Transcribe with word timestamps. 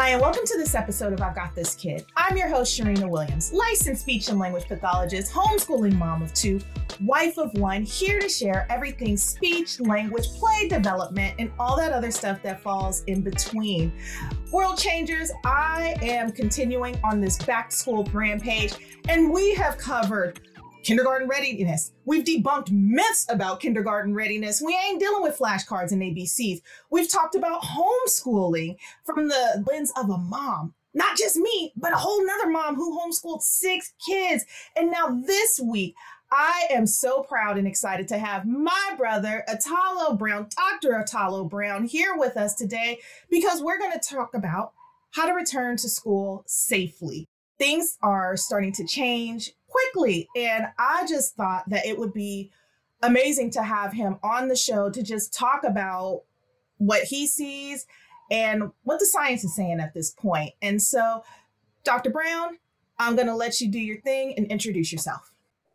Hi, 0.00 0.12
and 0.12 0.22
welcome 0.22 0.46
to 0.46 0.56
this 0.56 0.74
episode 0.74 1.12
of 1.12 1.20
I've 1.20 1.34
Got 1.34 1.54
This 1.54 1.74
Kid. 1.74 2.06
I'm 2.16 2.34
your 2.34 2.48
host, 2.48 2.80
Sharina 2.80 3.06
Williams, 3.06 3.52
licensed 3.52 4.00
speech 4.00 4.30
and 4.30 4.38
language 4.38 4.64
pathologist, 4.66 5.30
homeschooling 5.30 5.92
mom 5.92 6.22
of 6.22 6.32
two, 6.32 6.58
wife 7.04 7.36
of 7.36 7.52
one, 7.58 7.82
here 7.82 8.18
to 8.18 8.26
share 8.26 8.66
everything 8.70 9.18
speech, 9.18 9.78
language, 9.78 10.26
play 10.38 10.68
development, 10.68 11.34
and 11.38 11.52
all 11.58 11.76
that 11.76 11.92
other 11.92 12.10
stuff 12.10 12.42
that 12.42 12.62
falls 12.62 13.04
in 13.08 13.20
between. 13.20 13.92
World 14.50 14.78
changers, 14.78 15.30
I 15.44 15.96
am 16.00 16.32
continuing 16.32 16.98
on 17.04 17.20
this 17.20 17.36
back 17.36 17.70
school 17.70 18.04
rampage, 18.10 18.72
and 19.10 19.30
we 19.30 19.54
have 19.56 19.76
covered 19.76 20.40
kindergarten 20.82 21.28
readiness. 21.28 21.92
We've 22.04 22.24
debunked 22.24 22.70
myths 22.70 23.26
about 23.28 23.60
kindergarten 23.60 24.14
readiness. 24.14 24.62
We 24.62 24.76
ain't 24.76 25.00
dealing 25.00 25.22
with 25.22 25.38
flashcards 25.38 25.92
and 25.92 26.02
ABCs. 26.02 26.62
We've 26.90 27.10
talked 27.10 27.34
about 27.34 27.62
homeschooling 27.62 28.76
from 29.04 29.28
the 29.28 29.64
lens 29.70 29.92
of 29.96 30.10
a 30.10 30.18
mom. 30.18 30.74
Not 30.92 31.16
just 31.16 31.36
me, 31.36 31.72
but 31.76 31.92
a 31.92 31.96
whole 31.96 32.26
nother 32.26 32.50
mom 32.50 32.74
who 32.74 32.98
homeschooled 32.98 33.42
six 33.42 33.92
kids. 34.04 34.44
And 34.76 34.90
now 34.90 35.20
this 35.24 35.60
week, 35.62 35.94
I 36.32 36.66
am 36.70 36.86
so 36.86 37.22
proud 37.22 37.58
and 37.58 37.66
excited 37.66 38.08
to 38.08 38.18
have 38.18 38.46
my 38.46 38.94
brother, 38.96 39.44
Italo 39.48 40.14
Brown, 40.14 40.48
Dr. 40.56 40.98
Italo 41.00 41.44
Brown, 41.44 41.84
here 41.84 42.16
with 42.16 42.36
us 42.36 42.54
today 42.54 43.00
because 43.30 43.62
we're 43.62 43.78
going 43.78 43.92
to 43.92 43.98
talk 43.98 44.34
about 44.34 44.72
how 45.12 45.26
to 45.26 45.32
return 45.32 45.76
to 45.78 45.88
school 45.88 46.44
safely. 46.46 47.26
Things 47.58 47.98
are 48.02 48.36
starting 48.36 48.72
to 48.74 48.86
change 48.86 49.52
quickly. 49.70 50.28
And 50.36 50.66
I 50.78 51.06
just 51.08 51.36
thought 51.36 51.68
that 51.68 51.86
it 51.86 51.98
would 51.98 52.12
be 52.12 52.50
amazing 53.02 53.50
to 53.52 53.62
have 53.62 53.92
him 53.92 54.18
on 54.22 54.48
the 54.48 54.56
show 54.56 54.90
to 54.90 55.02
just 55.02 55.32
talk 55.32 55.64
about 55.64 56.22
what 56.78 57.04
he 57.04 57.26
sees 57.26 57.86
and 58.30 58.70
what 58.84 58.98
the 59.00 59.06
science 59.06 59.44
is 59.44 59.56
saying 59.56 59.80
at 59.80 59.94
this 59.94 60.10
point. 60.10 60.52
And 60.62 60.80
so, 60.80 61.24
Dr. 61.84 62.10
Brown, 62.10 62.58
I'm 62.98 63.16
going 63.16 63.26
to 63.26 63.34
let 63.34 63.60
you 63.60 63.68
do 63.68 63.78
your 63.80 64.00
thing 64.02 64.34
and 64.36 64.46
introduce 64.46 64.92
yourself. 64.92 65.32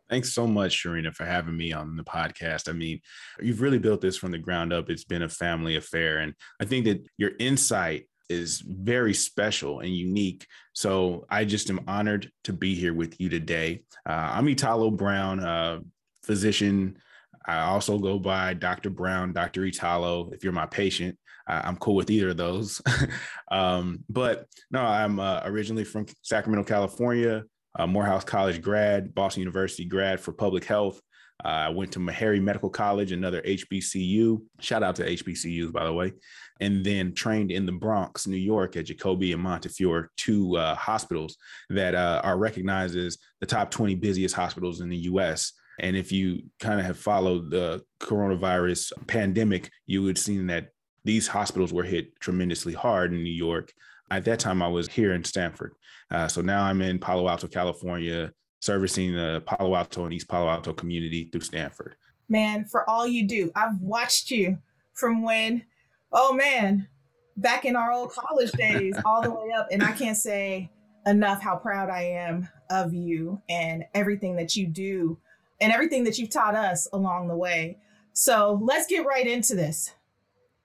Thanks 0.08 0.32
so 0.32 0.46
much, 0.46 0.84
Sharina, 0.84 1.12
for 1.12 1.24
having 1.24 1.56
me 1.56 1.72
on 1.72 1.96
the 1.96 2.04
podcast. 2.04 2.68
I 2.68 2.72
mean, 2.72 3.00
you've 3.40 3.60
really 3.60 3.78
built 3.78 4.00
this 4.00 4.16
from 4.16 4.30
the 4.30 4.38
ground 4.38 4.72
up. 4.72 4.88
It's 4.88 5.02
been 5.02 5.22
a 5.22 5.28
family 5.28 5.74
affair. 5.74 6.18
And 6.18 6.34
I 6.60 6.64
think 6.64 6.84
that 6.84 7.04
your 7.16 7.32
insight 7.40 8.04
is 8.28 8.60
very 8.60 9.14
special 9.14 9.80
and 9.80 9.94
unique. 9.94 10.46
So 10.72 11.26
I 11.30 11.44
just 11.44 11.70
am 11.70 11.80
honored 11.86 12.30
to 12.44 12.52
be 12.52 12.74
here 12.74 12.94
with 12.94 13.20
you 13.20 13.28
today. 13.28 13.82
Uh, 14.08 14.30
I'm 14.34 14.48
Italo 14.48 14.90
Brown, 14.90 15.40
uh, 15.40 15.80
physician. 16.24 16.98
I 17.46 17.60
also 17.60 17.98
go 17.98 18.18
by 18.18 18.54
Dr. 18.54 18.90
Brown, 18.90 19.32
Dr. 19.32 19.64
Italo. 19.64 20.30
If 20.32 20.42
you're 20.42 20.52
my 20.52 20.66
patient, 20.66 21.16
uh, 21.48 21.62
I'm 21.64 21.76
cool 21.76 21.94
with 21.94 22.10
either 22.10 22.30
of 22.30 22.36
those. 22.36 22.82
um, 23.50 24.04
but 24.08 24.46
no, 24.70 24.80
I'm 24.80 25.20
uh, 25.20 25.42
originally 25.44 25.84
from 25.84 26.06
Sacramento, 26.22 26.68
California, 26.68 27.44
Morehouse 27.86 28.24
College 28.24 28.62
grad, 28.62 29.14
Boston 29.14 29.42
University 29.42 29.84
grad 29.84 30.18
for 30.18 30.32
public 30.32 30.64
health. 30.64 31.00
Uh, 31.46 31.66
I 31.66 31.68
went 31.68 31.92
to 31.92 32.00
Meharry 32.00 32.42
Medical 32.42 32.68
College, 32.68 33.12
another 33.12 33.40
HBCU. 33.42 34.42
Shout 34.58 34.82
out 34.82 34.96
to 34.96 35.08
HBCUs, 35.08 35.72
by 35.72 35.84
the 35.84 35.92
way. 35.92 36.12
And 36.60 36.84
then 36.84 37.14
trained 37.14 37.52
in 37.52 37.66
the 37.66 37.72
Bronx, 37.72 38.26
New 38.26 38.36
York 38.36 38.76
at 38.76 38.86
Jacobi 38.86 39.32
and 39.32 39.40
Montefiore, 39.40 40.10
two 40.16 40.56
uh, 40.56 40.74
hospitals 40.74 41.36
that 41.70 41.94
uh, 41.94 42.20
are 42.24 42.36
recognized 42.36 42.96
as 42.96 43.18
the 43.38 43.46
top 43.46 43.70
20 43.70 43.94
busiest 43.94 44.34
hospitals 44.34 44.80
in 44.80 44.88
the 44.88 44.96
US. 44.96 45.52
And 45.78 45.96
if 45.96 46.10
you 46.10 46.42
kind 46.58 46.80
of 46.80 46.86
have 46.86 46.98
followed 46.98 47.50
the 47.50 47.80
coronavirus 48.00 48.92
pandemic, 49.06 49.70
you 49.86 50.02
would 50.02 50.16
have 50.16 50.24
seen 50.24 50.48
that 50.48 50.70
these 51.04 51.28
hospitals 51.28 51.72
were 51.72 51.84
hit 51.84 52.18
tremendously 52.18 52.72
hard 52.72 53.12
in 53.12 53.22
New 53.22 53.30
York. 53.30 53.72
At 54.10 54.24
that 54.24 54.40
time, 54.40 54.62
I 54.62 54.68
was 54.68 54.88
here 54.88 55.12
in 55.12 55.22
Stanford. 55.22 55.74
Uh, 56.10 56.26
so 56.26 56.40
now 56.40 56.64
I'm 56.64 56.82
in 56.82 56.98
Palo 56.98 57.28
Alto, 57.28 57.46
California, 57.46 58.32
servicing 58.66 59.14
the 59.14 59.42
Palo 59.46 59.76
Alto 59.76 60.04
and 60.04 60.12
East 60.12 60.28
Palo 60.28 60.48
Alto 60.48 60.72
community 60.72 61.24
through 61.30 61.40
Stanford. 61.40 61.94
Man, 62.28 62.64
for 62.64 62.88
all 62.90 63.06
you 63.06 63.26
do, 63.26 63.52
I've 63.54 63.80
watched 63.80 64.30
you 64.30 64.58
from 64.92 65.22
when, 65.22 65.64
oh 66.12 66.32
man, 66.32 66.88
back 67.36 67.64
in 67.64 67.76
our 67.76 67.92
old 67.92 68.10
college 68.10 68.50
days, 68.52 68.96
all 69.04 69.22
the 69.22 69.30
way 69.30 69.52
up. 69.56 69.68
And 69.70 69.82
I 69.82 69.92
can't 69.92 70.16
say 70.16 70.70
enough 71.06 71.40
how 71.40 71.56
proud 71.56 71.88
I 71.88 72.02
am 72.02 72.48
of 72.68 72.92
you 72.92 73.40
and 73.48 73.84
everything 73.94 74.34
that 74.36 74.56
you 74.56 74.66
do 74.66 75.18
and 75.60 75.72
everything 75.72 76.02
that 76.04 76.18
you've 76.18 76.30
taught 76.30 76.56
us 76.56 76.88
along 76.92 77.28
the 77.28 77.36
way. 77.36 77.78
So 78.12 78.58
let's 78.60 78.88
get 78.88 79.06
right 79.06 79.26
into 79.26 79.54
this. 79.54 79.92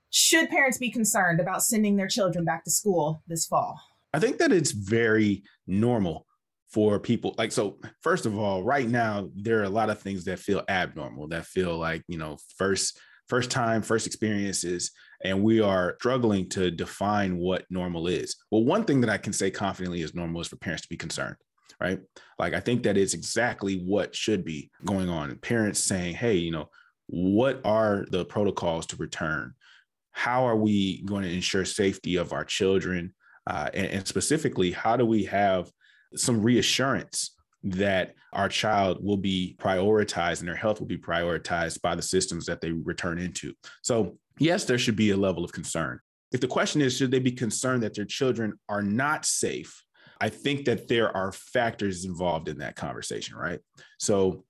Should 0.10 0.50
parents 0.50 0.80
be 0.80 0.90
concerned 0.90 1.40
about 1.40 1.64
sending 1.64 1.96
their 1.96 2.08
children 2.08 2.44
back 2.44 2.64
to 2.64 2.72
school 2.72 3.22
this 3.28 3.46
fall? 3.46 3.80
I 4.14 4.20
think 4.20 4.40
that 4.40 4.52
it's 4.52 4.72
very 4.72 5.44
normal 5.68 6.26
for 6.72 7.00
people 7.00 7.36
like 7.38 7.52
so 7.52 7.78
first 8.02 8.26
of 8.26 8.38
all 8.38 8.64
right 8.64 8.90
now 8.90 9.30
there 9.36 9.60
are 9.60 9.64
a 9.64 9.70
lot 9.70 9.90
of 9.90 10.00
things 10.00 10.24
that 10.24 10.40
feel 10.40 10.64
abnormal 10.70 11.28
that 11.28 11.46
feel 11.46 11.78
like 11.78 12.02
you 12.08 12.18
know 12.18 12.38
first 12.58 12.98
first 13.28 13.52
time 13.52 13.82
first 13.82 14.08
experiences 14.08 14.92
and 15.24 15.44
we 15.44 15.62
are 15.62 15.96
struggling 16.00 16.50
to 16.50 16.72
define 16.72 17.38
what 17.38 17.64
normal 17.70 18.08
is. 18.08 18.36
Well 18.50 18.64
one 18.64 18.86
thing 18.86 19.02
that 19.02 19.10
i 19.10 19.18
can 19.18 19.34
say 19.34 19.52
confidently 19.52 20.02
is 20.02 20.16
normal 20.16 20.42
is 20.42 20.48
for 20.48 20.56
parents 20.58 20.84
to 20.84 20.90
be 20.90 20.98
concerned 20.98 21.36
right? 21.80 22.00
Like 22.40 22.54
i 22.54 22.60
think 22.60 22.84
that 22.84 22.98
is 22.98 23.14
exactly 23.14 23.84
what 23.86 24.16
should 24.16 24.46
be 24.46 24.72
going 24.86 25.10
on. 25.10 25.36
Parents 25.38 25.80
saying 25.80 26.16
hey 26.16 26.36
you 26.36 26.52
know 26.52 26.70
what 27.08 27.60
are 27.66 28.06
the 28.12 28.24
protocols 28.24 28.86
to 28.88 28.96
return? 28.96 29.54
How 30.14 30.48
are 30.48 30.56
we 30.56 31.02
going 31.04 31.24
to 31.24 31.34
ensure 31.34 31.66
safety 31.66 32.16
of 32.16 32.32
our 32.32 32.46
children? 32.46 33.14
Uh, 33.46 33.70
and, 33.74 33.88
and 33.88 34.08
specifically 34.08 34.72
how 34.72 34.96
do 34.96 35.06
we 35.06 35.26
have 35.26 35.70
some 36.16 36.42
reassurance 36.42 37.36
that 37.64 38.16
our 38.34 38.50
child 38.50 39.04
will 39.04 39.18
be 39.18 39.56
prioritized 39.60 40.40
and 40.40 40.48
their 40.48 40.56
health 40.56 40.80
will 40.80 40.88
be 40.88 40.98
prioritized 40.98 41.82
by 41.82 41.96
the 41.96 42.02
systems 42.02 42.46
that 42.46 42.62
they 42.62 42.72
return 42.72 43.20
into. 43.20 43.54
So, 43.84 44.18
yes, 44.40 44.66
there 44.66 44.78
should 44.78 44.96
be 44.96 45.12
a 45.12 45.18
level 45.18 45.44
of 45.44 45.52
concern. 45.52 46.00
If 46.32 46.40
the 46.40 46.48
question 46.48 46.82
is, 46.82 46.98
should 46.98 47.12
they 47.12 47.20
be 47.20 47.32
concerned 47.32 47.84
that 47.84 47.94
their 47.94 48.06
children 48.06 48.54
are 48.70 48.82
not 48.82 49.26
safe? 49.26 49.84
I 50.22 50.30
think 50.30 50.66
that 50.66 50.88
there 50.88 51.16
are 51.16 51.32
factors 51.32 52.06
involved 52.06 52.48
in 52.48 52.60
that 52.60 52.76
conversation, 52.76 53.36
right? 53.36 53.60
So, 54.00 54.46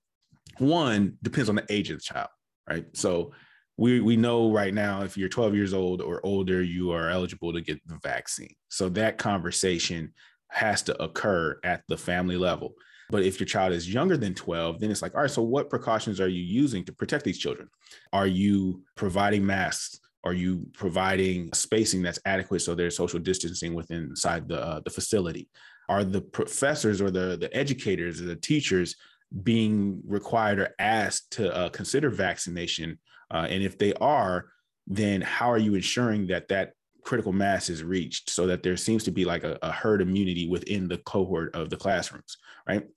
one 0.57 1.17
depends 1.23 1.49
on 1.49 1.55
the 1.55 1.66
age 1.69 1.89
of 1.89 1.97
the 1.97 2.03
child, 2.03 2.29
right? 2.69 2.85
So, 2.93 3.31
we, 3.78 3.99
we 3.99 4.16
know 4.16 4.51
right 4.51 4.73
now 4.73 5.01
if 5.01 5.17
you're 5.17 5.29
12 5.29 5.55
years 5.55 5.73
old 5.73 6.01
or 6.01 6.23
older, 6.23 6.61
you 6.61 6.91
are 6.91 7.09
eligible 7.09 7.51
to 7.53 7.61
get 7.61 7.79
the 7.88 7.97
vaccine. 8.03 8.53
So, 8.69 8.89
that 8.89 9.17
conversation 9.17 10.13
has 10.51 10.84
to 10.84 11.01
occur 11.01 11.59
at 11.63 11.84
the 11.88 11.97
family 11.97 12.38
level. 12.38 12.73
But 13.09 13.23
if 13.23 13.39
your 13.39 13.47
child 13.47 13.73
is 13.73 13.94
younger 13.94 14.16
than 14.16 14.34
12, 14.34 14.79
then 14.79 14.89
it's 14.89 15.01
like, 15.01 15.16
all 15.16 15.22
right, 15.22 15.29
so 15.29 15.41
what 15.41 15.69
precautions 15.69 16.22
are 16.22 16.29
you 16.29 16.41
using 16.41 16.85
to 16.85 16.94
protect 16.94 17.25
these 17.25 17.38
children? 17.38 17.69
Are 18.13 18.28
you 18.28 18.84
providing 18.95 19.45
masks? 19.45 20.00
Are 20.23 20.34
you 20.34 20.67
providing 20.73 21.51
spacing 21.53 22.03
that's 22.03 22.19
adequate 22.25 22.61
so 22.61 22.75
there's 22.75 22.95
social 22.95 23.19
distancing 23.19 23.73
within 23.73 24.03
inside 24.03 24.47
the 24.47 24.61
uh, 24.61 24.79
the 24.81 24.91
facility? 24.91 25.50
Are 25.90 26.03
the 26.03 26.22
professors 26.22 27.01
or 27.01 27.09
the 27.09 27.38
the 27.38 27.53
educators 27.56 28.22
or 28.22 28.25
the 28.25 28.35
teachers 28.35 28.95
being 29.44 30.01
required 30.06 30.59
or 30.59 30.75
asked 30.78 31.31
to 31.31 31.53
uh, 31.53 31.69
consider 31.69 32.09
vaccination? 32.09 33.00
Uh, 33.34 33.47
and 33.50 33.63
if 33.63 33.78
they 33.78 33.94
are, 33.95 34.45
then 34.85 35.22
how 35.22 35.51
are 35.51 35.57
you 35.57 35.73
ensuring 35.73 36.28
that 36.28 36.47
that 36.50 36.73
critical 37.03 37.34
mass 37.34 37.69
is 37.69 37.84
reached 37.84 38.29
so 38.29 38.47
that 38.47 38.63
there 38.63 38.78
seems 38.78 39.03
to 39.03 39.12
be 39.12 39.25
like 39.25 39.44
a, 39.44 39.57
a 39.62 39.72
herd 39.72 40.01
immunity 40.01 40.47
within 40.47 40.88
the 40.88 40.97
cohort 41.00 41.56
of 41.56 41.69
the 41.69 41.78
classrooms, 41.78 42.38
right? 42.67 42.88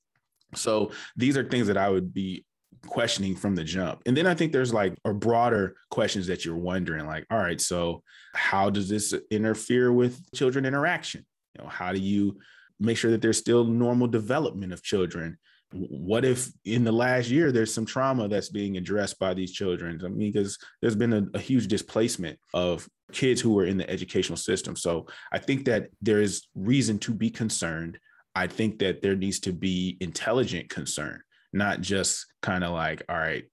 So 0.55 0.93
these 1.17 1.37
are 1.37 1.49
things 1.49 1.67
that 1.67 1.77
I 1.77 1.89
would 1.89 2.13
be 2.13 2.45
questioning 2.87 3.35
from 3.35 3.55
the 3.55 3.65
jump. 3.65 4.03
And 4.07 4.17
then 4.17 4.27
I 4.27 4.35
think 4.35 4.53
there's 4.53 4.73
like 4.73 4.97
a 5.05 5.13
broader 5.13 5.77
questions 5.91 6.27
that 6.27 6.45
you're 6.45 6.57
wondering 6.57 7.07
like, 7.07 7.27
all 7.31 7.39
right, 7.39 7.61
so 7.61 8.03
how 8.35 8.71
does 8.71 8.89
this 8.89 9.15
interfere 9.31 9.93
with 9.93 10.21
children 10.33 10.67
interaction? 10.67 11.25
You 11.57 11.65
know, 11.65 11.71
how 11.71 11.93
do 11.93 12.01
you 12.01 12.39
make 12.79 12.97
sure 12.97 13.11
that 13.11 13.23
there's 13.23 13.39
still 13.39 13.65
normal 13.65 14.07
development 14.07 14.73
of 14.73 14.83
children? 14.83 15.39
What 15.75 16.25
if 16.25 16.49
in 16.65 16.85
the 16.85 16.93
last 16.93 17.29
year 17.29 17.51
there's 17.51 17.75
some 17.75 17.85
trauma 17.85 18.29
that's 18.29 18.49
being 18.49 18.77
addressed 18.77 19.19
by 19.19 19.35
these 19.35 19.53
children? 19.53 20.01
I 20.05 20.09
mean, 20.09 20.33
because 20.33 20.57
there's 20.81 20.95
been 20.95 21.13
a, 21.13 21.27
a 21.35 21.41
huge 21.41 21.67
displacement 21.67 22.39
of 22.53 22.89
kids 23.13 23.41
who 23.41 23.59
are 23.59 23.67
in 23.67 23.77
the 23.77 23.91
educational 23.91 24.37
system. 24.37 24.77
So 24.77 25.07
I 25.33 25.39
think 25.39 25.65
that 25.65 25.89
there 26.01 26.21
is 26.21 26.47
reason 26.55 26.99
to 27.01 27.13
be 27.13 27.31
concerned. 27.31 27.99
I 28.35 28.47
think 28.47 28.79
that 28.81 29.03
there 29.03 29.17
needs 29.17 29.41
to 29.41 29.53
be 29.53 29.97
intelligent 30.01 30.71
concern, 30.71 31.21
not 31.53 31.81
just 31.81 32.27
kind 32.41 32.63
of 32.63 32.73
like, 32.73 33.03
all 33.09 33.19
right, 33.19 33.45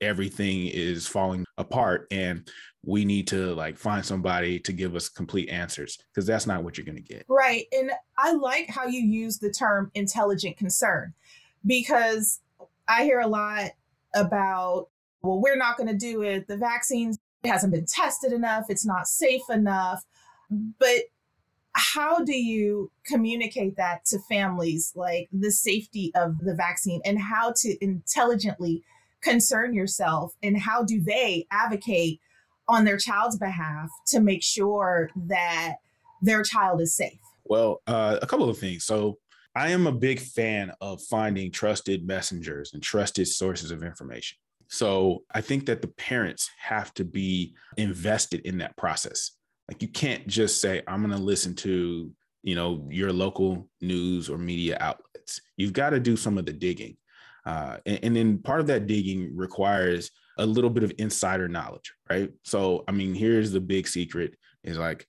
everything 0.00 0.66
is 0.66 1.06
falling 1.06 1.44
apart 1.56 2.06
and 2.10 2.48
we 2.84 3.04
need 3.04 3.26
to 3.28 3.54
like 3.54 3.78
find 3.78 4.04
somebody 4.04 4.58
to 4.60 4.72
give 4.72 4.94
us 4.94 5.08
complete 5.08 5.48
answers 5.48 5.98
because 6.12 6.26
that's 6.26 6.46
not 6.46 6.62
what 6.62 6.76
you're 6.76 6.84
going 6.84 6.96
to 6.96 7.02
get. 7.02 7.24
Right. 7.28 7.66
And 7.72 7.90
I 8.18 8.32
like 8.32 8.68
how 8.68 8.86
you 8.86 9.00
use 9.00 9.38
the 9.38 9.50
term 9.50 9.90
intelligent 9.94 10.56
concern 10.56 11.14
because 11.66 12.40
I 12.88 13.04
hear 13.04 13.20
a 13.20 13.26
lot 13.26 13.70
about, 14.14 14.88
well, 15.22 15.40
we're 15.40 15.56
not 15.56 15.76
going 15.76 15.88
to 15.88 15.96
do 15.96 16.22
it. 16.22 16.46
The 16.48 16.56
vaccines 16.56 17.18
hasn't 17.44 17.72
been 17.72 17.86
tested 17.86 18.32
enough, 18.32 18.66
it's 18.68 18.86
not 18.86 19.06
safe 19.06 19.48
enough. 19.50 20.04
But 20.50 21.04
how 21.74 22.20
do 22.20 22.34
you 22.34 22.90
communicate 23.04 23.76
that 23.76 24.04
to 24.06 24.18
families 24.20 24.92
like 24.94 25.28
the 25.32 25.50
safety 25.50 26.12
of 26.14 26.38
the 26.38 26.54
vaccine 26.54 27.00
and 27.04 27.20
how 27.20 27.52
to 27.56 27.76
intelligently 27.84 28.82
concern 29.20 29.74
yourself 29.74 30.34
and 30.42 30.58
how 30.58 30.84
do 30.84 31.02
they 31.02 31.46
advocate 31.50 32.20
on 32.68 32.84
their 32.84 32.96
child's 32.96 33.36
behalf 33.36 33.90
to 34.06 34.20
make 34.20 34.42
sure 34.42 35.10
that 35.16 35.76
their 36.22 36.42
child 36.42 36.80
is 36.80 36.94
safe 36.94 37.18
well 37.44 37.82
uh, 37.86 38.18
a 38.22 38.26
couple 38.26 38.48
of 38.48 38.56
things 38.56 38.84
so 38.84 39.18
i 39.54 39.70
am 39.70 39.86
a 39.86 39.92
big 39.92 40.18
fan 40.18 40.72
of 40.80 41.02
finding 41.02 41.50
trusted 41.50 42.06
messengers 42.06 42.72
and 42.74 42.82
trusted 42.82 43.26
sources 43.26 43.70
of 43.70 43.82
information 43.82 44.36
so 44.68 45.22
i 45.34 45.40
think 45.40 45.66
that 45.66 45.82
the 45.82 45.88
parents 45.88 46.50
have 46.58 46.92
to 46.94 47.04
be 47.04 47.54
invested 47.76 48.40
in 48.42 48.58
that 48.58 48.76
process 48.76 49.32
like 49.68 49.80
you 49.82 49.88
can't 49.88 50.26
just 50.26 50.60
say, 50.60 50.82
I'm 50.86 51.00
going 51.00 51.16
to 51.16 51.22
listen 51.22 51.54
to, 51.56 52.10
you 52.42 52.54
know, 52.54 52.86
your 52.90 53.12
local 53.12 53.68
news 53.80 54.28
or 54.28 54.38
media 54.38 54.76
outlets. 54.80 55.40
You've 55.56 55.72
got 55.72 55.90
to 55.90 56.00
do 56.00 56.16
some 56.16 56.36
of 56.38 56.46
the 56.46 56.52
digging. 56.52 56.96
Uh, 57.46 57.78
and, 57.86 58.00
and 58.02 58.16
then 58.16 58.38
part 58.38 58.60
of 58.60 58.66
that 58.68 58.86
digging 58.86 59.34
requires 59.34 60.10
a 60.38 60.44
little 60.44 60.70
bit 60.70 60.82
of 60.82 60.92
insider 60.98 61.48
knowledge, 61.48 61.92
right? 62.10 62.30
So, 62.42 62.84
I 62.88 62.92
mean, 62.92 63.14
here's 63.14 63.52
the 63.52 63.60
big 63.60 63.86
secret 63.86 64.36
is 64.62 64.78
like 64.78 65.06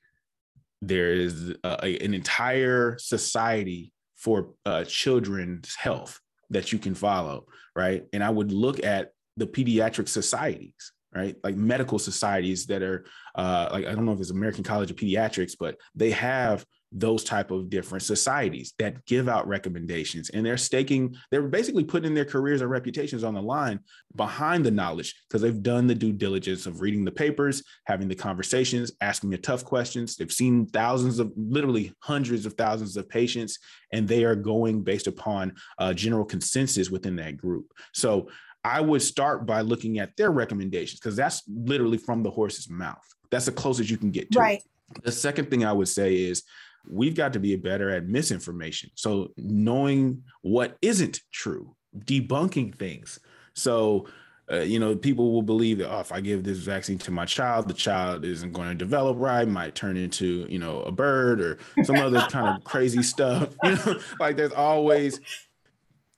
there 0.82 1.14
is 1.14 1.54
a, 1.64 2.04
an 2.04 2.14
entire 2.14 2.98
society 3.00 3.92
for 4.26 4.56
uh, 4.66 4.84
children's 4.86 5.76
health 5.76 6.20
that 6.50 6.72
you 6.74 6.80
can 6.80 6.96
follow, 6.96 7.46
right? 7.76 8.06
And 8.12 8.24
I 8.24 8.32
would 8.32 8.52
look 8.52 8.84
at 8.84 9.12
the 9.38 9.46
pediatric 9.46 10.10
societies 10.10 10.92
right? 11.14 11.38
Like 11.46 11.56
medical 11.56 11.98
societies 11.98 12.66
that 12.66 12.82
are 12.82 13.06
uh, 13.36 13.70
like 13.72 13.86
I 13.86 13.96
don't 13.96 14.06
know 14.06 14.12
if 14.12 14.20
it's 14.20 14.32
American 14.32 14.66
College 14.66 14.92
of 14.92 14.98
Pediatrics, 14.98 15.54
but 15.58 15.78
they 15.96 16.12
have 16.12 16.66
those 16.92 17.24
type 17.24 17.52
of 17.52 17.70
different 17.70 18.04
societies 18.04 18.74
that 18.80 19.06
give 19.06 19.28
out 19.28 19.48
recommendations 19.48 20.30
and 20.30 20.46
they're 20.46 20.58
staking 20.58 21.16
they're 21.32 21.42
basically 21.44 21.84
putting 21.84 22.14
their 22.14 22.26
careers 22.26 22.62
and 22.62 22.70
reputations 22.70 23.24
on 23.24 23.34
the 23.34 23.42
line 23.42 23.80
behind 24.16 24.66
the 24.66 24.72
knowledge 24.72 25.14
because 25.28 25.42
they've 25.42 25.64
done 25.64 25.88
the 25.88 25.96
due 25.96 26.14
diligence 26.14 26.66
of 26.66 26.82
reading 26.82 27.04
the 27.04 27.12
papers 27.12 27.64
having 27.86 28.08
the 28.08 28.16
conversations 28.16 28.92
asking 29.02 29.30
the 29.30 29.38
tough 29.38 29.66
questions 29.66 30.16
they've 30.16 30.32
seen 30.32 30.66
thousands 30.68 31.20
of 31.20 31.32
literally 31.36 31.94
hundreds 32.00 32.46
of 32.46 32.54
thousands 32.54 32.96
of 32.96 33.10
patients 33.10 33.60
and 33.92 34.08
they 34.08 34.24
are 34.24 34.36
going 34.36 34.82
based 34.82 35.08
upon 35.08 35.54
a 35.80 35.94
general 35.94 36.26
consensus 36.26 36.90
within 36.90 37.16
that 37.16 37.36
group 37.36 37.66
so 37.94 38.28
I 38.64 38.82
would 38.82 39.04
start 39.04 39.46
by 39.46 39.62
looking 39.62 40.00
at 40.00 40.18
their 40.18 40.32
recommendations 40.32 41.00
because 41.00 41.16
that's 41.16 41.44
literally 41.48 42.00
from 42.00 42.24
the 42.24 42.32
horse's 42.32 42.68
mouth. 42.68 43.06
That's 43.30 43.46
the 43.46 43.52
closest 43.52 43.92
you 43.92 43.98
can 43.98 44.10
get 44.10 44.32
to. 44.32 44.40
Right. 44.40 44.64
The 45.04 45.12
second 45.12 45.52
thing 45.52 45.64
I 45.64 45.72
would 45.72 45.88
say 45.88 46.16
is 46.16 46.42
we've 46.90 47.16
got 47.16 47.34
to 47.34 47.40
be 47.40 47.56
better 47.56 47.90
at 47.90 48.08
misinformation. 48.08 48.92
So 48.96 49.32
knowing 49.38 50.24
what 50.42 50.78
isn't 50.82 51.22
true, 51.32 51.76
debunking 51.98 52.76
things. 52.76 53.20
So 53.54 54.08
uh, 54.52 54.58
you 54.58 54.80
know, 54.80 54.96
people 54.96 55.32
will 55.32 55.42
believe 55.42 55.80
that 55.80 55.92
oh, 55.92 56.00
if 56.00 56.12
I 56.12 56.22
give 56.22 56.44
this 56.44 56.60
vaccine 56.60 57.00
to 57.00 57.12
my 57.12 57.26
child, 57.26 57.68
the 57.68 57.74
child 57.74 58.24
isn't 58.24 58.54
going 58.54 58.70
to 58.70 58.76
develop 58.76 59.18
right, 59.18 59.48
might 59.48 59.74
turn 59.74 59.98
into, 59.98 60.46
you 60.48 60.60
know, 60.60 60.82
a 60.82 60.92
bird 60.92 61.42
or 61.42 61.58
some 61.84 61.96
other 61.96 62.20
kind 62.30 62.56
of 62.56 62.64
crazy 62.64 63.02
stuff. 63.02 63.56
You 63.64 63.72
know, 63.72 64.00
like 64.20 64.38
there's 64.38 64.52
always 64.52 65.20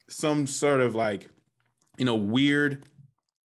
some 0.10 0.46
sort 0.46 0.82
of 0.82 0.94
like 0.96 1.30
you 1.98 2.06
know 2.06 2.16
weird 2.16 2.84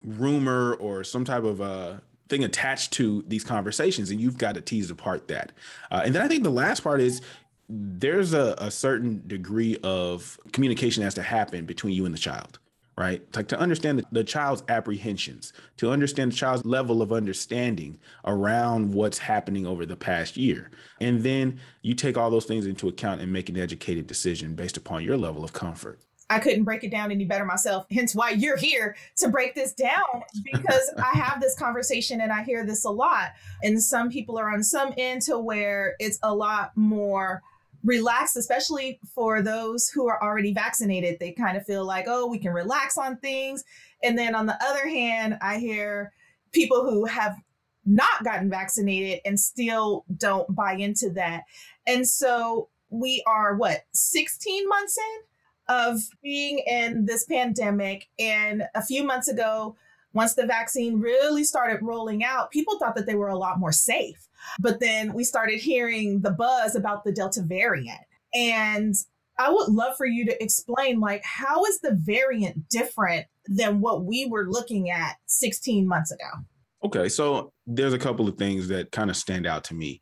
rumor 0.02 0.75
or 0.75 1.05
some 1.05 1.25
type 1.25 1.44
of 1.44 1.61
uh 1.61 1.94
thing 2.31 2.44
attached 2.44 2.93
to 2.93 3.25
these 3.29 3.44
conversations 3.44 4.11
and 4.11 4.21
you've 4.21 4.38
got 4.38 4.55
to 4.55 4.61
tease 4.61 4.91
apart 4.91 5.29
that. 5.29 5.53
Uh, 5.91 6.03
and 6.05 6.15
then 6.15 6.23
i 6.23 6.29
think 6.29 6.43
the 6.43 6.50
last 6.50 6.82
part 6.82 7.00
is 7.00 7.21
there's 7.69 8.32
a, 8.32 8.55
a 8.59 8.71
certain 8.71 9.23
degree 9.27 9.77
of 9.82 10.38
communication 10.53 11.03
has 11.03 11.15
to 11.15 11.23
happen 11.23 11.67
between 11.67 11.94
you 11.94 12.05
and 12.05 12.15
the 12.15 12.19
child 12.19 12.59
right? 13.00 13.23
Like 13.35 13.49
to 13.49 13.59
understand 13.59 14.00
the, 14.00 14.05
the 14.12 14.25
child's 14.25 14.62
apprehensions 14.69 15.55
to 15.79 15.91
understand 15.91 16.32
the 16.32 16.37
child's 16.37 16.67
level 16.67 17.00
of 17.00 17.15
understanding 17.15 17.99
around 18.27 18.93
what's 18.93 19.17
happening 19.17 19.67
over 19.67 19.87
the 19.87 19.97
past 19.97 20.37
year. 20.37 20.71
And 21.00 21.23
then 21.23 21.61
you 21.81 21.94
take 21.94 22.19
all 22.19 22.31
those 22.31 22.44
things 22.44 22.67
into 22.67 22.88
account 22.88 23.23
and 23.23 23.32
make 23.32 23.49
an 23.49 23.56
educated 23.56 24.06
decision 24.06 24.55
based 24.55 24.77
upon 24.77 25.03
your 25.03 25.17
level 25.17 25.43
of 25.43 25.55
comfort 25.55 25.99
I 26.31 26.38
couldn't 26.38 26.62
break 26.62 26.85
it 26.85 26.93
down 26.93 27.11
any 27.11 27.25
better 27.25 27.44
myself. 27.44 27.87
Hence 27.91 28.15
why 28.15 28.31
you're 28.31 28.56
here 28.56 28.97
to 29.17 29.29
break 29.29 29.56
this 29.56 29.73
down 29.73 30.23
because 30.44 30.91
I 30.99 31.19
have 31.19 31.41
this 31.41 31.56
conversation 31.56 32.21
and 32.21 32.32
I 32.32 32.44
hear 32.44 32.65
this 32.65 32.85
a 32.85 32.91
lot. 32.91 33.32
And 33.65 33.82
some 33.82 34.11
people 34.11 34.38
are 34.38 34.49
on 34.49 34.62
some 34.62 34.94
end 34.97 35.23
to 35.23 35.38
where 35.38 35.97
it's 35.99 36.21
a 36.23 36.32
lot 36.32 36.71
more 36.77 37.43
relaxed, 37.82 38.37
especially 38.37 39.00
for 39.12 39.43
those 39.43 39.88
who 39.88 40.09
are 40.09 40.23
already 40.23 40.55
vaccinated. 40.55 41.19
They 41.19 41.32
kind 41.32 41.56
of 41.56 41.67
feel 41.67 41.85
like, 41.85 42.05
oh, 42.06 42.27
we 42.27 42.38
can 42.38 42.53
relax 42.53 42.97
on 42.97 43.17
things. 43.17 43.65
And 44.03 44.17
then 44.17 44.37
on 44.37 44.47
the 44.47 44.62
other 44.65 44.87
hand, 44.87 45.37
I 45.43 45.59
hear 45.59 46.12
people 46.53 46.88
who 46.88 47.06
have 47.06 47.37
not 47.85 48.23
gotten 48.23 48.49
vaccinated 48.49 49.21
and 49.25 49.41
still 49.41 50.05
don't 50.17 50.55
buy 50.55 50.75
into 50.75 51.11
that. 51.11 51.43
And 51.88 52.06
so 52.06 52.69
we 52.88 53.23
are 53.27 53.56
what, 53.56 53.81
16 53.93 54.69
months 54.69 54.97
in? 54.97 55.30
Of 55.70 56.00
being 56.22 56.58
in 56.67 57.06
this 57.06 57.25
pandemic. 57.25 58.08
And 58.19 58.64
a 58.75 58.84
few 58.84 59.05
months 59.05 59.28
ago, 59.28 59.76
once 60.12 60.34
the 60.34 60.44
vaccine 60.44 61.00
really 61.00 61.44
started 61.44 61.78
rolling 61.81 62.25
out, 62.25 62.50
people 62.50 62.78
thought 62.78 62.96
that 62.96 63.06
they 63.06 63.14
were 63.14 63.28
a 63.28 63.38
lot 63.38 63.61
more 63.61 63.70
safe. 63.72 64.28
But 64.58 64.81
then 64.81 65.14
we 65.14 65.22
started 65.22 65.61
hearing 65.61 66.20
the 66.20 66.32
buzz 66.32 66.75
about 66.75 67.05
the 67.05 67.12
Delta 67.12 67.43
variant. 67.43 68.00
And 68.34 68.94
I 69.38 69.50
would 69.50 69.69
love 69.69 69.96
for 69.96 70.06
you 70.06 70.26
to 70.26 70.43
explain 70.43 70.99
like 70.99 71.22
how 71.25 71.64
is 71.64 71.81
the 71.81 71.94
variant 71.94 72.69
different 72.69 73.26
than 73.46 73.81
what 73.81 74.05
we 74.05 74.26
were 74.26 74.46
looking 74.50 74.90
at 74.90 75.17
16 75.26 75.87
months 75.87 76.11
ago? 76.11 76.44
Okay, 76.82 77.08
so 77.08 77.52
there's 77.67 77.93
a 77.93 77.99
couple 77.99 78.26
of 78.26 78.37
things 78.37 78.67
that 78.69 78.90
kind 78.90 79.08
of 79.08 79.17
stand 79.17 79.46
out 79.46 79.64
to 79.64 79.75
me. 79.75 80.00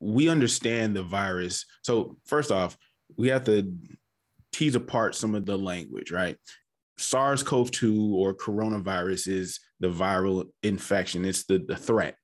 We 0.00 0.28
understand 0.28 0.94
the 0.94 1.02
virus. 1.02 1.64
So 1.82 2.18
first 2.26 2.50
off, 2.50 2.76
we 3.16 3.28
have 3.28 3.44
to 3.44 3.72
tease 4.56 4.74
apart 4.74 5.14
some 5.14 5.34
of 5.34 5.44
the 5.44 5.56
language, 5.56 6.10
right? 6.10 6.36
SARS 6.96 7.42
CoV 7.42 7.70
2 7.70 8.14
or 8.16 8.34
coronavirus 8.34 9.28
is 9.28 9.60
the 9.80 9.88
viral 9.88 10.46
infection, 10.62 11.24
it's 11.24 11.44
the, 11.44 11.58
the 11.58 11.76
threat. 11.76 12.16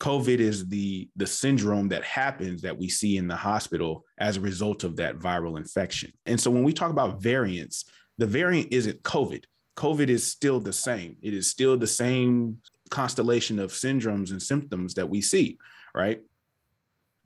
COVID 0.00 0.38
is 0.38 0.68
the, 0.68 1.08
the 1.16 1.26
syndrome 1.26 1.88
that 1.88 2.04
happens 2.04 2.62
that 2.62 2.78
we 2.78 2.88
see 2.88 3.16
in 3.16 3.26
the 3.26 3.36
hospital 3.36 4.04
as 4.18 4.36
a 4.36 4.40
result 4.40 4.84
of 4.84 4.96
that 4.96 5.18
viral 5.18 5.56
infection. 5.56 6.12
And 6.26 6.40
so 6.40 6.50
when 6.50 6.62
we 6.62 6.72
talk 6.72 6.90
about 6.90 7.22
variants, 7.22 7.84
the 8.18 8.26
variant 8.26 8.72
isn't 8.72 9.02
COVID. 9.02 9.44
COVID 9.76 10.08
is 10.08 10.24
still 10.24 10.60
the 10.60 10.72
same. 10.72 11.16
It 11.22 11.34
is 11.34 11.48
still 11.50 11.76
the 11.76 11.86
same 11.86 12.58
constellation 12.90 13.58
of 13.58 13.72
syndromes 13.72 14.30
and 14.30 14.40
symptoms 14.40 14.94
that 14.94 15.08
we 15.08 15.20
see, 15.20 15.58
right? 15.94 16.20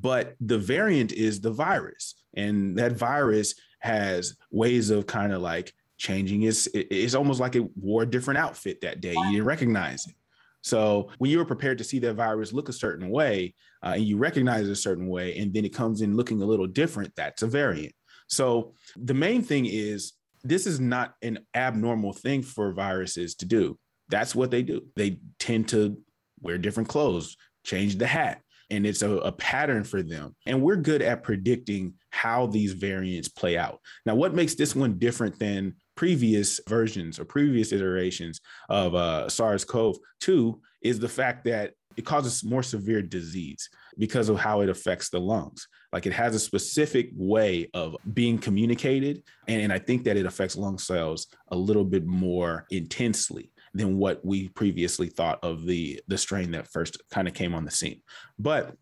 But 0.00 0.37
the 0.40 0.59
variant 0.59 1.12
is 1.12 1.40
the 1.40 1.50
virus. 1.50 2.14
And 2.35 2.78
that 2.78 2.93
virus 2.93 3.55
has 3.81 4.37
ways 4.51 4.91
of 4.91 5.07
kind 5.07 5.33
of 5.33 5.43
like 5.43 5.73
changing. 5.97 6.43
Its 6.43 6.69
it's 6.75 7.15
almost 7.15 7.41
like 7.41 7.57
it 7.57 7.65
wore 7.77 8.03
a 8.03 8.07
different 8.07 8.39
outfit 8.39 8.81
that 8.81 9.01
day. 9.01 9.13
You 9.13 9.33
didn't 9.33 9.45
recognize 9.45 10.07
it. 10.07 10.15
So 10.63 11.11
when 11.19 11.31
you 11.31 11.39
were 11.39 11.45
prepared 11.45 11.79
to 11.79 11.85
see 11.85 11.99
that 12.01 12.15
virus 12.15 12.53
look 12.53 12.69
a 12.69 12.73
certain 12.73 13.11
way 13.11 13.55
uh, 13.85 13.93
and 13.95 14.05
you 14.05 14.17
recognize 14.17 14.69
it 14.69 14.73
a 14.73 14.77
certain 14.77 15.09
way 15.09 15.39
and 15.39 15.55
then 15.55 15.65
it 15.65 15.75
comes 15.75 16.01
in 16.01 16.17
looking 16.17 16.43
a 16.43 16.47
little 16.47 16.67
different 16.67 17.15
that's 17.17 17.43
a 17.43 17.47
variant. 17.47 17.95
So 18.27 18.75
the 18.97 19.15
main 19.15 19.43
thing 19.43 19.67
is 19.67 20.15
this 20.45 20.67
is 20.67 20.81
not 20.81 21.15
an 21.23 21.39
abnormal 21.55 22.13
thing 22.13 22.43
for 22.43 22.73
viruses 22.73 23.35
to 23.37 23.47
do. 23.47 23.79
That's 24.09 24.35
what 24.35 24.51
they 24.51 24.63
do. 24.63 24.83
They 24.97 25.19
tend 25.39 25.69
to 25.69 25.97
wear 26.41 26.59
different 26.59 26.89
clothes 26.89 27.37
change 27.65 27.97
the 27.97 28.07
hat 28.07 28.41
and 28.71 28.87
it's 28.87 29.03
a, 29.03 29.11
a, 29.11 29.33
pattern 29.33 29.85
for 29.85 30.03
them. 30.03 30.35
And 30.47 30.63
we're 30.63 30.77
good 30.77 31.03
at 31.03 31.23
predicting 31.23 31.95
how 32.11 32.47
these 32.47 32.73
variants 32.73 33.29
play 33.29 33.57
out. 33.57 33.81
Now, 34.05 34.15
what 34.15 34.35
makes 34.35 34.55
this 34.55 34.77
one 34.77 34.99
different 34.99 35.39
than 35.39 35.75
previous 35.97 36.61
versions 36.69 37.19
or 37.19 37.25
previous 37.25 37.73
iterations 37.73 38.41
of 38.69 38.95
uh, 38.95 39.29
SARS 39.29 39.65
CoV 39.65 39.97
2 40.21 40.61
is 40.83 40.99
the 40.99 41.09
fact 41.09 41.45
that 41.45 41.73
it 41.97 42.05
causes 42.05 42.45
more 42.45 42.63
severe 42.63 43.03
disease 43.03 43.69
because 43.99 44.29
of 44.29 44.39
how 44.39 44.61
it 44.61 44.69
affects 44.69 45.11
the 45.11 45.19
lungs. 45.19 45.67
Like 45.93 46.07
it 46.07 46.13
has 46.13 46.35
a 46.35 46.39
specific 46.39 47.11
way 47.17 47.69
of 47.75 47.97
being 48.15 48.39
communicated. 48.39 49.25
And, 49.49 49.63
and 49.63 49.73
I 49.73 49.81
think 49.81 50.05
that 50.05 50.17
it 50.17 50.27
affects 50.27 50.57
lung 50.57 50.79
cells 50.79 51.27
a 51.49 51.57
little 51.57 51.85
bit 51.85 52.07
more 52.07 52.67
intensely 52.71 53.51
than 53.75 53.99
what 53.99 54.25
we 54.25 54.49
previously 54.49 55.09
thought 55.09 55.39
of 55.43 55.67
the 55.67 56.01
the 56.09 56.19
strain 56.19 56.51
that 56.53 56.69
first 56.69 57.01
kind 57.11 57.29
of 57.29 57.35
came 57.35 57.55
on 57.55 57.65
the 57.65 57.71
scene. 57.71 58.03
But 58.39 58.75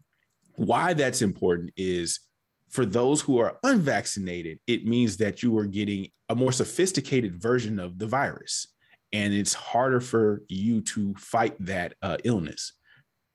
why 0.56 0.94
that's 0.94 1.22
important 1.22 1.72
is 1.76 2.20
for 2.70 2.86
those 2.86 3.20
who 3.20 3.38
are 3.38 3.58
unvaccinated, 3.62 4.58
it 4.66 4.84
means 4.84 5.16
that 5.18 5.42
you 5.42 5.56
are 5.58 5.66
getting 5.66 6.08
a 6.28 6.34
more 6.34 6.52
sophisticated 6.52 7.40
version 7.40 7.78
of 7.78 7.98
the 7.98 8.06
virus, 8.06 8.66
and 9.12 9.32
it's 9.32 9.54
harder 9.54 10.00
for 10.00 10.42
you 10.48 10.80
to 10.80 11.14
fight 11.14 11.54
that 11.60 11.94
uh, 12.02 12.16
illness. 12.24 12.72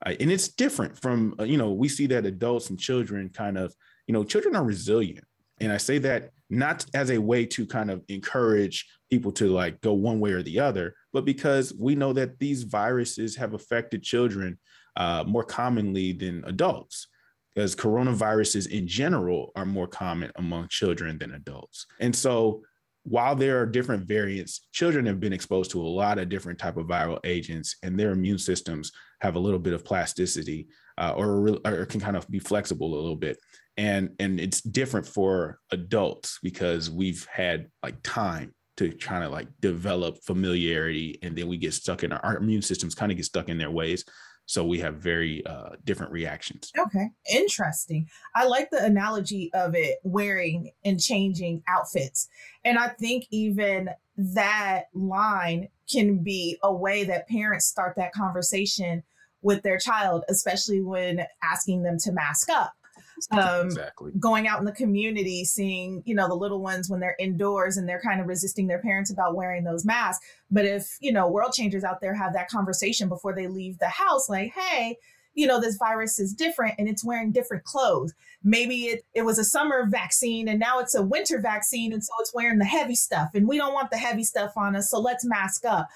Uh, 0.05 0.15
and 0.19 0.31
it's 0.31 0.47
different 0.47 0.97
from 0.99 1.35
uh, 1.39 1.43
you 1.43 1.57
know 1.57 1.71
we 1.71 1.87
see 1.87 2.07
that 2.07 2.25
adults 2.25 2.69
and 2.69 2.79
children 2.79 3.29
kind 3.29 3.57
of 3.57 3.73
you 4.11 4.13
know, 4.13 4.25
children 4.25 4.57
are 4.57 4.63
resilient. 4.63 5.25
And 5.61 5.71
I 5.71 5.77
say 5.77 5.99
that 5.99 6.31
not 6.49 6.85
as 6.93 7.11
a 7.11 7.17
way 7.17 7.45
to 7.45 7.65
kind 7.65 7.89
of 7.89 8.03
encourage 8.09 8.85
people 9.09 9.31
to 9.33 9.47
like 9.47 9.79
go 9.81 9.93
one 9.93 10.19
way 10.19 10.31
or 10.31 10.41
the 10.41 10.59
other, 10.59 10.95
but 11.13 11.23
because 11.23 11.73
we 11.79 11.95
know 11.95 12.11
that 12.13 12.39
these 12.39 12.63
viruses 12.63 13.37
have 13.37 13.53
affected 13.53 14.03
children 14.03 14.57
uh, 14.97 15.23
more 15.25 15.43
commonly 15.43 16.11
than 16.11 16.43
adults 16.45 17.07
because 17.53 17.75
coronaviruses 17.75 18.69
in 18.69 18.87
general 18.87 19.51
are 19.55 19.65
more 19.65 19.87
common 19.87 20.31
among 20.35 20.67
children 20.69 21.17
than 21.17 21.33
adults. 21.33 21.85
And 21.99 22.15
so 22.15 22.63
while 23.03 23.35
there 23.35 23.59
are 23.59 23.65
different 23.65 24.07
variants, 24.07 24.67
children 24.71 25.05
have 25.05 25.19
been 25.19 25.33
exposed 25.33 25.71
to 25.71 25.81
a 25.81 25.83
lot 25.83 26.19
of 26.19 26.29
different 26.29 26.59
type 26.59 26.77
of 26.77 26.87
viral 26.87 27.19
agents, 27.23 27.75
and 27.83 27.99
their 27.99 28.11
immune 28.11 28.37
systems 28.37 28.91
have 29.21 29.35
a 29.35 29.39
little 29.39 29.59
bit 29.59 29.73
of 29.73 29.83
plasticity, 29.83 30.67
uh, 30.97 31.13
or, 31.15 31.59
or 31.65 31.85
can 31.85 31.99
kind 31.99 32.17
of 32.17 32.29
be 32.29 32.39
flexible 32.39 32.93
a 32.93 32.95
little 32.95 33.15
bit. 33.15 33.37
And 33.77 34.11
and 34.19 34.39
it's 34.39 34.61
different 34.61 35.07
for 35.07 35.59
adults 35.71 36.39
because 36.43 36.91
we've 36.91 37.25
had 37.31 37.67
like 37.81 38.01
time 38.03 38.53
to 38.77 38.91
kind 38.97 39.23
of 39.23 39.31
like 39.31 39.47
develop 39.59 40.17
familiarity, 40.23 41.19
and 41.23 41.37
then 41.37 41.47
we 41.47 41.57
get 41.57 41.73
stuck 41.73 42.03
in 42.03 42.11
our, 42.11 42.19
our 42.23 42.37
immune 42.37 42.61
systems 42.61 42.95
kind 42.95 43.11
of 43.11 43.17
get 43.17 43.25
stuck 43.25 43.49
in 43.49 43.57
their 43.57 43.71
ways. 43.71 44.03
So 44.45 44.65
we 44.65 44.79
have 44.79 44.95
very 44.95 45.45
uh, 45.45 45.69
different 45.85 46.11
reactions. 46.11 46.71
Okay, 46.77 47.09
interesting. 47.33 48.09
I 48.35 48.47
like 48.47 48.69
the 48.69 48.83
analogy 48.83 49.49
of 49.53 49.75
it 49.75 49.99
wearing 50.03 50.71
and 50.83 50.99
changing 50.99 51.63
outfits. 51.69 52.27
And 52.65 52.77
I 52.77 52.89
think 52.89 53.27
even 53.31 53.89
that 54.17 54.85
line 54.93 55.69
can 55.89 56.17
be 56.17 56.57
a 56.63 56.73
way 56.73 57.05
that 57.05 57.29
parents 57.29 57.65
start 57.65 57.95
that 57.95 58.13
conversation 58.13 59.03
with 59.41 59.63
their 59.63 59.77
child, 59.77 60.23
especially 60.29 60.81
when 60.81 61.25
asking 61.43 61.83
them 61.83 61.97
to 61.99 62.11
mask 62.11 62.49
up 62.49 62.73
um, 63.31 63.67
exactly. 63.67 64.11
going 64.19 64.47
out 64.47 64.59
in 64.59 64.65
the 64.65 64.71
community, 64.71 65.45
seeing, 65.45 66.01
you 66.05 66.15
know, 66.15 66.27
the 66.27 66.35
little 66.35 66.61
ones 66.61 66.89
when 66.89 66.99
they're 66.99 67.15
indoors 67.19 67.77
and 67.77 67.87
they're 67.87 68.01
kind 68.01 68.19
of 68.19 68.27
resisting 68.27 68.67
their 68.67 68.79
parents 68.79 69.11
about 69.11 69.35
wearing 69.35 69.63
those 69.63 69.85
masks. 69.85 70.25
But 70.49 70.65
if, 70.65 70.97
you 70.99 71.11
know, 71.11 71.27
world 71.27 71.53
changers 71.53 71.83
out 71.83 72.01
there 72.01 72.13
have 72.13 72.33
that 72.33 72.49
conversation 72.49 73.09
before 73.09 73.35
they 73.35 73.47
leave 73.47 73.77
the 73.79 73.89
house, 73.89 74.29
like, 74.29 74.53
hey, 74.53 74.97
you 75.33 75.47
know, 75.47 75.61
this 75.61 75.77
virus 75.77 76.19
is 76.19 76.33
different 76.33 76.75
and 76.77 76.89
it's 76.89 77.05
wearing 77.05 77.31
different 77.31 77.63
clothes. 77.63 78.13
Maybe 78.43 78.85
it, 78.85 79.05
it 79.13 79.21
was 79.21 79.39
a 79.39 79.45
summer 79.45 79.85
vaccine 79.87 80.49
and 80.49 80.59
now 80.59 80.79
it's 80.79 80.95
a 80.95 81.01
winter 81.01 81.39
vaccine. 81.39 81.93
And 81.93 82.03
so 82.03 82.11
it's 82.19 82.33
wearing 82.33 82.59
the 82.59 82.65
heavy 82.65 82.95
stuff 82.95 83.29
and 83.33 83.47
we 83.47 83.57
don't 83.57 83.73
want 83.73 83.91
the 83.91 83.97
heavy 83.97 84.23
stuff 84.23 84.53
on 84.57 84.75
us. 84.75 84.89
So 84.89 84.99
let's 84.99 85.23
mask 85.23 85.63
up. 85.63 85.87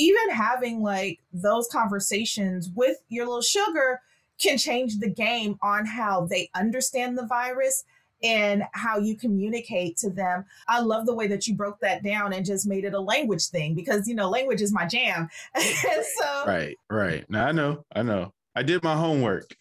Even 0.00 0.30
having 0.30 0.82
like 0.82 1.20
those 1.30 1.68
conversations 1.70 2.70
with 2.74 2.96
your 3.10 3.26
little 3.26 3.42
sugar 3.42 4.00
can 4.40 4.56
change 4.56 4.98
the 4.98 5.10
game 5.10 5.58
on 5.62 5.84
how 5.84 6.26
they 6.26 6.48
understand 6.54 7.18
the 7.18 7.26
virus 7.26 7.84
and 8.22 8.62
how 8.72 8.98
you 8.98 9.14
communicate 9.14 9.98
to 9.98 10.10
them. 10.10 10.44
I 10.68 10.80
love 10.80 11.04
the 11.04 11.14
way 11.14 11.26
that 11.26 11.46
you 11.46 11.54
broke 11.54 11.80
that 11.80 12.02
down 12.02 12.32
and 12.32 12.44
just 12.44 12.66
made 12.66 12.84
it 12.84 12.94
a 12.94 13.00
language 13.00 13.46
thing 13.48 13.74
because 13.74 14.08
you 14.08 14.14
know 14.14 14.28
language 14.30 14.62
is 14.62 14.72
my 14.72 14.86
jam. 14.86 15.28
so 15.58 16.44
Right, 16.46 16.76
right. 16.88 17.28
Now 17.28 17.46
I 17.46 17.52
know, 17.52 17.84
I 17.94 18.02
know. 18.02 18.32
I 18.54 18.62
did 18.62 18.82
my 18.82 18.96
homework. 18.96 19.54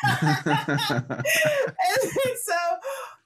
and 0.02 0.24
so 2.42 2.54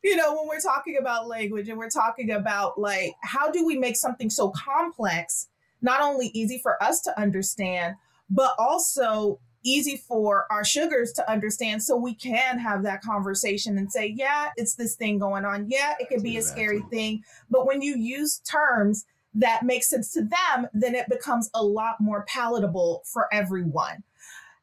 you 0.05 0.17
know 0.17 0.35
when 0.35 0.49
we're 0.49 0.61
talking 0.61 0.99
about 1.01 1.27
language 1.27 1.69
and 1.71 1.79
we're 1.79 1.89
talking 1.89 2.33
about 2.33 2.79
like 2.79 3.15
how 3.23 3.51
do 3.51 3.65
we 3.65 3.79
make 3.79 3.97
something 3.97 4.29
so 4.29 4.51
complex 4.51 5.49
not 5.83 6.01
only 6.01 6.29
easy 6.29 6.59
for 6.59 6.83
us 6.83 7.01
to 7.03 7.21
understand 7.21 7.97
but 8.31 8.55
also 8.59 9.39
easy 9.65 9.97
for 9.97 10.47
our 10.51 10.65
sugars 10.65 11.13
to 11.13 11.31
understand 11.31 11.83
so 11.83 11.97
we 11.97 12.15
can 12.15 12.59
have 12.59 12.83
that 12.83 13.03
conversation 13.03 13.79
and 13.79 13.93
say, 13.93 14.07
yeah, 14.17 14.51
it's 14.57 14.75
this 14.75 14.97
thing 14.97 15.19
going 15.19 15.45
on. 15.45 15.67
Yeah, 15.69 15.95
it 16.01 16.09
could 16.09 16.23
be 16.23 16.37
a 16.37 16.43
scary 16.43 16.83
thing. 16.91 17.23
But 17.51 17.67
when 17.67 17.81
you 17.81 17.97
use 17.97 18.41
terms 18.41 19.05
that 19.35 19.63
make 19.63 19.85
sense 19.85 20.13
to 20.13 20.23
them, 20.23 20.67
then 20.75 20.95
it 20.95 21.09
becomes 21.09 21.49
a 21.55 21.63
lot 21.63 22.01
more 22.01 22.25
palatable 22.29 23.03
for 23.13 23.33
everyone. 23.33 24.03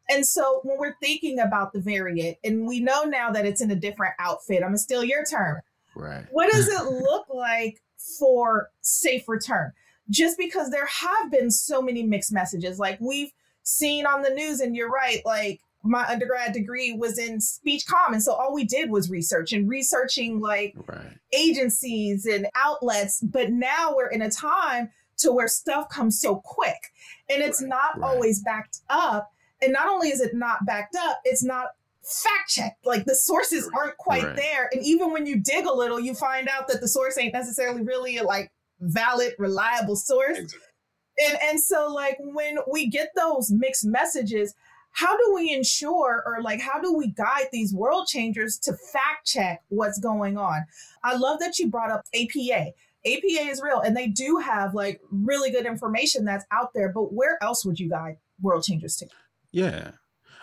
And 0.10 0.26
so 0.26 0.62
when 0.64 0.78
we're 0.78 0.96
thinking 1.02 1.40
about 1.40 1.72
the 1.72 1.80
variant, 1.80 2.38
and 2.44 2.68
we 2.68 2.80
know 2.80 3.04
now 3.04 3.32
that 3.32 3.46
it's 3.46 3.62
in 3.62 3.72
a 3.72 3.76
different 3.76 4.16
outfit, 4.20 4.58
I'm 4.58 4.70
gonna 4.70 4.80
steal 4.80 5.04
your 5.04 5.24
term. 5.24 5.62
Right. 5.96 6.26
What 6.32 6.52
does 6.52 6.68
it 6.68 6.84
look 6.84 7.28
like 7.30 7.82
for 8.20 8.70
safe 8.82 9.30
return? 9.30 9.72
Just 10.10 10.38
because 10.38 10.72
there 10.72 10.88
have 10.88 11.32
been 11.32 11.52
so 11.52 11.82
many 11.82 12.04
mixed 12.04 12.32
messages, 12.32 12.80
like 12.80 13.00
we've 13.00 13.32
seen 13.64 14.06
on 14.06 14.22
the 14.22 14.30
news. 14.32 14.60
And 14.60 14.76
you're 14.76 14.90
right, 14.90 15.22
like 15.26 15.62
my 15.84 16.06
undergrad 16.08 16.54
degree 16.54 16.94
was 16.94 17.18
in 17.18 17.40
speech 17.40 17.86
commons. 17.86 18.26
So 18.26 18.34
all 18.34 18.54
we 18.54 18.66
did 18.66 18.90
was 18.90 19.10
research 19.10 19.54
and 19.54 19.70
researching 19.70 20.40
like 20.40 20.76
right. 20.88 21.18
agencies 21.34 22.26
and 22.26 22.48
outlets. 22.56 23.22
But 23.22 23.52
now 23.52 23.94
we're 23.96 24.10
in 24.10 24.22
a 24.22 24.32
time 24.32 24.90
to 25.20 25.32
where 25.32 25.48
stuff 25.48 25.90
comes 25.90 26.20
so 26.20 26.38
quick 26.38 26.92
and 27.30 27.42
it's 27.42 27.62
right. 27.62 27.70
not 27.70 28.00
right. 28.00 28.10
always 28.10 28.42
backed 28.42 28.80
up. 28.90 29.32
And 29.62 29.74
not 29.74 29.88
only 29.88 30.10
is 30.10 30.22
it 30.22 30.34
not 30.34 30.66
backed 30.66 30.96
up, 30.96 31.20
it's 31.26 31.44
not 31.44 31.68
fact 32.02 32.50
checked. 32.50 32.86
Like 32.86 33.06
the 33.06 33.16
sources 33.16 33.70
aren't 33.78 33.98
quite 33.98 34.36
there. 34.36 34.70
And 34.72 34.84
even 34.84 35.12
when 35.12 35.26
you 35.26 35.38
dig 35.38 35.66
a 35.66 35.74
little, 35.74 36.00
you 36.00 36.14
find 36.14 36.48
out 36.48 36.68
that 36.70 36.82
the 36.82 36.88
source 36.88 37.18
ain't 37.18 37.34
necessarily 37.34 37.82
really 37.82 38.20
like 38.20 38.52
valid, 38.80 39.34
reliable 39.38 39.96
source. 39.96 40.38
And 40.38 41.38
and 41.44 41.60
so 41.60 41.92
like 41.94 42.18
when 42.20 42.58
we 42.72 42.88
get 42.88 43.10
those 43.16 43.52
mixed 43.52 43.86
messages 43.86 44.54
how 44.92 45.16
do 45.18 45.34
we 45.36 45.54
ensure 45.54 46.24
or 46.26 46.42
like 46.42 46.60
how 46.60 46.80
do 46.80 46.94
we 46.94 47.08
guide 47.12 47.48
these 47.52 47.74
world 47.74 48.08
changers 48.08 48.58
to 48.58 48.74
fact 48.74 49.26
check 49.26 49.62
what's 49.70 50.00
going 50.00 50.38
on? 50.38 50.66
I 51.04 51.16
love 51.16 51.40
that 51.40 51.60
you 51.60 51.68
brought 51.68 51.92
up 51.92 52.06
apa 52.14 52.58
apa 53.06 53.50
is 53.50 53.62
real 53.62 53.80
and 53.80 53.96
they 53.96 54.08
do 54.08 54.38
have 54.38 54.74
like 54.74 55.00
really 55.12 55.52
good 55.52 55.66
information 55.66 56.26
that's 56.26 56.46
out 56.52 56.70
there 56.74 56.90
but 56.90 57.14
where 57.14 57.42
else 57.42 57.64
would 57.66 57.80
you 57.80 57.90
guide 57.90 58.18
world 58.42 58.64
changers 58.64 58.96
to? 58.98 59.08
Yeah. 59.52 59.92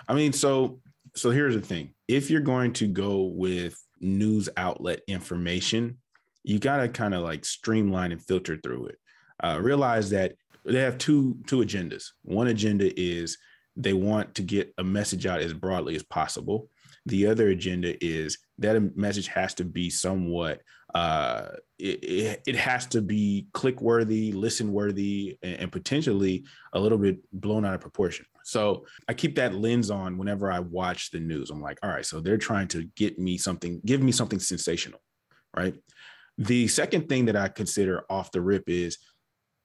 I 0.08 0.14
mean 0.14 0.32
so 0.32 0.80
so 1.14 1.30
here's 1.30 1.54
the 1.54 1.60
thing. 1.60 1.94
If 2.08 2.30
you're 2.30 2.40
going 2.40 2.72
to 2.74 2.86
go 2.86 3.24
with 3.24 3.82
news 4.00 4.48
outlet 4.56 5.00
information 5.08 5.98
you 6.46 6.60
got 6.60 6.76
to 6.78 6.88
kind 6.88 7.12
of 7.12 7.22
like 7.22 7.44
streamline 7.44 8.12
and 8.12 8.22
filter 8.22 8.56
through 8.62 8.86
it 8.86 8.98
uh, 9.42 9.58
realize 9.60 10.10
that 10.10 10.34
they 10.64 10.80
have 10.80 10.96
two 10.96 11.36
two 11.46 11.58
agendas. 11.58 12.04
One 12.22 12.46
agenda 12.46 12.98
is 12.98 13.36
they 13.76 13.92
want 13.92 14.34
to 14.36 14.42
get 14.42 14.72
a 14.78 14.84
message 14.84 15.26
out 15.26 15.40
as 15.40 15.52
broadly 15.52 15.96
as 15.96 16.02
possible. 16.02 16.70
The 17.04 17.26
other 17.26 17.48
agenda 17.48 18.02
is 18.04 18.38
that 18.58 18.96
message 18.96 19.28
has 19.28 19.54
to 19.54 19.64
be 19.64 19.90
somewhat 19.90 20.62
uh, 20.94 21.48
it, 21.78 22.02
it, 22.02 22.42
it, 22.46 22.56
has 22.56 22.86
to 22.86 23.02
be 23.02 23.48
click 23.52 23.82
worthy, 23.82 24.32
listen 24.32 24.72
worthy, 24.72 25.36
and, 25.42 25.60
and, 25.60 25.72
potentially 25.72 26.44
a 26.72 26.80
little 26.80 26.96
bit 26.96 27.18
blown 27.32 27.66
out 27.66 27.74
of 27.74 27.82
proportion. 27.82 28.24
So 28.44 28.86
I 29.06 29.12
keep 29.12 29.34
that 29.34 29.54
lens 29.54 29.90
on 29.90 30.16
whenever 30.16 30.50
I 30.50 30.60
watch 30.60 31.10
the 31.10 31.20
news. 31.20 31.50
I'm 31.50 31.60
like, 31.60 31.78
all 31.82 31.90
right, 31.90 32.06
so 32.06 32.20
they're 32.20 32.38
trying 32.38 32.68
to 32.68 32.84
get 32.96 33.18
me 33.18 33.36
something, 33.36 33.80
give 33.84 34.00
me 34.00 34.10
something 34.10 34.38
sensational, 34.38 35.00
right? 35.54 35.74
The 36.38 36.68
second 36.68 37.08
thing 37.08 37.26
that 37.26 37.36
I 37.36 37.48
consider 37.48 38.04
off 38.10 38.30
the 38.30 38.40
rip 38.40 38.64
is 38.68 38.98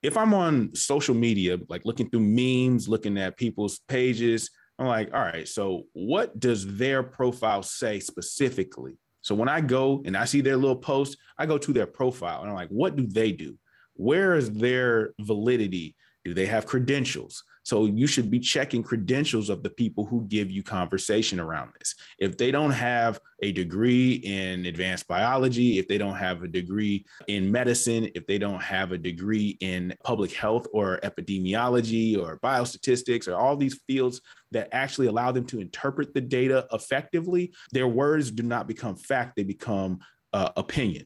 if 0.02 0.18
I'm 0.18 0.34
on 0.34 0.74
social 0.74 1.14
media, 1.14 1.58
like 1.70 1.86
looking 1.86 2.10
through 2.10 2.22
memes, 2.22 2.88
looking 2.88 3.18
at 3.18 3.38
people's 3.38 3.80
pages, 3.88 4.50
I'm 4.80 4.88
like, 4.88 5.14
all 5.14 5.22
right, 5.22 5.48
so 5.48 5.84
what 5.94 6.40
does 6.40 6.78
their 6.78 7.04
profile 7.04 7.62
say 7.62 8.00
specifically? 8.00 8.98
So 9.22 9.36
when 9.36 9.50
I 9.50 9.62
go 9.62 10.02
and 10.06 10.18
I 10.18 10.26
see 10.26 10.42
their 10.42 10.58
little 10.58 10.76
post, 10.76 11.18
I 11.38 11.46
go 11.46 11.58
to 11.60 11.74
their 11.74 11.86
profile 11.86 12.42
and 12.42 12.50
I'm 12.50 12.56
like, 12.56 12.70
what 12.70 12.96
do 12.96 13.06
they 13.06 13.32
do? 13.32 13.58
Where 13.94 14.36
is 14.36 14.52
their 14.52 15.14
validity? 15.20 15.96
Do 16.26 16.34
they 16.34 16.48
have 16.48 16.66
credentials? 16.66 17.44
So 17.64 17.86
you 17.86 18.08
should 18.08 18.32
be 18.32 18.40
checking 18.40 18.82
credentials 18.82 19.50
of 19.50 19.62
the 19.62 19.70
people 19.70 20.06
who 20.06 20.26
give 20.28 20.50
you 20.50 20.64
conversation 20.64 21.40
around 21.40 21.72
this. 21.78 21.96
If 22.18 22.38
they 22.38 22.52
don't 22.52 22.72
have 22.72 23.20
a 23.44 23.52
degree 23.52 24.14
in 24.14 24.66
advanced 24.66 25.08
biology, 25.08 25.78
if 25.78 25.88
they 25.88 25.98
don't 25.98 26.16
have 26.16 26.42
a 26.42 26.48
degree 26.48 27.06
in 27.28 27.52
medicine, 27.52 28.10
if 28.16 28.26
they 28.26 28.38
don't 28.38 28.62
have 28.62 28.92
a 28.92 28.98
degree 28.98 29.58
in 29.60 29.94
public 30.04 30.32
health 30.32 30.68
or 30.74 31.00
epidemiology 31.04 32.18
or 32.18 32.40
biostatistics 32.40 33.28
or 33.28 33.36
all 33.36 33.56
these 33.56 33.80
fields 33.88 34.22
that 34.52 34.70
actually 34.72 35.08
allow 35.08 35.32
them 35.32 35.46
to 35.46 35.62
interpret 35.62 36.14
the 36.14 36.22
data 36.22 36.68
effectively, 36.74 37.54
their 37.72 37.88
words 37.88 38.32
do 38.32 38.44
not 38.44 38.68
become 38.68 38.96
fact, 38.96 39.36
they 39.36 39.44
become 39.44 40.00
uh, 40.34 40.50
opinion 40.58 41.06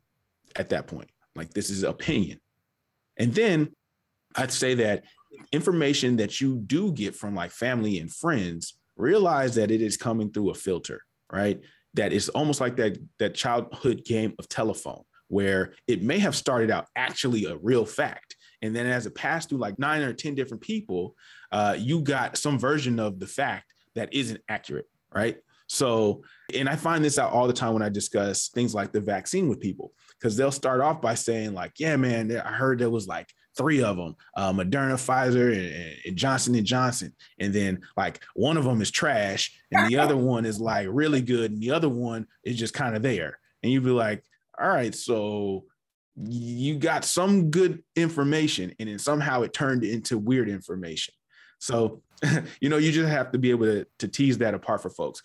at 0.55 0.69
that 0.69 0.87
point. 0.87 1.09
Like 1.35 1.53
this 1.53 1.69
is 1.69 1.83
opinion. 1.83 2.39
And 3.17 3.33
then 3.33 3.71
I'd 4.35 4.51
say 4.51 4.75
that 4.75 5.03
information 5.51 6.17
that 6.17 6.41
you 6.41 6.57
do 6.57 6.91
get 6.91 7.15
from 7.15 7.35
like 7.35 7.51
family 7.51 7.99
and 7.99 8.11
friends, 8.11 8.77
realize 8.97 9.55
that 9.55 9.71
it 9.71 9.81
is 9.81 9.97
coming 9.97 10.31
through 10.31 10.51
a 10.51 10.55
filter, 10.55 11.01
right? 11.31 11.61
That 11.93 12.13
it's 12.13 12.29
almost 12.29 12.61
like 12.61 12.75
that 12.77 12.97
that 13.19 13.35
childhood 13.35 14.03
game 14.05 14.33
of 14.39 14.49
telephone 14.49 15.03
where 15.27 15.73
it 15.87 16.01
may 16.01 16.19
have 16.19 16.35
started 16.35 16.69
out 16.69 16.87
actually 16.95 17.45
a 17.45 17.57
real 17.57 17.85
fact. 17.85 18.35
And 18.61 18.75
then 18.75 18.85
as 18.85 19.05
it 19.05 19.15
passed 19.15 19.49
through 19.49 19.57
like 19.57 19.79
nine 19.79 20.01
or 20.01 20.13
10 20.13 20.35
different 20.35 20.61
people, 20.61 21.15
uh, 21.51 21.75
you 21.77 22.01
got 22.01 22.37
some 22.37 22.59
version 22.59 22.99
of 22.99 23.19
the 23.19 23.27
fact 23.27 23.65
that 23.95 24.13
isn't 24.13 24.41
accurate, 24.49 24.85
right? 25.13 25.37
So, 25.67 26.23
and 26.53 26.69
I 26.69 26.75
find 26.75 27.03
this 27.03 27.17
out 27.17 27.31
all 27.31 27.47
the 27.47 27.53
time 27.53 27.73
when 27.73 27.81
I 27.81 27.89
discuss 27.89 28.49
things 28.49 28.75
like 28.75 28.91
the 28.91 29.01
vaccine 29.01 29.49
with 29.49 29.59
people, 29.59 29.93
because 30.19 30.37
they'll 30.37 30.51
start 30.51 30.81
off 30.81 31.01
by 31.01 31.15
saying, 31.15 31.53
like, 31.53 31.73
yeah, 31.79 31.95
man, 31.95 32.31
I 32.37 32.51
heard 32.51 32.79
there 32.79 32.89
was 32.89 33.07
like 33.07 33.29
three 33.57 33.83
of 33.83 33.97
them, 33.97 34.15
uh, 34.35 34.51
Moderna, 34.51 34.93
Pfizer, 34.93 35.53
and, 35.53 35.97
and 36.05 36.17
Johnson 36.17 36.55
and 36.55 36.65
Johnson. 36.65 37.13
And 37.39 37.53
then 37.53 37.81
like 37.97 38.23
one 38.33 38.57
of 38.57 38.63
them 38.63 38.81
is 38.81 38.91
trash 38.91 39.57
and 39.71 39.89
the 39.89 39.97
other 39.97 40.17
one 40.33 40.45
is 40.45 40.59
like 40.59 40.87
really 40.89 41.21
good. 41.21 41.51
And 41.51 41.61
the 41.61 41.71
other 41.71 41.89
one 41.89 42.27
is 42.43 42.57
just 42.57 42.73
kind 42.73 42.95
of 42.95 43.01
there. 43.01 43.39
And 43.63 43.71
you'd 43.71 43.83
be 43.83 43.91
like, 43.91 44.23
all 44.59 44.67
right, 44.67 44.93
so 44.93 45.65
you 46.15 46.77
got 46.77 47.03
some 47.03 47.49
good 47.51 47.83
information 47.95 48.73
and 48.79 48.89
then 48.89 48.99
somehow 48.99 49.41
it 49.41 49.53
turned 49.53 49.83
into 49.83 50.17
weird 50.17 50.49
information. 50.49 51.13
So, 51.59 52.01
you 52.61 52.69
know, 52.69 52.77
you 52.77 52.91
just 52.91 53.09
have 53.09 53.31
to 53.31 53.37
be 53.37 53.51
able 53.51 53.65
to, 53.65 53.87
to 53.99 54.07
tease 54.07 54.37
that 54.39 54.53
apart 54.53 54.81
for 54.81 54.89
folks. 54.89 55.21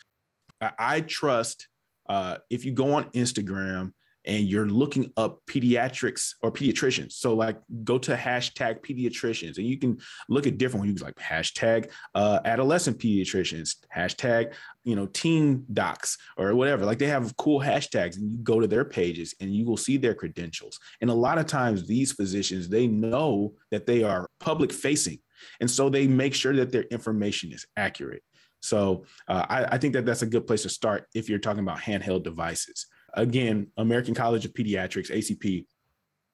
I, 0.60 0.72
I 0.78 1.00
trust 1.00 1.68
uh, 2.08 2.38
if 2.48 2.64
you 2.64 2.72
go 2.72 2.94
on 2.94 3.04
Instagram 3.10 3.92
and 4.30 4.46
you're 4.46 4.68
looking 4.68 5.12
up 5.16 5.40
pediatrics 5.46 6.34
or 6.40 6.52
pediatricians. 6.52 7.14
So 7.14 7.34
like 7.34 7.58
go 7.82 7.98
to 7.98 8.14
hashtag 8.14 8.80
pediatricians 8.80 9.58
and 9.58 9.66
you 9.66 9.76
can 9.76 9.98
look 10.28 10.46
at 10.46 10.56
different 10.56 10.86
ones 10.86 11.02
like 11.02 11.16
hashtag 11.16 11.90
uh, 12.14 12.38
adolescent 12.44 12.98
pediatricians, 12.98 13.74
hashtag, 13.94 14.54
you 14.84 14.94
know, 14.94 15.06
teen 15.06 15.66
docs 15.72 16.16
or 16.36 16.54
whatever. 16.54 16.84
Like 16.84 17.00
they 17.00 17.08
have 17.08 17.36
cool 17.38 17.58
hashtags 17.58 18.18
and 18.18 18.30
you 18.30 18.38
go 18.38 18.60
to 18.60 18.68
their 18.68 18.84
pages 18.84 19.34
and 19.40 19.52
you 19.52 19.66
will 19.66 19.76
see 19.76 19.96
their 19.96 20.14
credentials. 20.14 20.78
And 21.00 21.10
a 21.10 21.14
lot 21.14 21.38
of 21.38 21.46
times 21.46 21.88
these 21.88 22.12
physicians, 22.12 22.68
they 22.68 22.86
know 22.86 23.54
that 23.72 23.84
they 23.84 24.04
are 24.04 24.28
public 24.38 24.72
facing. 24.72 25.18
And 25.60 25.68
so 25.68 25.90
they 25.90 26.06
make 26.06 26.34
sure 26.34 26.54
that 26.54 26.70
their 26.70 26.84
information 26.84 27.50
is 27.50 27.66
accurate. 27.76 28.22
So 28.62 29.06
uh, 29.26 29.46
I, 29.48 29.64
I 29.64 29.78
think 29.78 29.94
that 29.94 30.06
that's 30.06 30.22
a 30.22 30.26
good 30.26 30.46
place 30.46 30.62
to 30.62 30.68
start 30.68 31.06
if 31.16 31.28
you're 31.28 31.40
talking 31.40 31.64
about 31.64 31.80
handheld 31.80 32.22
devices 32.22 32.86
again, 33.14 33.68
American 33.76 34.14
College 34.14 34.44
of 34.44 34.52
Pediatrics, 34.52 35.10
ACP, 35.10 35.66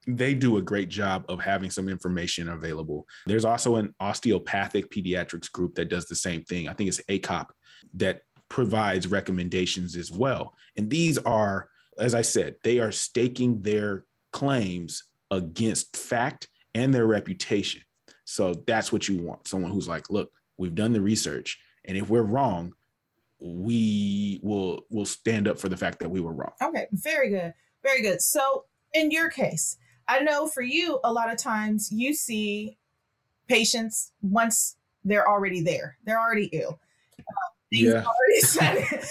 they 0.06 0.34
do 0.34 0.56
a 0.56 0.62
great 0.62 0.88
job 0.88 1.24
of 1.28 1.40
having 1.40 1.70
some 1.70 1.88
information 1.88 2.48
available. 2.48 3.06
There's 3.26 3.44
also 3.44 3.76
an 3.76 3.94
osteopathic 3.98 4.90
pediatrics 4.90 5.50
group 5.50 5.74
that 5.74 5.88
does 5.88 6.06
the 6.06 6.14
same 6.14 6.44
thing. 6.44 6.68
I 6.68 6.74
think 6.74 6.88
it's 6.88 7.02
ACOP 7.08 7.46
that 7.94 8.20
provides 8.48 9.08
recommendations 9.08 9.96
as 9.96 10.12
well. 10.12 10.54
And 10.76 10.88
these 10.88 11.18
are, 11.18 11.68
as 11.98 12.14
I 12.14 12.22
said, 12.22 12.54
they 12.62 12.78
are 12.78 12.92
staking 12.92 13.62
their 13.62 14.04
claims 14.32 15.02
against 15.30 15.96
fact 15.96 16.48
and 16.74 16.94
their 16.94 17.06
reputation. 17.06 17.82
So 18.24 18.54
that's 18.66 18.92
what 18.92 19.08
you 19.08 19.22
want 19.22 19.48
someone 19.48 19.72
who's 19.72 19.88
like, 19.88 20.08
look, 20.10 20.30
we've 20.56 20.74
done 20.74 20.92
the 20.92 21.00
research. 21.00 21.58
And 21.84 21.96
if 21.96 22.08
we're 22.08 22.22
wrong, 22.22 22.72
we 23.38 24.40
will 24.42 24.82
will 24.90 25.06
stand 25.06 25.48
up 25.48 25.58
for 25.58 25.68
the 25.68 25.76
fact 25.76 25.98
that 26.00 26.08
we 26.08 26.20
were 26.20 26.32
wrong. 26.32 26.52
Okay, 26.62 26.86
very 26.92 27.30
good. 27.30 27.54
Very 27.82 28.02
good. 28.02 28.20
So 28.22 28.64
in 28.94 29.10
your 29.10 29.28
case, 29.28 29.76
I 30.08 30.20
know 30.20 30.46
for 30.46 30.62
you 30.62 31.00
a 31.04 31.12
lot 31.12 31.30
of 31.30 31.36
times 31.36 31.90
you 31.92 32.14
see 32.14 32.78
patients 33.48 34.12
once 34.22 34.76
they're 35.04 35.28
already 35.28 35.60
there. 35.60 35.98
They're 36.04 36.20
already 36.20 36.46
ill. 36.52 36.80
Uh, 37.18 37.22
yeah. 37.70 38.04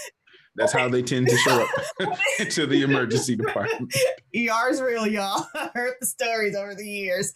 That's 0.55 0.71
how 0.71 0.87
they 0.87 1.01
tend 1.01 1.27
to 1.27 1.37
show 1.37 1.61
up 1.63 2.17
to 2.49 2.65
the 2.65 2.81
emergency 2.81 3.35
department. 3.35 3.93
ER 4.33 4.69
is 4.69 4.81
real, 4.81 5.05
y'all. 5.05 5.45
I 5.55 5.69
heard 5.73 5.95
the 5.99 6.05
stories 6.05 6.55
over 6.55 6.73
the 6.73 6.87
years. 6.87 7.33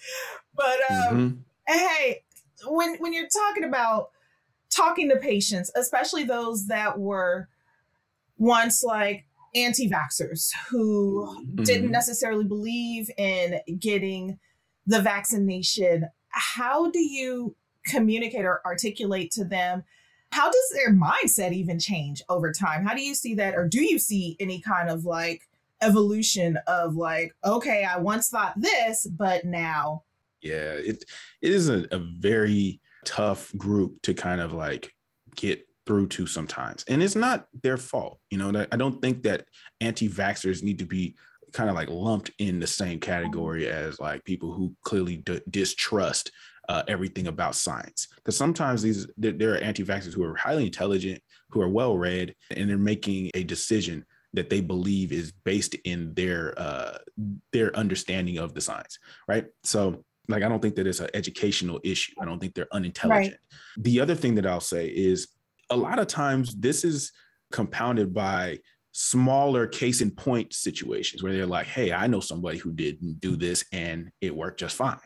But 0.56 0.80
um, 0.90 1.44
mm-hmm. 1.68 1.74
hey, 1.74 2.24
when 2.66 2.96
when 3.00 3.14
you're 3.14 3.28
talking 3.28 3.66
about 3.66 4.12
talking 4.70 5.10
to 5.10 5.18
patients, 5.18 5.72
especially 5.76 6.24
those 6.24 6.68
that 6.68 7.00
were 7.00 7.48
once 8.38 8.84
like 8.84 9.26
anti 9.56 9.90
vaxxers 9.90 10.52
who 10.70 11.26
mm-hmm. 11.26 11.64
didn't 11.64 11.92
necessarily 11.92 12.46
believe 12.46 13.10
in 13.18 13.60
getting 13.80 14.40
the 14.86 15.02
vaccination. 15.02 16.08
How 16.30 16.90
do 16.92 17.00
you 17.00 17.56
communicate 17.86 18.46
or 18.46 18.62
articulate 18.66 19.32
to 19.32 19.44
them? 19.44 19.84
How 20.32 20.50
does 20.50 20.74
their 20.74 20.94
mindset 20.94 21.54
even 21.54 21.80
change 21.80 22.22
over 22.30 22.52
time? 22.52 22.86
How 22.86 22.94
do 22.94 23.02
you 23.02 23.16
see 23.16 23.34
that? 23.36 23.56
Or 23.56 23.68
do 23.68 23.82
you 23.82 23.98
see 23.98 24.38
any 24.40 24.62
kind 24.62 24.90
of 24.90 25.06
like 25.06 25.48
evolution 25.82 26.58
of 26.68 26.96
like, 26.96 27.34
okay, 27.44 27.84
I 27.84 27.98
once 27.98 28.30
thought 28.30 28.54
this, 28.56 29.08
but 29.08 29.46
now? 29.46 30.04
Yeah, 30.42 30.74
it 30.74 31.04
it 31.42 31.52
is 31.52 31.70
a, 31.70 31.86
a 31.92 31.98
very 31.98 32.80
tough 33.06 33.56
group 33.58 34.02
to 34.04 34.14
kind 34.14 34.42
of 34.42 34.54
like 34.54 34.92
get 35.36 35.66
through 35.86 36.08
to 36.08 36.28
sometimes. 36.28 36.84
And 36.88 37.02
it's 37.02 37.16
not 37.16 37.48
their 37.64 37.78
fault. 37.78 38.20
You 38.30 38.38
know, 38.38 38.66
I 38.72 38.78
don't 38.78 39.02
think 39.02 39.24
that 39.24 39.46
anti 39.82 40.08
vaxxers 40.08 40.64
need 40.64 40.80
to 40.80 40.86
be 40.86 41.16
kind 41.52 41.70
of 41.70 41.76
like 41.76 41.90
lumped 41.90 42.32
in 42.38 42.60
the 42.60 42.68
same 42.68 43.00
category 43.00 43.68
as 43.68 44.00
like 44.00 44.24
people 44.24 44.54
who 44.54 44.76
clearly 44.84 45.18
d- 45.18 45.42
distrust 45.50 46.32
uh, 46.68 46.84
everything 46.88 47.28
about 47.28 47.56
science. 47.56 48.08
Because 48.16 48.38
sometimes 48.38 48.82
these 48.82 49.08
there, 49.18 49.32
there 49.32 49.54
are 49.56 49.58
anti 49.58 49.84
vaxxers 49.84 50.14
who 50.14 50.24
are 50.24 50.36
highly 50.36 50.66
intelligent, 50.66 51.22
who 51.50 51.62
are 51.62 51.70
well 51.70 51.98
read, 51.98 52.36
and 52.52 52.70
they're 52.70 52.78
making 52.78 53.32
a 53.34 53.44
decision 53.44 54.06
that 54.34 54.50
they 54.52 54.62
believe 54.62 55.12
is 55.12 55.32
based 55.44 55.74
in 55.86 56.14
their 56.14 56.54
uh, 56.58 57.00
their 57.52 57.76
understanding 57.76 58.38
of 58.38 58.54
the 58.54 58.62
science, 58.62 59.00
right? 59.28 59.48
So 59.64 60.06
like, 60.30 60.44
I 60.44 60.48
don't 60.48 60.62
think 60.62 60.76
that 60.76 60.88
it's 60.88 61.00
an 61.00 61.10
educational 61.14 61.80
issue. 61.84 62.14
I 62.22 62.26
don't 62.26 62.40
think 62.40 62.54
they're 62.54 62.68
unintelligent. 62.72 63.34
Right. 63.34 63.84
The 63.84 64.00
other 64.00 64.16
thing 64.16 64.36
that 64.36 64.46
I'll 64.46 64.60
say 64.62 64.88
is 64.88 65.30
a 65.70 65.76
lot 65.76 66.00
of 66.00 66.08
times 66.08 66.56
this 66.56 66.84
is 66.84 67.12
compounded 67.52 68.14
by 68.14 68.60
smaller 68.92 69.66
case 69.66 70.02
in 70.02 70.12
point 70.12 70.54
situations 70.54 71.24
where 71.24 71.34
they're 71.34 71.46
like, 71.48 71.66
hey, 71.66 71.92
I 71.92 72.08
know 72.08 72.20
somebody 72.20 72.60
who 72.60 72.72
didn't 72.72 73.20
do 73.20 73.36
this 73.36 73.66
and 73.74 74.12
it 74.22 74.36
worked 74.36 74.60
just 74.60 74.76
fine. 74.76 74.98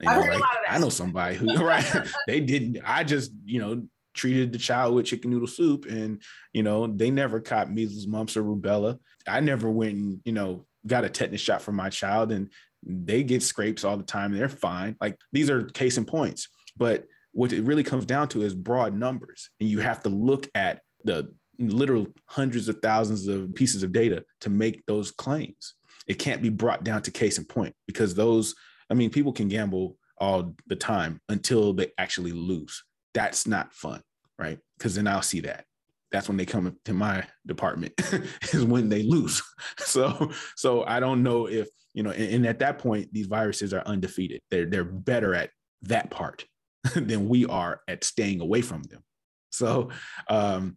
You 0.00 0.10
know, 0.10 0.20
like, 0.20 0.42
I 0.68 0.78
know 0.78 0.90
somebody 0.90 1.36
who, 1.36 1.54
right? 1.64 1.84
they 2.26 2.40
didn't, 2.40 2.78
I 2.86 3.04
just, 3.04 3.32
you 3.44 3.60
know, 3.60 3.86
treated 4.14 4.52
the 4.52 4.58
child 4.58 4.94
with 4.94 5.06
chicken 5.06 5.30
noodle 5.30 5.46
soup 5.46 5.84
and, 5.86 6.22
you 6.52 6.62
know, 6.62 6.86
they 6.86 7.10
never 7.10 7.40
caught 7.40 7.70
measles, 7.70 8.06
mumps, 8.06 8.36
or 8.36 8.42
rubella. 8.42 8.98
I 9.26 9.40
never 9.40 9.70
went 9.70 9.94
and, 9.94 10.20
you 10.24 10.32
know, 10.32 10.66
got 10.86 11.04
a 11.04 11.08
tetanus 11.08 11.40
shot 11.40 11.62
for 11.62 11.72
my 11.72 11.90
child 11.90 12.32
and 12.32 12.50
they 12.88 13.22
get 13.22 13.42
scrapes 13.42 13.84
all 13.84 13.96
the 13.96 14.02
time. 14.02 14.32
They're 14.32 14.48
fine. 14.48 14.96
Like 15.00 15.18
these 15.32 15.50
are 15.50 15.64
case 15.64 15.98
in 15.98 16.04
points. 16.04 16.48
But 16.76 17.04
what 17.32 17.52
it 17.52 17.62
really 17.62 17.84
comes 17.84 18.06
down 18.06 18.28
to 18.28 18.42
is 18.42 18.54
broad 18.54 18.94
numbers. 18.94 19.50
And 19.60 19.68
you 19.68 19.80
have 19.80 20.02
to 20.04 20.08
look 20.08 20.48
at 20.54 20.80
the 21.04 21.32
literal 21.58 22.06
hundreds 22.26 22.68
of 22.68 22.78
thousands 22.80 23.26
of 23.28 23.54
pieces 23.54 23.82
of 23.82 23.92
data 23.92 24.24
to 24.40 24.50
make 24.50 24.84
those 24.86 25.10
claims. 25.10 25.74
It 26.06 26.18
can't 26.18 26.42
be 26.42 26.48
brought 26.48 26.84
down 26.84 27.02
to 27.02 27.10
case 27.10 27.38
in 27.38 27.44
point 27.44 27.74
because 27.86 28.14
those, 28.14 28.54
I 28.90 28.94
mean, 28.94 29.10
people 29.10 29.32
can 29.32 29.48
gamble 29.48 29.96
all 30.18 30.54
the 30.66 30.76
time 30.76 31.20
until 31.28 31.72
they 31.72 31.92
actually 31.98 32.32
lose. 32.32 32.82
That's 33.12 33.46
not 33.46 33.74
fun, 33.74 34.02
right? 34.38 34.58
Because 34.76 34.94
then 34.94 35.06
I'll 35.06 35.22
see 35.22 35.40
that. 35.40 35.64
That's 36.10 36.28
when 36.28 36.38
they 36.38 36.46
come 36.46 36.76
to 36.86 36.94
my 36.94 37.24
department 37.46 37.92
is 38.52 38.64
when 38.64 38.88
they 38.88 39.02
lose. 39.02 39.42
So, 39.78 40.32
so 40.56 40.84
I 40.84 41.00
don't 41.00 41.22
know 41.22 41.46
if 41.46 41.68
you 41.94 42.02
know, 42.02 42.10
and, 42.10 42.34
and 42.34 42.46
at 42.46 42.60
that 42.60 42.78
point, 42.78 43.12
these 43.12 43.26
viruses 43.26 43.72
are 43.72 43.82
undefeated. 43.86 44.40
They're 44.50 44.66
they're 44.66 44.84
better 44.84 45.34
at 45.34 45.50
that 45.82 46.10
part 46.10 46.44
than 46.94 47.28
we 47.28 47.46
are 47.46 47.80
at 47.88 48.04
staying 48.04 48.40
away 48.40 48.62
from 48.62 48.82
them. 48.84 49.02
So 49.50 49.90
um, 50.28 50.76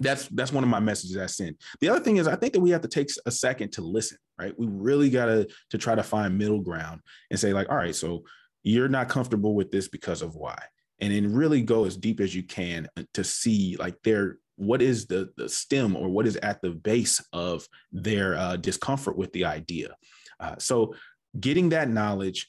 that's 0.00 0.28
that's 0.28 0.52
one 0.52 0.64
of 0.64 0.70
my 0.70 0.80
messages 0.80 1.16
I 1.16 1.26
send. 1.26 1.56
The 1.80 1.88
other 1.88 2.00
thing 2.00 2.16
is 2.16 2.28
I 2.28 2.36
think 2.36 2.52
that 2.52 2.60
we 2.60 2.70
have 2.70 2.82
to 2.82 2.88
take 2.88 3.08
a 3.26 3.30
second 3.30 3.72
to 3.72 3.82
listen, 3.82 4.18
right? 4.38 4.54
We 4.58 4.66
really 4.66 5.10
gotta 5.10 5.48
to 5.70 5.78
try 5.78 5.94
to 5.94 6.02
find 6.02 6.38
middle 6.38 6.60
ground 6.60 7.00
and 7.30 7.38
say, 7.38 7.52
like, 7.52 7.68
all 7.68 7.76
right, 7.76 7.94
so 7.94 8.24
you're 8.62 8.88
not 8.88 9.08
comfortable 9.08 9.54
with 9.54 9.70
this 9.70 9.88
because 9.88 10.22
of 10.22 10.34
why. 10.34 10.58
And 11.00 11.12
then 11.12 11.32
really 11.32 11.62
go 11.62 11.84
as 11.84 11.96
deep 11.96 12.20
as 12.20 12.34
you 12.34 12.42
can 12.42 12.88
to 13.14 13.22
see 13.22 13.76
like 13.78 13.96
their 14.02 14.38
what 14.56 14.82
is 14.82 15.06
the 15.06 15.30
the 15.36 15.48
stem 15.48 15.96
or 15.96 16.08
what 16.08 16.26
is 16.26 16.36
at 16.36 16.60
the 16.60 16.70
base 16.70 17.24
of 17.32 17.66
their 17.92 18.36
uh, 18.36 18.56
discomfort 18.56 19.16
with 19.16 19.32
the 19.32 19.44
idea 19.44 19.94
uh, 20.40 20.56
so 20.58 20.94
getting 21.38 21.68
that 21.70 21.88
knowledge 21.88 22.48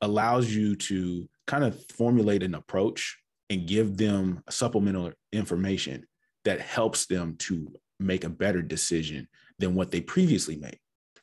allows 0.00 0.52
you 0.52 0.76
to 0.76 1.28
kind 1.46 1.64
of 1.64 1.82
formulate 1.90 2.42
an 2.42 2.54
approach 2.54 3.18
and 3.50 3.66
give 3.66 3.96
them 3.96 4.42
supplemental 4.50 5.12
information 5.32 6.06
that 6.44 6.60
helps 6.60 7.06
them 7.06 7.36
to 7.36 7.66
make 7.98 8.24
a 8.24 8.28
better 8.28 8.62
decision 8.62 9.26
than 9.58 9.74
what 9.74 9.90
they 9.90 10.00
previously 10.00 10.56
made 10.56 10.78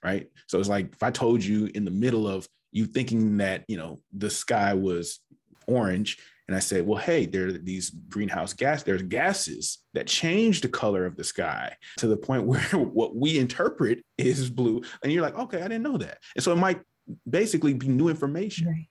right? 0.05 0.29
So 0.47 0.59
it's 0.59 0.69
like 0.69 0.93
if 0.93 1.03
i 1.03 1.09
told 1.09 1.43
you 1.43 1.69
in 1.73 1.83
the 1.83 1.91
middle 1.91 2.27
of 2.27 2.47
you 2.71 2.85
thinking 2.85 3.37
that 3.37 3.65
you 3.67 3.75
know 3.75 3.99
the 4.15 4.29
sky 4.29 4.73
was 4.73 5.19
orange 5.67 6.19
and 6.47 6.55
I 6.55 6.59
said, 6.59 6.85
well, 6.85 6.99
hey, 6.99 7.25
there 7.25 7.47
are 7.47 7.51
these 7.51 7.89
greenhouse 7.89 8.53
gas, 8.53 8.83
there's 8.83 9.01
gases 9.01 9.79
that 9.93 10.07
change 10.07 10.61
the 10.61 10.69
color 10.69 11.05
of 11.05 11.15
the 11.15 11.23
sky 11.23 11.75
to 11.97 12.07
the 12.07 12.17
point 12.17 12.43
where 12.45 12.61
what 12.61 13.15
we 13.15 13.39
interpret 13.39 14.03
is 14.17 14.49
blue. 14.49 14.81
And 15.03 15.11
you're 15.11 15.23
like, 15.23 15.37
okay, 15.37 15.59
I 15.59 15.67
didn't 15.67 15.83
know 15.83 15.97
that. 15.97 16.19
And 16.35 16.43
so 16.43 16.51
it 16.51 16.57
might 16.57 16.81
basically 17.27 17.73
be 17.73 17.87
new 17.87 18.09
information. 18.09 18.67
Right. 18.67 18.87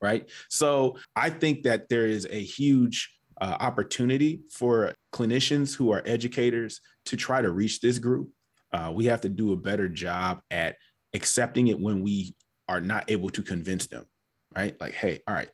right? 0.00 0.30
So 0.48 0.98
I 1.14 1.30
think 1.30 1.62
that 1.64 1.88
there 1.88 2.06
is 2.06 2.26
a 2.30 2.42
huge 2.42 3.14
uh, 3.40 3.56
opportunity 3.60 4.42
for 4.50 4.94
clinicians 5.12 5.74
who 5.74 5.92
are 5.92 6.02
educators 6.04 6.80
to 7.06 7.16
try 7.16 7.42
to 7.42 7.50
reach 7.50 7.80
this 7.80 7.98
group. 7.98 8.30
Uh, 8.72 8.92
we 8.94 9.04
have 9.06 9.20
to 9.20 9.28
do 9.28 9.52
a 9.52 9.56
better 9.56 9.88
job 9.88 10.40
at 10.50 10.76
accepting 11.14 11.68
it 11.68 11.78
when 11.78 12.02
we 12.02 12.34
are 12.68 12.80
not 12.80 13.10
able 13.10 13.30
to 13.30 13.42
convince 13.42 13.86
them, 13.86 14.06
right? 14.56 14.80
Like, 14.80 14.94
hey, 14.94 15.20
all 15.26 15.34
right, 15.34 15.50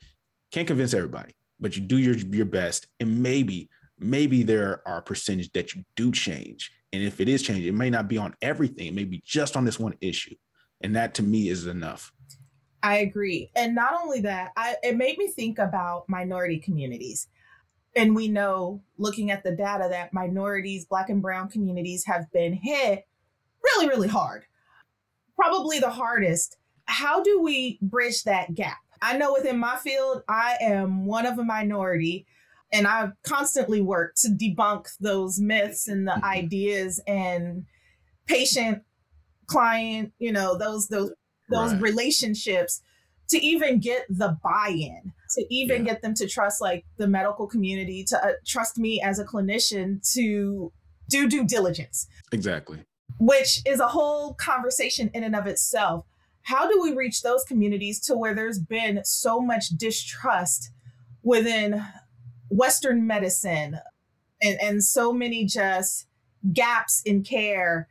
can't 0.51 0.67
convince 0.67 0.95
everybody, 0.95 1.35
but 1.61 1.77
you 1.77 1.83
do 1.83 1.99
your 1.99 2.17
your 2.17 2.47
best, 2.47 2.87
and 3.01 3.23
maybe 3.23 3.69
maybe 3.99 4.43
there 4.43 4.83
are 4.87 5.03
percentage 5.03 5.53
that 5.53 5.75
you 5.75 5.85
do 5.97 6.13
change. 6.13 6.73
And 6.93 7.03
if 7.03 7.21
it 7.21 7.29
is 7.29 7.43
changing, 7.43 7.67
it 7.67 7.75
may 7.75 7.91
not 7.91 8.09
be 8.09 8.17
on 8.17 8.35
everything, 8.41 8.87
it 8.87 8.95
may 8.95 9.05
be 9.05 9.23
just 9.25 9.57
on 9.57 9.65
this 9.65 9.79
one 9.79 9.95
issue. 10.01 10.35
And 10.81 10.95
that 10.97 11.15
to 11.15 11.23
me 11.23 11.49
is 11.49 11.67
enough. 11.67 12.13
I 12.83 12.99
agree. 12.99 13.51
And 13.57 13.75
not 13.75 13.93
only 14.01 14.21
that, 14.21 14.53
I, 14.57 14.77
it 14.83 14.97
made 14.97 15.19
me 15.19 15.29
think 15.29 15.59
about 15.59 16.09
minority 16.09 16.59
communities. 16.59 17.27
And 17.97 18.15
we 18.15 18.29
know, 18.29 18.83
looking 18.97 19.31
at 19.33 19.43
the 19.43 19.51
data, 19.51 19.89
that 19.91 20.13
minorities, 20.13 20.87
Black 20.87 21.11
and 21.11 21.21
Brown 21.21 21.49
communities 21.49 22.05
have 22.07 22.31
been 22.31 22.53
hit 22.53 23.05
really, 23.65 23.89
really 23.89 24.09
hard. 24.09 24.45
Probably 25.35 25.81
the 25.81 25.91
hardest. 25.91 26.57
How 26.85 27.23
do 27.23 27.41
we 27.41 27.79
bridge 27.83 28.23
that 28.23 28.55
gap? 28.55 28.79
I 29.03 29.17
know 29.17 29.33
within 29.33 29.59
my 29.59 29.77
field, 29.77 30.23
I 30.29 30.57
am 30.61 31.07
one 31.07 31.27
of 31.27 31.39
a 31.39 31.45
minority, 31.45 32.27
and 32.73 32.87
I 32.87 33.11
constantly 33.25 33.81
work 33.81 34.15
to 34.19 34.29
debunk 34.29 34.87
those 35.01 35.41
myths 35.41 35.89
and 35.89 36.07
the 36.07 36.13
mm-hmm. 36.13 36.25
ideas 36.25 37.01
and 37.07 37.65
patient 38.27 38.83
client, 39.47 40.13
you 40.19 40.33
know, 40.33 40.57
those 40.57 40.89
those 40.89 41.13
those 41.51 41.73
right. 41.73 41.83
relationships 41.83 42.81
to 43.29 43.39
even 43.39 43.79
get 43.79 44.07
the 44.09 44.37
buy-in 44.43 45.13
to 45.31 45.47
even 45.51 45.85
yeah. 45.85 45.93
get 45.93 46.03
them 46.03 46.15
to 46.15 46.27
trust 46.27 46.61
like 46.61 46.85
the 46.97 47.07
medical 47.07 47.47
community 47.47 48.05
to 48.05 48.23
uh, 48.25 48.33
trust 48.47 48.79
me 48.79 49.01
as 49.03 49.19
a 49.19 49.25
clinician 49.25 50.01
to 50.15 50.73
do 51.09 51.29
due 51.29 51.47
diligence 51.47 52.07
exactly 52.33 52.79
which 53.19 53.61
is 53.67 53.81
a 53.81 53.89
whole 53.89 54.35
conversation 54.35 55.11
in 55.15 55.23
and 55.23 55.37
of 55.37 55.47
itself 55.47 56.07
how 56.49 56.69
do 56.69 56.81
we 56.83 56.95
reach 56.95 57.23
those 57.23 57.45
communities 57.45 58.01
to 58.01 58.15
where 58.15 58.35
there's 58.35 58.59
been 58.59 59.01
so 59.05 59.41
much 59.41 59.69
distrust 59.71 60.71
within 61.23 61.85
western 62.49 63.07
medicine 63.07 63.79
and, 64.43 64.59
and 64.61 64.83
so 64.83 65.13
many 65.13 65.45
just 65.45 66.07
gaps 66.53 67.03
in 67.05 67.23
care 67.23 67.89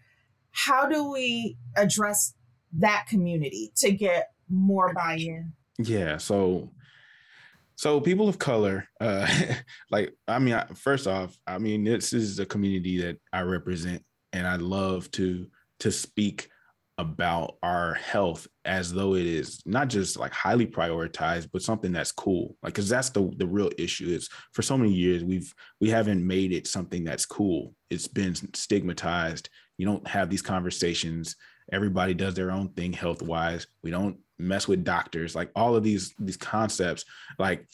how 0.51 0.87
do 0.87 1.11
we 1.11 1.55
address 1.75 2.33
that 2.73 3.05
community 3.07 3.71
to 3.77 3.91
get 3.91 4.31
more 4.49 4.93
buy-in? 4.93 5.53
Yeah, 5.77 6.17
so 6.17 6.71
so 7.75 8.01
people 8.01 8.27
of 8.27 8.39
color, 8.39 8.87
uh, 8.99 9.27
like 9.91 10.15
I 10.27 10.39
mean, 10.39 10.59
first 10.73 11.05
off, 11.05 11.37
I 11.45 11.59
mean 11.59 11.83
this 11.83 12.11
is 12.11 12.39
a 12.39 12.45
community 12.45 12.99
that 13.01 13.19
I 13.31 13.41
represent, 13.41 14.03
and 14.33 14.47
I 14.47 14.55
love 14.55 15.11
to 15.11 15.47
to 15.79 15.91
speak 15.91 16.49
about 16.97 17.57
our 17.61 17.93
health 17.93 18.47
as 18.65 18.91
though 18.91 19.13
it 19.13 19.25
is 19.25 19.61
not 19.65 19.87
just 19.87 20.17
like 20.17 20.33
highly 20.33 20.65
prioritized 20.65 21.47
but 21.53 21.61
something 21.61 21.91
that's 21.91 22.11
cool. 22.11 22.55
Like 22.63 22.73
because 22.73 22.89
that's 22.89 23.09
the 23.09 23.31
the 23.37 23.45
real 23.45 23.69
issue 23.77 24.07
is 24.07 24.29
for 24.53 24.61
so 24.61 24.77
many 24.77 24.91
years 24.91 25.23
we've 25.23 25.53
we 25.79 25.89
haven't 25.89 26.25
made 26.25 26.51
it 26.51 26.67
something 26.67 27.03
that's 27.03 27.25
cool. 27.25 27.73
It's 27.89 28.07
been 28.07 28.35
stigmatized. 28.53 29.49
You 29.77 29.85
don't 29.85 30.07
have 30.07 30.29
these 30.29 30.41
conversations. 30.41 31.35
Everybody 31.71 32.13
does 32.13 32.33
their 32.33 32.51
own 32.51 32.69
thing 32.69 32.93
health 32.93 33.21
wise 33.21 33.67
we 33.83 33.91
don't 33.91 34.17
mess 34.39 34.67
with 34.67 34.83
doctors. 34.83 35.35
Like 35.35 35.51
all 35.55 35.75
of 35.75 35.83
these 35.83 36.15
these 36.19 36.37
concepts 36.37 37.05
like 37.39 37.67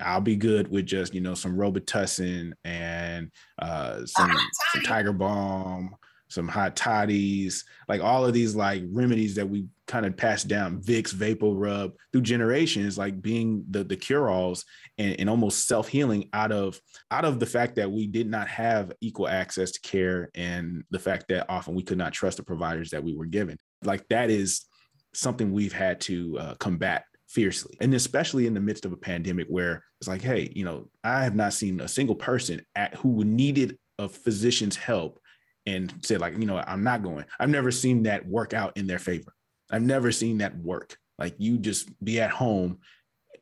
i'll 0.00 0.22
be 0.22 0.36
good 0.36 0.68
with 0.68 0.86
just 0.86 1.12
you 1.12 1.20
know 1.20 1.34
some 1.34 1.54
robitussin 1.54 2.52
and 2.64 3.30
uh 3.58 4.04
some, 4.06 4.30
some 4.72 4.82
tiger 4.82 5.12
balm 5.12 5.94
some 6.30 6.48
hot 6.48 6.76
toddies, 6.76 7.64
like 7.88 8.00
all 8.00 8.24
of 8.24 8.32
these 8.32 8.54
like 8.54 8.82
remedies 8.90 9.34
that 9.34 9.48
we 9.48 9.66
kind 9.86 10.06
of 10.06 10.16
passed 10.16 10.46
down, 10.48 10.80
Vicks, 10.80 11.12
Vapor 11.12 11.48
Rub 11.50 11.92
through 12.12 12.22
generations, 12.22 12.96
like 12.96 13.20
being 13.20 13.64
the 13.68 13.84
the 13.84 13.96
cure-alls 13.96 14.64
and, 14.96 15.18
and 15.18 15.28
almost 15.28 15.66
self-healing 15.66 16.30
out 16.32 16.52
of 16.52 16.80
out 17.10 17.24
of 17.24 17.40
the 17.40 17.46
fact 17.46 17.74
that 17.76 17.90
we 17.90 18.06
did 18.06 18.30
not 18.30 18.48
have 18.48 18.92
equal 19.00 19.28
access 19.28 19.72
to 19.72 19.80
care 19.80 20.30
and 20.34 20.84
the 20.90 20.98
fact 20.98 21.26
that 21.28 21.46
often 21.48 21.74
we 21.74 21.82
could 21.82 21.98
not 21.98 22.12
trust 22.12 22.36
the 22.36 22.44
providers 22.44 22.90
that 22.90 23.02
we 23.04 23.14
were 23.14 23.26
given. 23.26 23.58
Like 23.82 24.06
that 24.08 24.30
is 24.30 24.64
something 25.12 25.52
we've 25.52 25.72
had 25.72 26.00
to 26.00 26.38
uh, 26.38 26.54
combat 26.54 27.04
fiercely 27.26 27.76
and 27.80 27.94
especially 27.94 28.48
in 28.48 28.54
the 28.54 28.60
midst 28.60 28.84
of 28.84 28.92
a 28.92 28.96
pandemic 28.96 29.46
where 29.48 29.84
it's 30.00 30.08
like 30.08 30.20
hey 30.20 30.50
you 30.52 30.64
know 30.64 30.88
i 31.04 31.22
have 31.22 31.36
not 31.36 31.52
seen 31.52 31.80
a 31.80 31.86
single 31.86 32.16
person 32.16 32.60
at 32.74 32.92
who 32.96 33.22
needed 33.22 33.78
a 34.00 34.08
physician's 34.08 34.74
help 34.74 35.20
and 35.66 35.92
say 36.02 36.16
like, 36.16 36.36
you 36.38 36.46
know, 36.46 36.62
I'm 36.66 36.82
not 36.82 37.02
going. 37.02 37.24
I've 37.38 37.50
never 37.50 37.70
seen 37.70 38.04
that 38.04 38.26
work 38.26 38.54
out 38.54 38.76
in 38.76 38.86
their 38.86 38.98
favor. 38.98 39.34
I've 39.70 39.82
never 39.82 40.10
seen 40.12 40.38
that 40.38 40.56
work. 40.56 40.96
Like 41.18 41.34
you 41.38 41.58
just 41.58 41.88
be 42.02 42.20
at 42.20 42.30
home, 42.30 42.78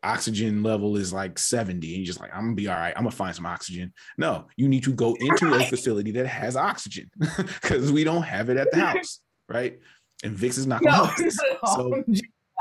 oxygen 0.02 0.62
level 0.62 0.96
is 0.96 1.12
like 1.12 1.38
70, 1.38 1.86
and 1.88 1.96
you're 1.98 2.06
just 2.06 2.20
like, 2.20 2.34
I'm 2.34 2.42
gonna 2.42 2.54
be 2.54 2.68
all 2.68 2.76
right. 2.76 2.92
I'm 2.96 3.04
gonna 3.04 3.12
find 3.12 3.34
some 3.34 3.46
oxygen. 3.46 3.92
No, 4.16 4.46
you 4.56 4.68
need 4.68 4.84
to 4.84 4.92
go 4.92 5.16
into 5.20 5.54
a 5.54 5.64
facility 5.64 6.10
that 6.12 6.26
has 6.26 6.56
oxygen 6.56 7.10
because 7.36 7.92
we 7.92 8.04
don't 8.04 8.22
have 8.22 8.50
it 8.50 8.56
at 8.56 8.70
the 8.70 8.80
house, 8.84 9.20
right? 9.48 9.78
And 10.24 10.36
Vicks 10.36 10.58
is 10.58 10.66
not 10.66 10.82
gonna 10.82 11.12
no. 11.18 11.30
So 11.74 12.04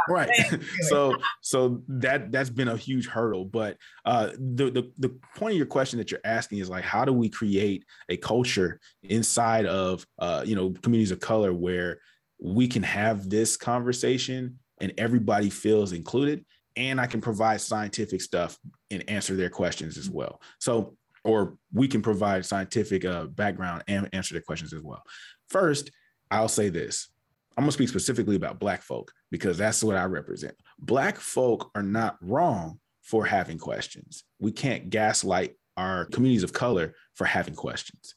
right. 0.10 0.30
so 0.82 1.16
so 1.42 1.82
that 1.88 2.32
that's 2.32 2.50
been 2.50 2.68
a 2.68 2.78
huge 2.78 3.08
hurdle 3.08 3.46
but 3.46 3.78
uh 4.06 4.28
the, 4.38 4.70
the 4.70 4.92
the 5.00 5.10
point 5.36 5.54
of 5.54 5.58
your 5.58 5.66
question 5.66 5.98
that 5.98 6.12
you're 6.12 6.20
asking 6.24 6.60
is 6.60 6.70
like 6.70 6.84
how 6.84 7.06
do 7.06 7.14
we 7.14 7.30
create 7.30 7.84
a 8.10 8.18
culture 8.18 8.80
inside 9.04 9.66
of 9.66 10.06
uh 10.20 10.44
you 10.46 10.56
know 10.56 10.74
communities 10.82 11.12
of 11.12 11.20
color 11.20 11.54
where 11.54 12.00
we 12.40 12.68
can 12.68 12.84
have 12.84 13.30
this 13.30 13.58
conversation 13.58 14.60
and 14.80 14.94
everybody 14.98 15.50
feels 15.50 15.92
included 15.92 16.46
and 16.76 17.02
i 17.02 17.08
can 17.08 17.22
provide 17.22 17.60
scientific 17.60 18.22
stuff 18.22 18.58
and 18.92 19.10
answer 19.10 19.36
their 19.36 19.50
questions 19.50 19.98
as 19.98 20.10
well? 20.10 20.42
So 20.60 20.96
or 21.24 21.58
we 21.74 21.90
can 21.90 22.02
provide 22.02 22.46
scientific 22.46 23.04
uh, 23.04 23.26
background 23.26 23.84
and 23.90 24.08
answer 24.14 24.34
their 24.34 24.42
questions 24.42 24.74
as 24.74 24.82
well. 24.82 25.04
First 25.50 25.92
i'll 26.30 26.50
say 26.50 26.68
this 26.68 27.10
I'm 27.58 27.64
gonna 27.64 27.72
speak 27.72 27.90
specifically 27.90 28.36
about 28.36 28.60
Black 28.60 28.84
folk 28.84 29.12
because 29.32 29.58
that's 29.58 29.84
what 29.84 29.96
I 29.96 30.06
represent. 30.06 30.56
Black 30.78 31.18
folk 31.18 31.72
are 31.74 31.84
not 31.84 32.18
wrong 32.22 32.80
for 33.02 33.26
having 33.26 33.58
questions. 33.58 34.24
We 34.40 34.52
can't 34.52 34.92
gaslight 34.92 35.56
our 35.76 36.06
communities 36.06 36.44
of 36.44 36.54
color 36.54 36.94
for 37.16 37.26
having 37.26 37.56
questions. 37.56 38.14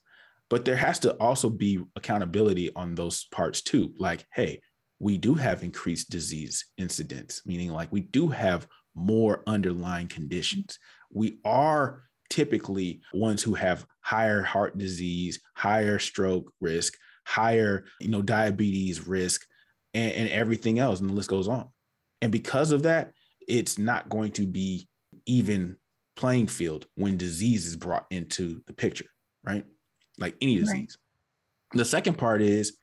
But 0.50 0.64
there 0.64 0.76
has 0.76 0.98
to 1.00 1.12
also 1.14 1.48
be 1.48 1.81
accountability 1.96 2.70
on 2.74 2.94
those 2.94 3.24
parts 3.33 3.62
too. 3.62 3.94
Like, 3.98 4.26
hey, 4.35 4.61
we 4.98 5.16
do 5.16 5.35
have 5.35 5.62
increased 5.62 6.11
disease 6.11 6.66
incidence, 6.76 7.42
meaning 7.46 7.70
like 7.70 7.90
we 7.90 8.00
do 8.00 8.29
have 8.29 8.66
more 8.94 9.42
underlying 9.46 10.09
conditions. 10.09 10.79
We 11.11 11.38
are 11.44 12.03
typically 12.29 13.00
ones 13.14 13.42
who 13.42 13.55
have 13.55 13.87
higher 14.03 14.42
heart 14.42 14.76
disease, 14.76 15.40
higher 15.55 15.98
stroke 15.98 16.53
risk, 16.61 16.94
higher, 17.30 17.84
you 18.00 18.08
know, 18.08 18.22
diabetes 18.22 19.06
risk 19.06 19.46
and, 19.94 20.12
and 20.12 20.28
everything 20.30 20.78
else, 20.78 21.00
and 21.00 21.08
the 21.08 21.14
list 21.14 21.30
goes 21.30 21.46
on. 21.46 21.68
And 22.20 22.32
because 22.32 22.72
of 22.72 22.82
that, 22.82 23.12
it's 23.46 23.78
not 23.78 24.08
going 24.08 24.32
to 24.32 24.46
be 24.46 24.88
even 25.26 25.76
playing 26.16 26.48
field 26.48 26.86
when 26.96 27.16
disease 27.16 27.66
is 27.66 27.76
brought 27.76 28.06
into 28.10 28.60
the 28.66 28.72
picture, 28.72 29.06
right? 29.44 29.64
Like 30.18 30.34
any 30.40 30.56
disease. 30.56 30.98
Right. 31.72 31.78
The 31.78 31.84
second 31.84 32.18
part 32.18 32.42
is 32.42 32.76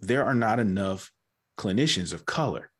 there 0.00 0.24
are 0.24 0.34
not 0.34 0.60
enough 0.60 1.10
clinicians 1.58 2.12
of 2.12 2.24
color, 2.24 2.70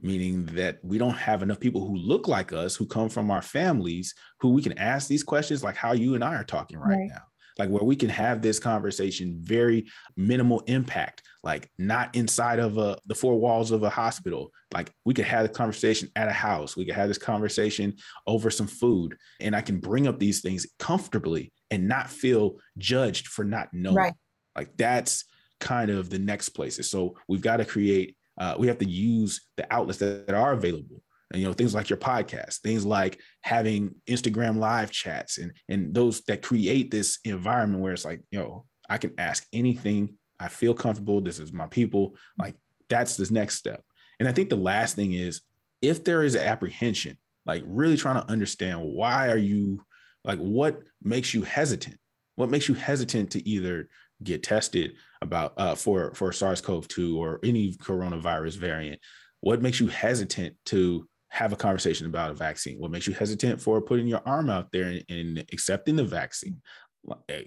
meaning 0.00 0.46
that 0.54 0.78
we 0.82 0.98
don't 0.98 1.10
have 1.16 1.42
enough 1.42 1.60
people 1.60 1.86
who 1.86 1.96
look 1.96 2.28
like 2.28 2.52
us, 2.52 2.76
who 2.76 2.86
come 2.86 3.08
from 3.08 3.30
our 3.30 3.42
families, 3.42 4.14
who 4.40 4.50
we 4.50 4.62
can 4.62 4.78
ask 4.78 5.08
these 5.08 5.24
questions 5.24 5.64
like 5.64 5.76
how 5.76 5.92
you 5.92 6.14
and 6.14 6.22
I 6.22 6.34
are 6.34 6.44
talking 6.44 6.78
right, 6.78 6.98
right. 6.98 7.08
now 7.08 7.22
like 7.58 7.70
where 7.70 7.84
we 7.84 7.96
can 7.96 8.08
have 8.08 8.42
this 8.42 8.58
conversation 8.58 9.38
very 9.42 9.86
minimal 10.16 10.60
impact 10.66 11.22
like 11.44 11.68
not 11.76 12.14
inside 12.14 12.58
of 12.58 12.78
a, 12.78 12.96
the 13.06 13.14
four 13.14 13.38
walls 13.38 13.72
of 13.72 13.82
a 13.82 13.90
hospital. 13.90 14.52
Like 14.72 14.92
we 15.04 15.12
could 15.12 15.24
have 15.24 15.42
the 15.42 15.48
conversation 15.48 16.08
at 16.14 16.28
a 16.28 16.32
house. 16.32 16.76
We 16.76 16.84
could 16.84 16.94
have 16.94 17.08
this 17.08 17.18
conversation 17.18 17.96
over 18.26 18.50
some 18.50 18.68
food. 18.68 19.16
And 19.40 19.56
i 19.56 19.60
can 19.60 19.80
bring 19.80 20.06
up 20.06 20.18
these 20.18 20.40
things 20.40 20.66
comfortably 20.78 21.52
and 21.70 21.88
not 21.88 22.10
feel 22.10 22.58
judged 22.78 23.28
for 23.28 23.44
not 23.44 23.68
knowing. 23.72 23.96
Right. 23.96 24.14
like 24.54 24.76
that's 24.76 25.24
kind 25.58 25.90
of 25.90 26.10
the 26.10 26.18
next 26.18 26.50
places. 26.50 26.90
So 26.90 27.16
we've 27.28 27.40
got 27.40 27.56
to 27.58 27.64
create 27.64 28.16
uh, 28.38 28.54
we 28.58 28.66
have 28.66 28.78
to 28.78 28.88
use 28.88 29.42
the 29.56 29.66
outlets 29.72 29.98
that, 29.98 30.26
that 30.26 30.34
are 30.34 30.52
available 30.52 31.02
and, 31.32 31.40
you 31.40 31.48
know 31.48 31.52
things 31.52 31.74
like 31.74 31.90
your 31.90 31.96
podcast 31.96 32.60
things 32.60 32.84
like 32.84 33.20
having 33.42 33.94
instagram 34.08 34.58
live 34.58 34.90
chats 34.90 35.38
and 35.38 35.52
and 35.68 35.94
those 35.94 36.22
that 36.22 36.42
create 36.42 36.90
this 36.90 37.18
environment 37.24 37.82
where 37.82 37.92
it's 37.92 38.04
like 38.04 38.22
you 38.30 38.38
know 38.38 38.64
i 38.88 38.98
can 38.98 39.12
ask 39.18 39.46
anything 39.52 40.14
i 40.38 40.48
feel 40.48 40.74
comfortable 40.74 41.20
this 41.20 41.38
is 41.38 41.52
my 41.52 41.66
people 41.66 42.16
like 42.38 42.54
that's 42.88 43.16
the 43.16 43.32
next 43.32 43.56
step 43.56 43.82
and 44.20 44.28
i 44.28 44.32
think 44.32 44.48
the 44.48 44.56
last 44.56 44.96
thing 44.96 45.12
is 45.12 45.42
if 45.80 46.04
there 46.04 46.22
is 46.22 46.36
apprehension 46.36 47.16
like 47.46 47.62
really 47.66 47.96
trying 47.96 48.20
to 48.20 48.30
understand 48.30 48.80
why 48.80 49.28
are 49.28 49.38
you 49.38 49.82
Like, 50.24 50.38
what 50.38 50.80
makes 51.02 51.34
you 51.34 51.42
hesitant? 51.42 51.98
What 52.36 52.50
makes 52.50 52.68
you 52.68 52.74
hesitant 52.74 53.30
to 53.32 53.46
either 53.48 53.88
get 54.22 54.42
tested 54.42 54.94
about 55.20 55.54
uh, 55.56 55.74
for 55.74 56.14
for 56.14 56.32
SARS-CoV-2 56.32 57.16
or 57.16 57.40
any 57.42 57.74
coronavirus 57.74 58.58
variant? 58.58 59.00
What 59.40 59.62
makes 59.62 59.80
you 59.80 59.88
hesitant 59.88 60.56
to 60.66 61.08
have 61.32 61.50
a 61.50 61.56
conversation 61.56 62.06
about 62.06 62.30
a 62.30 62.34
vaccine? 62.34 62.78
What 62.78 62.90
makes 62.90 63.06
you 63.06 63.14
hesitant 63.14 63.58
for 63.58 63.80
putting 63.80 64.06
your 64.06 64.20
arm 64.26 64.50
out 64.50 64.70
there 64.70 64.84
and, 64.84 65.04
and 65.08 65.38
accepting 65.50 65.96
the 65.96 66.04
vaccine? 66.04 66.60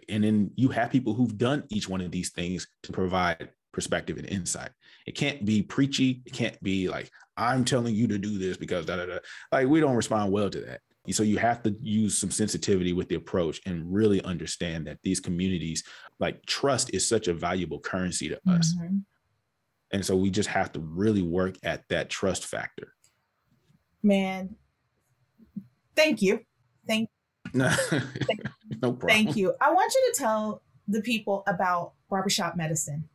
And 0.09 0.23
then 0.23 0.49
you 0.55 0.69
have 0.69 0.89
people 0.89 1.13
who've 1.13 1.37
done 1.37 1.65
each 1.69 1.87
one 1.87 2.01
of 2.01 2.09
these 2.09 2.31
things 2.31 2.67
to 2.81 2.91
provide 2.91 3.51
perspective 3.71 4.17
and 4.17 4.27
insight. 4.27 4.71
It 5.05 5.13
can't 5.13 5.45
be 5.45 5.61
preachy. 5.61 6.23
It 6.25 6.33
can't 6.33 6.61
be 6.63 6.89
like, 6.89 7.11
I'm 7.37 7.63
telling 7.63 7.93
you 7.93 8.07
to 8.07 8.17
do 8.17 8.39
this 8.39 8.57
because 8.57 8.87
da 8.87 8.95
da 8.95 9.05
da. 9.05 9.19
Like, 9.51 9.67
we 9.67 9.81
don't 9.81 9.95
respond 9.95 10.31
well 10.31 10.49
to 10.49 10.61
that. 10.61 10.81
So 11.11 11.21
you 11.21 11.37
have 11.37 11.61
to 11.61 11.75
use 11.79 12.17
some 12.17 12.31
sensitivity 12.31 12.91
with 12.91 13.07
the 13.07 13.15
approach 13.15 13.61
and 13.67 13.93
really 13.93 14.19
understand 14.23 14.87
that 14.87 14.97
these 15.03 15.19
communities, 15.19 15.83
like 16.19 16.43
trust 16.47 16.91
is 16.95 17.07
such 17.07 17.27
a 17.27 17.33
valuable 17.35 17.79
currency 17.79 18.29
to 18.29 18.39
us. 18.47 18.75
Mm-hmm. 18.75 18.97
And 19.91 20.03
so 20.03 20.15
we 20.15 20.31
just 20.31 20.49
have 20.49 20.71
to 20.71 20.79
really 20.79 21.21
work 21.21 21.57
at 21.61 21.83
that 21.89 22.09
trust 22.09 22.45
factor. 22.45 22.94
Man, 24.05 24.55
thank 25.95 26.21
you. 26.21 26.41
Thank, 26.87 27.09
no, 27.55 27.73
no 28.83 28.93
problem. 28.93 29.09
Thank 29.09 29.35
you. 29.35 29.55
I 29.59 29.73
want 29.73 29.91
you 29.95 30.11
to 30.13 30.19
tell 30.19 30.61
the 30.87 31.01
people 31.01 31.41
about 31.47 31.93
barbershop 32.07 32.55
medicine. 32.55 33.09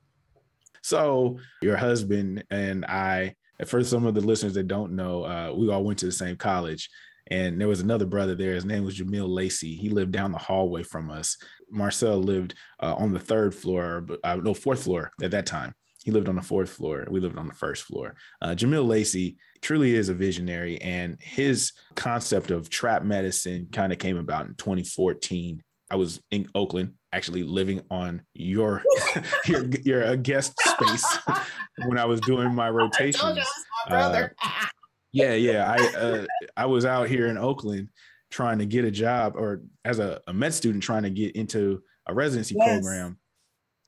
So 0.83 1.39
your 1.63 1.77
husband 1.77 2.43
and 2.51 2.85
I, 2.87 3.37
for 3.67 3.85
some 3.85 4.05
of 4.05 4.15
the 4.15 4.21
listeners 4.21 4.55
that 4.55 4.67
don't 4.67 4.97
know, 4.97 5.23
uh, 5.23 5.53
we 5.57 5.71
all 5.71 5.85
went 5.85 6.01
to 6.01 6.07
the 6.07 6.13
same 6.13 6.35
college. 6.35 6.91
And 7.31 7.61
there 7.61 7.69
was 7.69 7.81
another 7.81 8.07
brother 8.07 8.35
there. 8.35 8.55
His 8.55 8.65
name 8.65 8.85
was 8.85 8.99
Jamil 8.99 9.29
Lacey. 9.29 9.77
He 9.77 9.91
lived 9.91 10.11
down 10.11 10.33
the 10.33 10.39
hallway 10.39 10.83
from 10.83 11.09
us. 11.09 11.37
Marcel 11.71 12.19
lived 12.19 12.57
uh, 12.83 12.97
on 12.97 13.13
the 13.13 13.21
third 13.21 13.55
floor, 13.55 14.05
uh, 14.25 14.35
no, 14.43 14.55
fourth 14.55 14.83
floor 14.83 15.13
at 15.23 15.31
that 15.31 15.47
time. 15.47 15.73
He 16.05 16.11
lived 16.11 16.29
on 16.29 16.37
the 16.37 16.43
fourth 16.43 16.71
floor. 16.71 17.07
We 17.11 17.21
lived 17.21 17.39
on 17.39 17.47
the 17.47 17.55
first 17.55 17.85
floor. 17.85 18.15
Uh, 18.41 18.51
Jamil 18.51 18.87
Lacey 18.87 19.37
truly 19.61 19.95
is 19.95 20.09
a 20.09 20.15
visionary, 20.15 20.81
and 20.81 21.19
his 21.21 21.73
concept 21.95 22.51
of 22.51 22.71
trap 22.71 23.03
medicine 23.03 23.69
kind 23.71 23.93
of 23.93 23.99
came 23.99 24.17
about 24.17 24.47
in 24.47 24.55
2014. 24.55 25.63
I 25.91 25.97
was 25.97 26.21
in 26.31 26.49
Oakland, 26.55 26.95
actually 27.13 27.43
living 27.43 27.83
on 27.91 28.23
your 28.33 28.83
your 29.47 29.67
your 29.83 30.05
uh, 30.05 30.17
guest 30.17 30.55
space 30.59 31.19
when 31.87 31.99
I 31.99 32.07
was 32.07 32.21
doing 32.21 32.55
my 32.55 32.71
rotation. 32.71 33.39
Uh, 33.89 34.29
yeah, 35.13 35.35
yeah. 35.35 35.71
I 35.71 35.97
uh, 35.99 36.27
I 36.57 36.67
was 36.67 36.87
out 36.87 37.09
here 37.09 37.27
in 37.27 37.37
Oakland 37.37 37.89
trying 38.31 38.59
to 38.61 38.67
get 38.67 38.87
a 38.87 38.91
job, 38.91 39.35
or 39.37 39.63
as 39.85 39.99
a, 39.99 40.23
a 40.27 40.33
med 40.33 40.55
student 40.55 40.83
trying 40.83 41.03
to 41.03 41.11
get 41.11 41.37
into 41.37 41.83
a 42.07 42.15
residency 42.15 42.55
yes. 42.57 42.81
program 42.81 43.19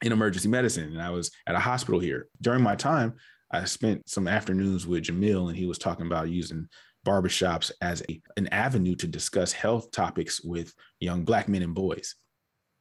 in 0.02 0.12
emergency 0.12 0.48
medicine. 0.48 0.90
And 0.92 1.00
I 1.02 1.10
was 1.10 1.30
at 1.46 1.54
a 1.54 1.60
hospital 1.60 2.00
here. 2.00 2.26
During 2.40 2.62
my 2.62 2.76
time, 2.76 3.14
I 3.50 3.64
spent 3.64 4.08
some 4.08 4.28
afternoons 4.28 4.86
with 4.86 5.04
Jamil, 5.04 5.48
and 5.48 5.56
he 5.56 5.66
was 5.66 5.78
talking 5.78 6.06
about 6.06 6.30
using 6.30 6.68
barbershops 7.06 7.70
as 7.80 8.02
a, 8.08 8.20
an 8.36 8.48
avenue 8.48 8.94
to 8.96 9.06
discuss 9.06 9.52
health 9.52 9.90
topics 9.90 10.42
with 10.42 10.72
young 11.00 11.24
Black 11.24 11.48
men 11.48 11.62
and 11.62 11.74
boys. 11.74 12.14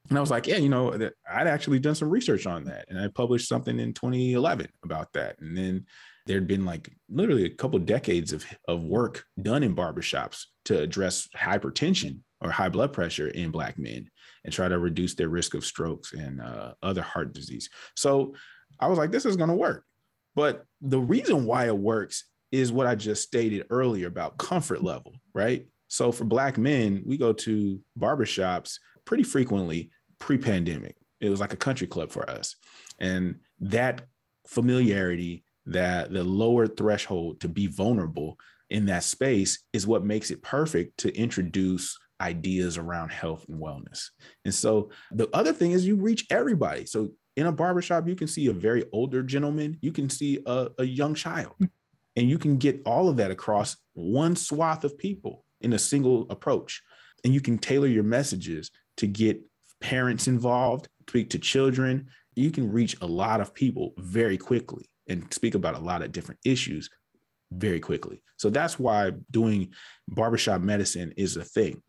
And 0.10 0.18
I 0.18 0.22
was 0.22 0.32
like, 0.32 0.48
yeah, 0.48 0.58
you 0.58 0.70
know, 0.70 0.94
I'd 1.30 1.48
actually 1.48 1.80
done 1.80 1.96
some 1.96 2.10
research 2.10 2.48
on 2.48 2.66
that. 2.66 2.86
And 2.90 3.00
I 3.00 3.08
published 3.10 3.48
something 3.48 3.80
in 3.80 3.94
2011 3.94 4.68
about 4.84 5.14
that. 5.14 5.40
And 5.40 5.56
then 5.56 5.86
there'd 6.26 6.48
been 6.48 6.66
like 6.66 6.92
literally 7.10 7.46
a 7.46 7.56
couple 7.56 7.80
decades 7.80 8.34
of, 8.34 8.46
of 8.68 8.84
work 8.84 9.26
done 9.42 9.64
in 9.64 9.76
barbershops 9.76 10.46
to 10.66 10.80
address 10.80 11.28
hypertension 11.36 12.20
or 12.42 12.50
high 12.50 12.70
blood 12.70 12.94
pressure 12.94 13.28
in 13.28 13.52
Black 13.52 13.78
men 13.78 14.10
and 14.44 14.54
try 14.54 14.68
to 14.68 14.80
reduce 14.80 15.16
their 15.16 15.30
risk 15.30 15.54
of 15.54 15.66
strokes 15.66 16.14
and 16.14 16.42
uh, 16.42 16.74
other 16.82 17.02
heart 17.02 17.34
disease. 17.34 17.70
So 17.96 18.36
I 18.80 18.88
was 18.88 18.98
like, 18.98 19.12
this 19.12 19.26
is 19.26 19.36
going 19.36 19.50
to 19.50 19.56
work. 19.56 19.86
But 20.36 20.66
the 20.82 21.00
reason 21.00 21.46
why 21.46 21.68
it 21.68 21.78
works 21.78 22.26
is 22.52 22.72
what 22.72 22.88
I 22.88 22.96
just 22.96 23.24
stated 23.24 23.68
earlier 23.70 24.08
about 24.08 24.38
comfort 24.38 24.84
level, 24.84 25.14
right? 25.34 25.68
So 25.88 26.12
for 26.12 26.26
Black 26.26 26.58
men, 26.58 27.04
we 27.06 27.18
go 27.18 27.34
to 27.34 27.80
barbershops 28.00 28.78
pretty 29.06 29.24
frequently 29.24 29.92
pre 30.20 30.38
pandemic. 30.38 30.96
It 31.20 31.30
was 31.30 31.40
like 31.40 31.54
a 31.54 31.58
country 31.58 31.88
club 31.88 32.12
for 32.12 32.30
us. 32.30 32.56
And 33.00 33.36
that 33.60 34.04
familiarity, 34.48 35.44
that 35.66 36.12
the 36.12 36.24
lower 36.24 36.68
threshold 36.68 37.42
to 37.42 37.48
be 37.48 37.68
vulnerable 37.68 38.38
in 38.70 38.86
that 38.86 39.04
space 39.04 39.64
is 39.74 39.86
what 39.86 40.04
makes 40.04 40.32
it 40.32 40.42
perfect 40.42 40.98
to 41.00 41.16
introduce 41.16 41.98
ideas 42.22 42.78
around 42.78 43.12
health 43.12 43.46
and 43.50 43.60
wellness. 43.60 44.10
And 44.46 44.54
so 44.54 44.92
the 45.12 45.30
other 45.34 45.52
thing 45.52 45.72
is 45.72 45.86
you 45.86 45.96
reach 45.96 46.26
everybody. 46.30 46.86
So 46.86 47.10
in 47.36 47.48
a 47.48 47.52
barbershop, 47.52 48.08
you 48.08 48.16
can 48.16 48.28
see 48.28 48.48
a 48.48 48.54
very 48.54 48.86
older 48.92 49.24
gentleman, 49.24 49.78
you 49.82 49.92
can 49.92 50.10
see 50.10 50.40
a, 50.46 50.70
a 50.78 50.84
young 50.84 51.16
child, 51.16 51.54
mm. 51.62 51.70
and 52.16 52.30
you 52.30 52.38
can 52.38 52.58
get 52.58 52.82
all 52.86 53.10
of 53.10 53.18
that 53.18 53.32
across 53.32 53.78
one 53.94 54.36
swath 54.36 54.84
of 54.84 54.98
people 54.98 55.46
in 55.62 55.74
a 55.74 55.80
single 55.80 56.28
approach. 56.30 56.82
And 57.24 57.34
you 57.34 57.42
can 57.42 57.58
tailor 57.58 57.88
your 57.88 58.04
messages 58.04 58.72
to 58.98 59.08
get 59.08 59.42
parents 59.80 60.28
involved, 60.28 60.88
speak 61.08 61.30
to 61.32 61.40
children. 61.40 62.08
You 62.36 62.52
can 62.52 62.72
reach 62.72 62.96
a 63.02 63.06
lot 63.06 63.42
of 63.42 63.54
people 63.54 63.94
very 63.98 64.38
quickly 64.38 64.90
and 65.08 65.32
speak 65.34 65.56
about 65.56 65.76
a 65.76 65.80
lot 65.80 66.02
of 66.02 66.12
different 66.12 66.40
issues 66.46 66.90
very 67.52 67.80
quickly. 67.80 68.24
So 68.38 68.50
that's 68.50 68.80
why 68.80 69.12
doing 69.30 69.74
barbershop 70.08 70.62
medicine 70.62 71.14
is 71.18 71.38
a 71.38 71.44
thing 71.44 71.82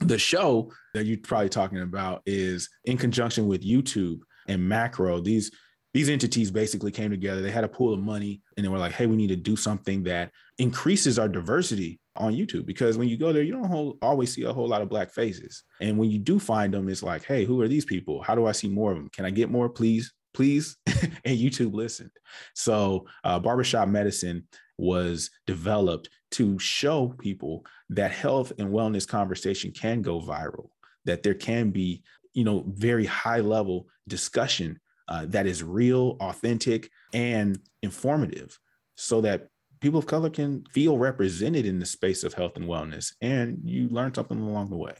the 0.00 0.18
show 0.18 0.70
that 0.94 1.06
you're 1.06 1.18
probably 1.18 1.48
talking 1.48 1.80
about 1.80 2.22
is 2.26 2.68
in 2.84 2.96
conjunction 2.96 3.46
with 3.46 3.64
YouTube 3.64 4.20
and 4.48 4.66
Macro. 4.68 5.20
These 5.20 5.50
these 5.94 6.10
entities 6.10 6.50
basically 6.50 6.90
came 6.90 7.10
together. 7.10 7.40
They 7.40 7.50
had 7.50 7.64
a 7.64 7.68
pool 7.68 7.94
of 7.94 8.00
money 8.00 8.42
and 8.56 8.64
they 8.64 8.68
were 8.68 8.76
like, 8.76 8.92
hey, 8.92 9.06
we 9.06 9.16
need 9.16 9.28
to 9.28 9.36
do 9.36 9.56
something 9.56 10.02
that 10.02 10.30
increases 10.58 11.18
our 11.18 11.28
diversity 11.28 11.98
on 12.16 12.34
YouTube 12.34 12.66
because 12.66 12.98
when 12.98 13.08
you 13.08 13.16
go 13.16 13.32
there, 13.32 13.42
you 13.42 13.52
don't 13.52 13.96
always 14.02 14.34
see 14.34 14.42
a 14.42 14.52
whole 14.52 14.68
lot 14.68 14.82
of 14.82 14.90
black 14.90 15.10
faces. 15.10 15.62
And 15.80 15.96
when 15.96 16.10
you 16.10 16.18
do 16.18 16.38
find 16.38 16.74
them, 16.74 16.90
it's 16.90 17.02
like, 17.02 17.24
hey, 17.24 17.46
who 17.46 17.62
are 17.62 17.68
these 17.68 17.86
people? 17.86 18.20
How 18.20 18.34
do 18.34 18.44
I 18.44 18.52
see 18.52 18.68
more 18.68 18.92
of 18.92 18.98
them? 18.98 19.08
Can 19.08 19.24
I 19.24 19.30
get 19.30 19.50
more, 19.50 19.70
please? 19.70 20.12
Please. 20.36 20.76
and 21.24 21.38
YouTube 21.38 21.72
listened. 21.72 22.10
So, 22.54 23.06
uh, 23.24 23.38
Barbershop 23.38 23.88
Medicine 23.88 24.46
was 24.76 25.30
developed 25.46 26.10
to 26.32 26.58
show 26.58 27.14
people 27.18 27.64
that 27.88 28.10
health 28.10 28.52
and 28.58 28.68
wellness 28.68 29.08
conversation 29.08 29.72
can 29.72 30.02
go 30.02 30.20
viral, 30.20 30.68
that 31.06 31.22
there 31.22 31.32
can 31.32 31.70
be, 31.70 32.02
you 32.34 32.44
know, 32.44 32.64
very 32.68 33.06
high 33.06 33.40
level 33.40 33.88
discussion 34.08 34.78
uh, 35.08 35.24
that 35.28 35.46
is 35.46 35.62
real, 35.62 36.18
authentic, 36.20 36.90
and 37.14 37.58
informative 37.82 38.58
so 38.94 39.22
that 39.22 39.48
people 39.80 39.98
of 39.98 40.06
color 40.06 40.28
can 40.28 40.64
feel 40.70 40.98
represented 40.98 41.64
in 41.64 41.78
the 41.78 41.86
space 41.86 42.24
of 42.24 42.34
health 42.34 42.56
and 42.56 42.66
wellness 42.66 43.14
and 43.22 43.58
you 43.64 43.88
learn 43.88 44.12
something 44.12 44.38
along 44.38 44.68
the 44.68 44.76
way. 44.76 44.96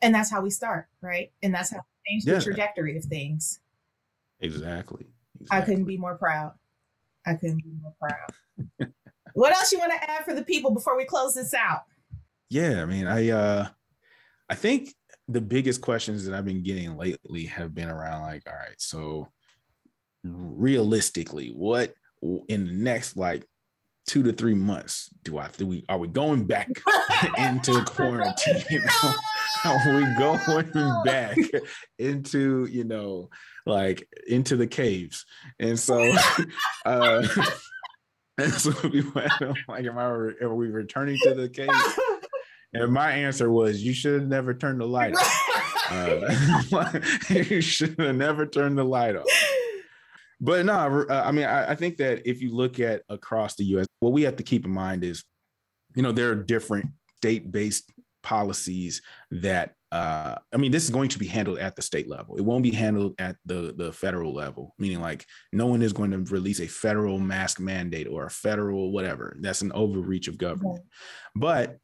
And 0.00 0.14
that's 0.14 0.30
how 0.30 0.40
we 0.40 0.48
start, 0.48 0.86
right? 1.02 1.30
And 1.42 1.54
that's 1.54 1.72
how 1.72 1.78
we 1.78 2.12
change 2.12 2.24
yeah. 2.24 2.36
the 2.36 2.40
trajectory 2.42 2.96
of 2.96 3.04
things. 3.04 3.60
Exactly. 4.40 5.06
exactly. 5.40 5.58
I 5.58 5.60
couldn't 5.62 5.84
be 5.84 5.96
more 5.96 6.16
proud. 6.16 6.52
I 7.26 7.34
couldn't 7.34 7.62
be 7.64 7.72
more 7.82 7.94
proud. 8.00 8.92
What 9.38 9.52
else 9.52 9.70
you 9.70 9.78
want 9.78 9.92
to 9.92 10.10
add 10.10 10.24
for 10.24 10.34
the 10.34 10.42
people 10.42 10.72
before 10.72 10.96
we 10.96 11.04
close 11.04 11.34
this 11.34 11.54
out? 11.54 11.82
Yeah, 12.50 12.82
I 12.82 12.86
mean, 12.86 13.06
I 13.06 13.28
uh 13.28 13.68
I 14.48 14.56
think 14.56 14.92
the 15.28 15.40
biggest 15.40 15.80
questions 15.80 16.24
that 16.24 16.34
I've 16.34 16.44
been 16.44 16.64
getting 16.64 16.96
lately 16.96 17.44
have 17.44 17.72
been 17.72 17.88
around 17.88 18.22
like, 18.22 18.42
all 18.48 18.54
right, 18.54 18.74
so 18.78 19.28
realistically, 20.24 21.50
what 21.50 21.94
in 22.48 22.66
the 22.66 22.72
next 22.72 23.16
like 23.16 23.46
two 24.08 24.24
to 24.24 24.32
three 24.32 24.54
months 24.54 25.10
do 25.22 25.38
I 25.38 25.48
do 25.56 25.66
we 25.66 25.84
are 25.88 25.98
we 25.98 26.08
going 26.08 26.44
back 26.44 26.70
into 27.38 27.84
quarantine? 27.84 28.64
You 28.70 28.80
know? 29.04 29.14
Are 29.64 29.96
we 29.96 30.14
going 30.18 31.02
back 31.04 31.36
into, 31.98 32.66
you 32.70 32.84
know, 32.84 33.28
like 33.68 34.08
into 34.26 34.56
the 34.56 34.66
caves? 34.66 35.24
And 35.58 35.78
so 35.78 36.14
uh 36.84 37.26
and 38.38 38.52
so 38.52 38.72
people 38.72 39.12
like, 39.68 39.84
am 39.84 39.98
I, 39.98 40.04
are 40.04 40.54
we 40.54 40.68
returning 40.68 41.18
to 41.24 41.34
the 41.34 41.48
cave? 41.48 41.68
and 42.72 42.92
my 42.92 43.10
answer 43.10 43.50
was, 43.50 43.82
you 43.82 43.92
should 43.92 44.20
have 44.20 44.28
never 44.28 44.54
turned 44.54 44.80
the 44.80 44.86
light 44.86 45.14
off. 45.16 45.44
Uh, 45.90 47.00
you 47.30 47.60
should 47.60 47.98
have 47.98 48.14
never 48.14 48.46
turned 48.46 48.78
the 48.78 48.84
light 48.84 49.16
off. 49.16 49.26
But 50.40 50.66
no, 50.66 50.74
uh, 51.08 51.22
I 51.24 51.32
mean, 51.32 51.46
I, 51.46 51.72
I 51.72 51.74
think 51.74 51.96
that 51.96 52.28
if 52.28 52.40
you 52.40 52.54
look 52.54 52.78
at 52.78 53.02
across 53.08 53.56
the 53.56 53.64
U.S., 53.64 53.86
what 54.00 54.12
we 54.12 54.22
have 54.22 54.36
to 54.36 54.42
keep 54.42 54.64
in 54.64 54.70
mind 54.70 55.02
is, 55.02 55.24
you 55.96 56.02
know, 56.02 56.12
there 56.12 56.30
are 56.30 56.36
different 56.36 56.90
state-based 57.16 57.92
policies 58.22 59.02
that 59.32 59.74
uh, 59.90 60.34
I 60.52 60.56
mean, 60.56 60.70
this 60.70 60.84
is 60.84 60.90
going 60.90 61.08
to 61.10 61.18
be 61.18 61.26
handled 61.26 61.58
at 61.58 61.74
the 61.74 61.82
state 61.82 62.08
level. 62.08 62.36
It 62.36 62.44
won't 62.44 62.62
be 62.62 62.70
handled 62.70 63.14
at 63.18 63.36
the 63.46 63.74
the 63.76 63.92
federal 63.92 64.34
level, 64.34 64.74
meaning 64.78 65.00
like 65.00 65.24
no 65.52 65.66
one 65.66 65.82
is 65.82 65.92
going 65.92 66.10
to 66.10 66.18
release 66.32 66.60
a 66.60 66.66
federal 66.66 67.18
mask 67.18 67.58
mandate 67.58 68.06
or 68.06 68.26
a 68.26 68.30
federal 68.30 68.92
whatever. 68.92 69.36
That's 69.40 69.62
an 69.62 69.72
overreach 69.72 70.28
of 70.28 70.36
government. 70.36 70.84
But 71.34 71.78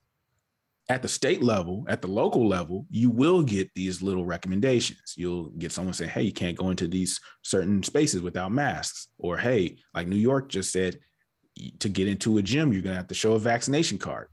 at 0.91 1.01
the 1.01 1.09
state 1.09 1.43
level, 1.43 1.87
at 1.89 2.03
the 2.03 2.09
local 2.09 2.47
level, 2.47 2.87
you 2.91 3.09
will 3.09 3.43
get 3.43 3.71
these 3.75 4.03
little 4.03 4.27
recommendations. 4.27 5.15
You'll 5.17 5.49
get 5.51 5.73
someone 5.73 5.95
say, 5.95 6.07
hey, 6.07 6.23
you 6.23 6.33
can't 6.33 6.59
go 6.59 6.69
into 6.69 6.87
these 6.87 7.21
certain 7.43 7.83
spaces 7.83 8.21
without 8.21 8.53
masks. 8.53 9.09
Or, 9.19 9.39
hey, 9.39 9.79
like 9.95 10.09
New 10.09 10.17
York 10.17 10.51
just 10.51 10.73
said, 10.73 10.99
to 11.79 11.89
get 11.89 12.09
into 12.09 12.37
a 12.37 12.43
gym, 12.43 12.73
you're 12.73 12.83
going 12.83 12.93
to 12.93 12.99
have 12.99 13.09
to 13.09 13.15
show 13.15 13.33
a 13.33 13.39
vaccination 13.39 13.97
card. 13.97 14.29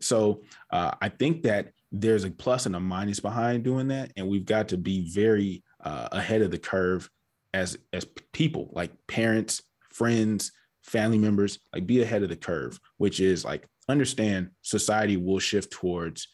So 0.00 0.42
uh, 0.72 0.92
I 1.00 1.08
think 1.08 1.42
that 1.42 1.68
there's 1.92 2.24
a 2.24 2.30
plus 2.30 2.66
and 2.66 2.74
a 2.74 2.80
minus 2.80 3.20
behind 3.20 3.62
doing 3.62 3.88
that. 3.88 4.12
And 4.16 4.26
we've 4.26 4.46
got 4.46 4.68
to 4.68 4.78
be 4.78 5.12
very 5.12 5.62
uh, 5.84 6.08
ahead 6.10 6.42
of 6.42 6.50
the 6.50 6.58
curve 6.58 7.08
as 7.54 7.76
as 7.92 8.06
people, 8.32 8.70
like 8.72 8.90
parents, 9.06 9.62
friends, 9.90 10.52
family 10.82 11.18
members, 11.18 11.60
like 11.72 11.86
be 11.86 12.02
ahead 12.02 12.22
of 12.22 12.30
the 12.30 12.36
curve, 12.36 12.80
which 12.96 13.20
is 13.20 13.44
like 13.44 13.66
understand 13.88 14.50
society 14.62 15.16
will 15.16 15.38
shift 15.38 15.70
towards 15.70 16.28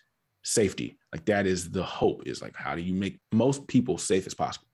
safety. 0.44 0.96
Like 1.12 1.24
that 1.26 1.46
is 1.46 1.70
the 1.70 1.82
hope 1.82 2.22
is 2.26 2.40
like, 2.40 2.54
how 2.54 2.74
do 2.74 2.82
you 2.82 2.94
make 2.94 3.20
most 3.32 3.66
people 3.66 3.98
safe 3.98 4.26
as 4.26 4.34
possible? 4.34 4.68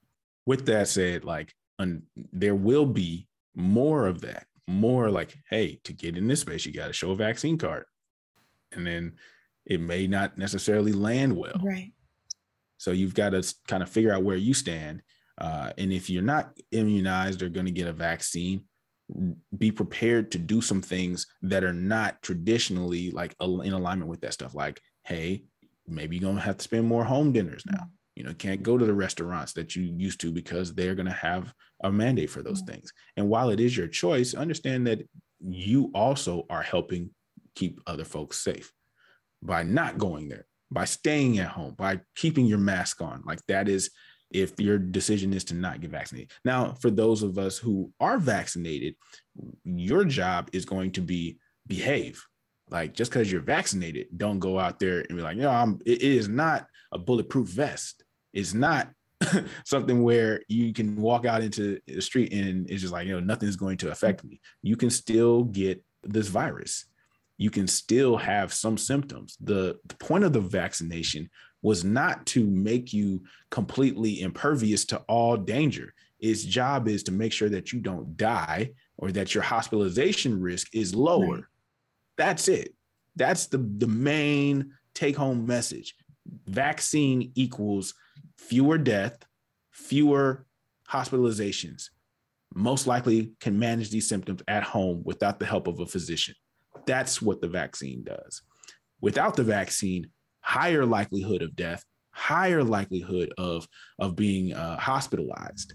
With 0.46 0.66
that 0.66 0.88
said, 0.88 1.24
like 1.24 1.54
un- 1.78 2.02
there 2.32 2.54
will 2.54 2.86
be 2.86 3.26
more 3.54 4.06
of 4.06 4.20
that, 4.20 4.46
more 4.68 5.10
like, 5.10 5.34
hey, 5.48 5.80
to 5.84 5.92
get 5.92 6.16
in 6.16 6.28
this 6.28 6.40
space, 6.40 6.66
you 6.66 6.72
got 6.72 6.88
to 6.88 6.92
show 6.92 7.12
a 7.12 7.16
vaccine 7.16 7.56
card. 7.56 7.84
And 8.72 8.86
then 8.86 9.14
it 9.66 9.80
may 9.80 10.06
not 10.06 10.36
necessarily 10.38 10.92
land 10.92 11.36
well. 11.36 11.60
Right. 11.62 11.92
So 12.78 12.90
you've 12.90 13.14
got 13.14 13.30
to 13.30 13.54
kind 13.66 13.82
of 13.82 13.88
figure 13.88 14.12
out 14.12 14.24
where 14.24 14.36
you 14.36 14.54
stand. 14.54 15.02
Uh, 15.38 15.72
and 15.78 15.92
if 15.92 16.10
you're 16.10 16.22
not 16.22 16.56
immunized 16.70 17.42
or 17.42 17.48
going 17.48 17.66
to 17.66 17.72
get 17.72 17.88
a 17.88 17.92
vaccine, 17.92 18.64
be 19.56 19.70
prepared 19.70 20.30
to 20.32 20.38
do 20.38 20.60
some 20.60 20.80
things 20.80 21.26
that 21.42 21.64
are 21.64 21.72
not 21.72 22.20
traditionally 22.22 23.10
like 23.10 23.34
in 23.40 23.72
alignment 23.72 24.08
with 24.08 24.20
that 24.22 24.32
stuff 24.32 24.54
like 24.54 24.80
hey 25.04 25.44
maybe 25.86 26.16
you're 26.16 26.22
going 26.22 26.36
to 26.36 26.40
have 26.40 26.56
to 26.56 26.64
spend 26.64 26.86
more 26.86 27.04
home 27.04 27.30
dinners 27.30 27.62
now 27.70 27.86
you 28.16 28.24
know 28.24 28.32
can't 28.32 28.62
go 28.62 28.78
to 28.78 28.86
the 28.86 28.94
restaurants 28.94 29.52
that 29.52 29.76
you 29.76 29.82
used 29.82 30.20
to 30.20 30.32
because 30.32 30.74
they're 30.74 30.94
going 30.94 31.04
to 31.06 31.12
have 31.12 31.52
a 31.82 31.92
mandate 31.92 32.30
for 32.30 32.42
those 32.42 32.62
things 32.62 32.92
and 33.18 33.28
while 33.28 33.50
it 33.50 33.60
is 33.60 33.76
your 33.76 33.88
choice 33.88 34.32
understand 34.32 34.86
that 34.86 35.06
you 35.40 35.90
also 35.94 36.46
are 36.48 36.62
helping 36.62 37.10
keep 37.54 37.78
other 37.86 38.04
folks 38.04 38.42
safe 38.42 38.72
by 39.44 39.62
not 39.62 39.98
going 39.98 40.28
there 40.28 40.46
by 40.70 40.84
staying 40.84 41.38
at 41.38 41.48
home 41.48 41.74
by 41.76 42.00
keeping 42.16 42.46
your 42.46 42.58
mask 42.58 43.00
on 43.00 43.22
like 43.26 43.44
that 43.46 43.68
is 43.68 43.90
if 44.34 44.58
your 44.60 44.78
decision 44.78 45.32
is 45.32 45.44
to 45.44 45.54
not 45.54 45.80
get 45.80 45.90
vaccinated. 45.90 46.32
Now, 46.44 46.74
for 46.80 46.90
those 46.90 47.22
of 47.22 47.38
us 47.38 47.56
who 47.56 47.92
are 48.00 48.18
vaccinated, 48.18 48.96
your 49.64 50.04
job 50.04 50.50
is 50.52 50.64
going 50.64 50.90
to 50.92 51.00
be 51.00 51.38
behave. 51.66 52.22
Like 52.68 52.94
just 52.94 53.12
because 53.12 53.30
you're 53.30 53.40
vaccinated, 53.40 54.08
don't 54.16 54.40
go 54.40 54.58
out 54.58 54.80
there 54.80 55.00
and 55.00 55.16
be 55.16 55.22
like, 55.22 55.36
know, 55.36 55.50
I'm, 55.50 55.80
it 55.86 56.02
is 56.02 56.28
not 56.28 56.66
a 56.90 56.98
bulletproof 56.98 57.48
vest. 57.48 58.02
It's 58.32 58.54
not 58.54 58.90
something 59.64 60.02
where 60.02 60.42
you 60.48 60.72
can 60.72 61.00
walk 61.00 61.26
out 61.26 61.42
into 61.42 61.78
the 61.86 62.02
street 62.02 62.32
and 62.32 62.68
it's 62.68 62.80
just 62.80 62.92
like, 62.92 63.06
you 63.06 63.12
know, 63.12 63.20
nothing's 63.20 63.56
going 63.56 63.76
to 63.78 63.92
affect 63.92 64.24
me. 64.24 64.40
You 64.62 64.76
can 64.76 64.90
still 64.90 65.44
get 65.44 65.84
this 66.02 66.26
virus. 66.26 66.86
You 67.36 67.50
can 67.50 67.66
still 67.66 68.16
have 68.16 68.52
some 68.52 68.78
symptoms. 68.78 69.36
The, 69.40 69.78
the 69.86 69.96
point 69.96 70.24
of 70.24 70.32
the 70.32 70.40
vaccination 70.40 71.28
was 71.62 71.82
not 71.82 72.26
to 72.26 72.46
make 72.46 72.92
you 72.92 73.22
completely 73.50 74.20
impervious 74.20 74.84
to 74.86 74.98
all 75.08 75.36
danger. 75.36 75.94
Its 76.20 76.44
job 76.44 76.88
is 76.88 77.02
to 77.04 77.12
make 77.12 77.32
sure 77.32 77.48
that 77.48 77.72
you 77.72 77.80
don't 77.80 78.16
die 78.16 78.70
or 78.98 79.10
that 79.12 79.34
your 79.34 79.42
hospitalization 79.42 80.40
risk 80.40 80.68
is 80.74 80.94
lower. 80.94 81.36
Right. 81.36 81.44
That's 82.16 82.48
it. 82.48 82.74
That's 83.16 83.46
the, 83.46 83.58
the 83.58 83.88
main 83.88 84.72
take 84.94 85.16
home 85.16 85.46
message. 85.46 85.94
Vaccine 86.46 87.32
equals 87.34 87.94
fewer 88.36 88.78
death, 88.78 89.18
fewer 89.72 90.46
hospitalizations. 90.90 91.90
Most 92.54 92.86
likely 92.86 93.32
can 93.40 93.58
manage 93.58 93.90
these 93.90 94.08
symptoms 94.08 94.42
at 94.46 94.62
home 94.62 95.02
without 95.04 95.40
the 95.40 95.46
help 95.46 95.66
of 95.66 95.80
a 95.80 95.86
physician. 95.86 96.34
That's 96.86 97.22
what 97.22 97.40
the 97.40 97.48
vaccine 97.48 98.04
does. 98.04 98.42
Without 99.00 99.36
the 99.36 99.44
vaccine, 99.44 100.08
higher 100.40 100.84
likelihood 100.84 101.42
of 101.42 101.56
death, 101.56 101.84
higher 102.10 102.62
likelihood 102.62 103.32
of 103.38 103.66
of 103.98 104.16
being 104.16 104.54
uh, 104.54 104.78
hospitalized. 104.78 105.74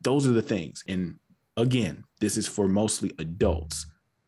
Those 0.00 0.26
are 0.26 0.32
the 0.32 0.42
things. 0.42 0.82
And 0.88 1.16
again, 1.56 2.04
this 2.20 2.36
is 2.36 2.46
for 2.46 2.68
mostly 2.68 3.12
adults. 3.18 3.86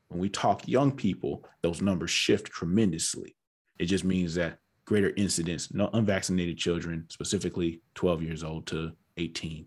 When 0.09 0.21
we 0.21 0.29
talk 0.29 0.69
young 0.69 0.93
people, 0.93 1.45
those 1.63 1.83
numbers 1.83 2.11
shift 2.11 2.47
tremendously. 2.47 3.37
It 3.79 3.87
just 3.87 4.05
means 4.05 4.35
that 4.35 4.59
greater 4.85 5.13
incidence, 5.17 5.73
no 5.73 5.89
unvaccinated 5.93 6.59
children, 6.59 7.07
specifically 7.09 7.81
12 7.95 8.23
years 8.23 8.45
old 8.45 8.67
to 8.69 8.93
18, 9.17 9.67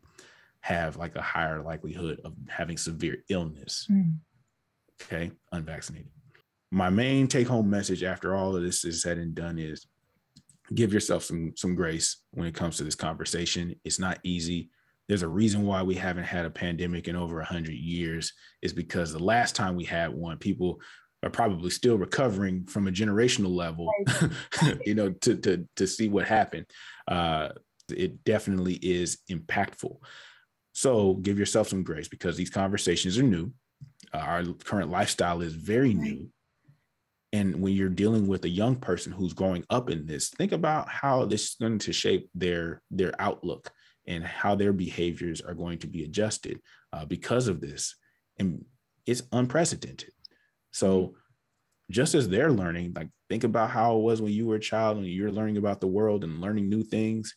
have 0.61 0.95
like 0.97 1.15
a 1.15 1.21
higher 1.21 1.61
likelihood 1.61 2.21
of 2.23 2.33
having 2.47 2.77
severe 2.77 3.23
illness. 3.29 3.87
Mm. 3.91 4.17
Okay, 5.01 5.31
unvaccinated. 5.51 6.11
My 6.71 6.89
main 6.89 7.27
take 7.27 7.47
home 7.47 7.69
message 7.69 8.03
after 8.03 8.35
all 8.35 8.55
of 8.55 8.61
this 8.61 8.83
is 8.83 9.01
said 9.01 9.17
and 9.17 9.33
done 9.33 9.57
is 9.57 9.87
give 10.73 10.93
yourself 10.93 11.23
some 11.23 11.53
some 11.55 11.75
grace 11.75 12.17
when 12.31 12.47
it 12.47 12.55
comes 12.55 12.77
to 12.77 12.83
this 12.83 12.95
conversation. 12.95 13.75
It's 13.85 13.99
not 13.99 14.19
easy. 14.23 14.69
There's 15.07 15.23
a 15.23 15.27
reason 15.27 15.65
why 15.65 15.83
we 15.83 15.95
haven't 15.95 16.25
had 16.25 16.45
a 16.45 16.49
pandemic 16.49 17.07
in 17.07 17.15
over 17.15 17.37
100 17.37 17.71
years 17.71 18.33
is 18.61 18.73
because 18.73 19.13
the 19.13 19.23
last 19.23 19.55
time 19.55 19.75
we 19.75 19.85
had 19.85 20.13
one, 20.13 20.37
people 20.37 20.81
are 21.23 21.29
probably 21.29 21.69
still 21.69 21.97
recovering 21.97 22.65
from 22.65 22.87
a 22.87 22.91
generational 22.91 23.55
level, 23.55 23.89
you 24.85 24.93
know, 24.93 25.11
to 25.11 25.37
to 25.37 25.67
to 25.77 25.87
see 25.87 26.09
what 26.09 26.27
happened. 26.27 26.65
Uh, 27.07 27.49
it 27.89 28.23
definitely 28.25 28.73
is 28.73 29.19
impactful. 29.31 29.95
So 30.73 31.15
give 31.15 31.39
yourself 31.39 31.69
some 31.69 31.83
grace 31.83 32.09
because 32.09 32.35
these 32.35 32.49
conversations 32.49 33.17
are 33.17 33.23
new. 33.23 33.53
Uh, 34.13 34.17
our 34.17 34.43
current 34.65 34.91
lifestyle 34.91 35.41
is 35.41 35.53
very 35.53 35.93
new 35.93 36.29
and 37.33 37.61
when 37.61 37.73
you're 37.73 37.89
dealing 37.89 38.27
with 38.27 38.45
a 38.45 38.49
young 38.49 38.75
person 38.75 39.11
who's 39.11 39.33
growing 39.33 39.65
up 39.69 39.89
in 39.89 40.05
this 40.05 40.29
think 40.29 40.51
about 40.51 40.87
how 40.89 41.25
this 41.25 41.49
is 41.49 41.55
going 41.59 41.79
to 41.79 41.93
shape 41.93 42.29
their 42.33 42.81
their 42.89 43.13
outlook 43.19 43.71
and 44.07 44.23
how 44.23 44.55
their 44.55 44.73
behaviors 44.73 45.41
are 45.41 45.53
going 45.53 45.77
to 45.79 45.87
be 45.87 46.03
adjusted 46.03 46.61
uh, 46.93 47.05
because 47.05 47.47
of 47.47 47.59
this. 47.59 47.95
And 48.39 48.63
it's 49.05 49.23
unprecedented. 49.31 50.11
So 50.71 50.99
mm-hmm. 50.99 51.13
just 51.91 52.15
as 52.15 52.29
they're 52.29 52.51
learning 52.51 52.93
like 52.95 53.09
think 53.29 53.43
about 53.43 53.69
how 53.69 53.97
it 53.97 54.01
was 54.01 54.21
when 54.21 54.31
you 54.31 54.47
were 54.47 54.55
a 54.55 54.59
child 54.59 54.97
and 54.97 55.05
you're 55.05 55.31
learning 55.31 55.57
about 55.57 55.81
the 55.81 55.87
world 55.87 56.23
and 56.23 56.41
learning 56.41 56.69
new 56.69 56.83
things. 56.83 57.35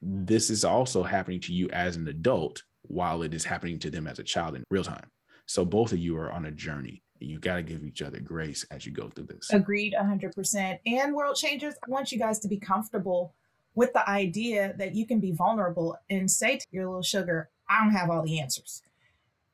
This 0.00 0.50
is 0.50 0.64
also 0.64 1.02
happening 1.02 1.40
to 1.40 1.52
you 1.52 1.68
as 1.70 1.96
an 1.96 2.06
adult 2.06 2.62
while 2.82 3.22
it 3.22 3.34
is 3.34 3.44
happening 3.44 3.78
to 3.80 3.90
them 3.90 4.06
as 4.06 4.18
a 4.18 4.22
child 4.22 4.54
in 4.54 4.64
real 4.70 4.84
time. 4.84 5.10
So 5.46 5.64
both 5.64 5.92
of 5.92 5.98
you 5.98 6.16
are 6.18 6.30
on 6.30 6.44
a 6.44 6.50
journey 6.50 7.02
you 7.20 7.38
got 7.38 7.56
to 7.56 7.62
give 7.62 7.84
each 7.84 8.02
other 8.02 8.20
grace 8.20 8.64
as 8.70 8.86
you 8.86 8.92
go 8.92 9.08
through 9.08 9.26
this. 9.26 9.50
Agreed 9.52 9.94
100%. 9.98 10.78
And 10.86 11.14
world 11.14 11.36
changers, 11.36 11.74
I 11.86 11.90
want 11.90 12.12
you 12.12 12.18
guys 12.18 12.38
to 12.40 12.48
be 12.48 12.58
comfortable 12.58 13.34
with 13.74 13.92
the 13.92 14.08
idea 14.08 14.74
that 14.78 14.94
you 14.94 15.06
can 15.06 15.20
be 15.20 15.32
vulnerable 15.32 15.98
and 16.10 16.30
say 16.30 16.58
to 16.58 16.66
your 16.70 16.86
little 16.86 17.02
sugar, 17.02 17.48
I 17.68 17.82
don't 17.82 17.94
have 17.94 18.10
all 18.10 18.22
the 18.22 18.40
answers. 18.40 18.82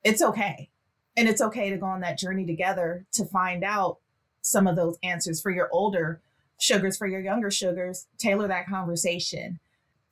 It's 0.03 0.23
okay. 0.23 0.71
And 1.17 1.29
it's 1.29 1.41
okay 1.41 1.71
to 1.71 1.77
go 1.77 1.87
on 1.87 2.01
that 2.01 2.19
journey 2.19 2.47
together 2.47 3.07
to 3.13 3.25
find 3.25 3.63
out 3.63 3.99
some 4.41 4.67
of 4.67 4.77
those 4.77 4.99
answers 5.03 5.41
for 5.41 5.51
your 5.51 5.69
older 5.73 6.21
sugars, 6.59 6.97
for 6.97 7.07
your 7.07 7.21
younger 7.21 7.51
sugars. 7.51 8.07
Tailor 8.19 8.49
that 8.49 8.67
conversation, 8.67 9.61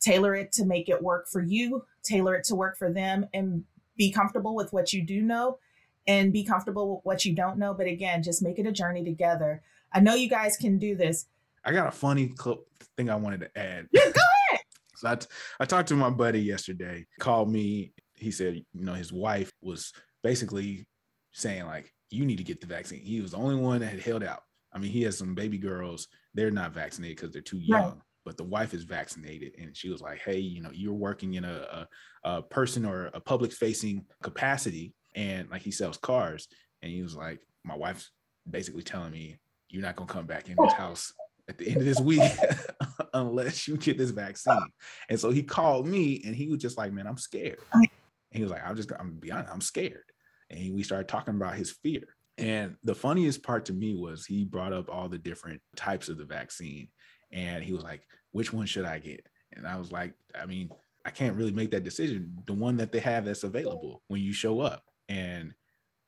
tailor 0.01 0.35
it 0.35 0.53
to 0.53 0.65
make 0.65 0.89
it 0.89 1.03
work 1.03 1.29
for 1.29 1.43
you, 1.43 1.85
tailor 2.03 2.35
it 2.35 2.45
to 2.45 2.55
work 2.55 2.77
for 2.79 2.93
them, 2.93 3.27
and 3.35 3.65
be 3.97 4.11
comfortable 4.11 4.55
with 4.55 4.73
what 4.73 4.93
you 4.93 5.03
do 5.03 5.23
know 5.23 5.59
and 6.07 6.33
be 6.33 6.45
comfortable 6.45 6.97
with 6.97 7.05
what 7.05 7.25
you 7.25 7.35
don't 7.35 7.59
know. 7.59 7.75
But 7.75 7.87
again, 7.87 8.23
just 8.23 8.43
make 8.43 8.59
it 8.59 8.67
a 8.67 8.73
journey 8.73 9.05
together. 9.05 9.63
I 9.93 10.01
know 10.01 10.15
you 10.15 10.29
guys 10.29 10.57
can 10.57 10.79
do 10.79 10.97
this. 10.97 11.27
I 11.65 11.73
got 11.73 11.87
a 11.87 11.93
funny 11.93 12.29
clip 12.29 12.61
thing 12.97 13.11
I 13.11 13.17
wanted 13.17 13.41
to 13.41 13.59
add. 13.59 13.87
Yeah, 13.93 14.05
go 14.05 14.21
ahead. 14.51 14.61
so 14.97 15.09
I, 15.09 15.15
t- 15.15 15.27
I 15.61 15.65
talked 15.65 15.89
to 15.89 15.97
my 15.97 16.11
buddy 16.11 16.41
yesterday, 16.41 17.07
called 17.21 17.51
me. 17.51 17.93
He 18.15 18.31
said, 18.31 18.55
you 18.55 18.85
know, 18.85 18.95
his 18.95 19.13
wife 19.13 19.53
was 19.61 19.93
basically 20.23 20.87
saying, 21.33 21.67
like, 21.67 21.93
you 22.11 22.25
need 22.25 22.39
to 22.39 22.45
get 22.45 22.61
the 22.61 22.67
vaccine. 22.67 23.01
He 23.01 23.21
was 23.21 23.33
the 23.33 23.39
only 23.39 23.57
one 23.57 23.81
that 23.81 23.91
had 23.91 24.01
held 24.01 24.23
out. 24.23 24.43
I 24.73 24.79
mean, 24.79 24.91
he 24.91 25.03
has 25.03 25.19
some 25.19 25.35
baby 25.35 25.59
girls, 25.59 26.09
they're 26.35 26.51
not 26.51 26.73
vaccinated 26.73 27.17
because 27.17 27.33
they're 27.33 27.43
too 27.43 27.59
young. 27.59 27.83
Right. 27.83 27.95
But 28.25 28.37
the 28.37 28.45
wife 28.45 28.73
is 28.73 28.85
vaccinated, 28.85 29.55
and 29.59 29.77
she 29.77 29.89
was 29.89 30.01
like, 30.01 30.21
"Hey, 30.21 30.39
you 30.39 30.63
know, 30.63 30.71
you're 30.73 30.93
working 30.93 31.35
in 31.35 31.45
a, 31.45 31.89
a, 32.25 32.31
a 32.37 32.43
person 32.43 32.85
or 32.85 33.07
a 33.15 33.21
public 33.21 33.53
facing 33.53 34.05
capacity 34.23 34.95
and 35.15 35.51
like 35.51 35.63
he 35.63 35.71
sells 35.71 35.99
cars 35.99 36.49
and 36.83 36.91
he 36.91 37.03
was 37.03 37.17
like 37.17 37.41
my 37.65 37.77
wife's 37.77 38.11
basically 38.49 38.83
telling 38.83 39.13
me 39.13 39.39
you're 39.69 39.83
not 39.83 39.97
going 39.97 40.09
to 40.09 40.15
come 40.15 40.27
back 40.27 40.49
in 40.49 40.57
this 40.63 40.73
house 40.77 41.13
at 41.49 41.59
the 41.59 41.69
end 41.69 41.79
of 41.79 41.85
this 41.85 42.01
week 42.01 42.23
unless 43.15 43.67
you 43.67 43.77
get 43.77 43.99
this 43.99 44.11
vaccine 44.11 44.69
and 45.09 45.19
so 45.19 45.31
he 45.31 45.43
called 45.43 45.87
me 45.87 46.23
and 46.25 46.35
he 46.35 46.49
was 46.49 46.61
just 46.61 46.79
like 46.79 46.93
man 46.93 47.07
i'm 47.07 47.19
scared 47.19 47.59
and 47.75 47.89
he 48.31 48.43
was 48.43 48.51
like 48.51 48.65
i'm 48.67 48.77
just 48.77 48.93
i'm 48.99 49.15
be 49.15 49.31
honest 49.33 49.53
i'm 49.53 49.61
scared 49.61 50.05
and 50.51 50.75
we 50.75 50.83
started 50.83 51.09
talking 51.09 51.35
about 51.35 51.55
his 51.55 51.71
fear 51.71 52.03
And 52.39 52.77
the 52.85 52.95
funniest 52.95 53.43
part 53.43 53.67
to 53.67 53.73
me 53.73 53.95
was 53.95 54.27
he 54.27 54.45
brought 54.45 54.73
up 54.73 54.89
all 54.89 55.09
the 55.09 55.19
different 55.19 55.61
types 55.77 56.09
of 56.09 56.19
the 56.19 56.25
vaccine. 56.25 56.89
And 57.31 57.63
he 57.63 57.73
was 57.73 57.83
like, 57.83 58.03
which 58.33 58.53
one 58.53 58.67
should 58.67 58.85
I 58.85 58.99
get? 58.99 59.27
And 59.53 59.67
I 59.67 59.77
was 59.77 59.93
like, 59.93 60.15
I 60.39 60.47
mean, 60.47 60.71
I 61.05 61.11
can't 61.11 61.37
really 61.37 61.53
make 61.53 61.71
that 61.73 61.85
decision. 61.85 62.37
The 62.47 62.55
one 62.55 62.77
that 62.79 62.93
they 62.93 63.01
have 63.01 63.25
that's 63.25 63.45
available 63.45 64.03
when 64.09 64.21
you 64.21 64.33
show 64.33 64.61
up. 64.61 64.85
And 65.13 65.53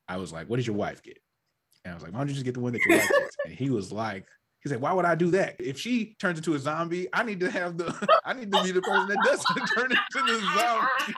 I 0.09 0.16
was 0.16 0.32
like, 0.32 0.48
what 0.48 0.57
did 0.57 0.66
your 0.66 0.76
wife 0.76 1.02
get? 1.02 1.18
And 1.84 1.92
I 1.92 1.94
was 1.94 2.02
like, 2.02 2.12
why 2.12 2.20
don't 2.20 2.28
you 2.28 2.34
just 2.34 2.46
get 2.46 2.55
the 2.55 2.61
one 2.61 2.72
that 2.72 2.80
your 2.86 2.98
wife 2.98 3.09
gets? 3.09 3.36
And 3.44 3.55
he 3.55 3.68
was 3.68 3.92
like, 3.92 4.24
he 4.62 4.70
said, 4.70 4.80
why 4.80 4.94
would 4.94 5.05
I 5.05 5.14
do 5.14 5.30
that? 5.32 5.57
If 5.61 5.78
she 5.78 6.16
turns 6.18 6.38
into 6.38 6.55
a 6.55 6.59
zombie, 6.59 7.09
I 7.12 7.22
need 7.22 7.40
to 7.40 7.50
have 7.50 7.76
the, 7.76 7.94
I 8.24 8.32
need 8.32 8.50
to 8.50 8.62
be 8.62 8.72
the 8.72 8.80
person 8.80 9.09
that 9.09 9.18
doesn't 9.22 9.66
turn 9.76 9.90
into 9.90 10.32
the 10.32 10.40
zombie. 10.57 11.14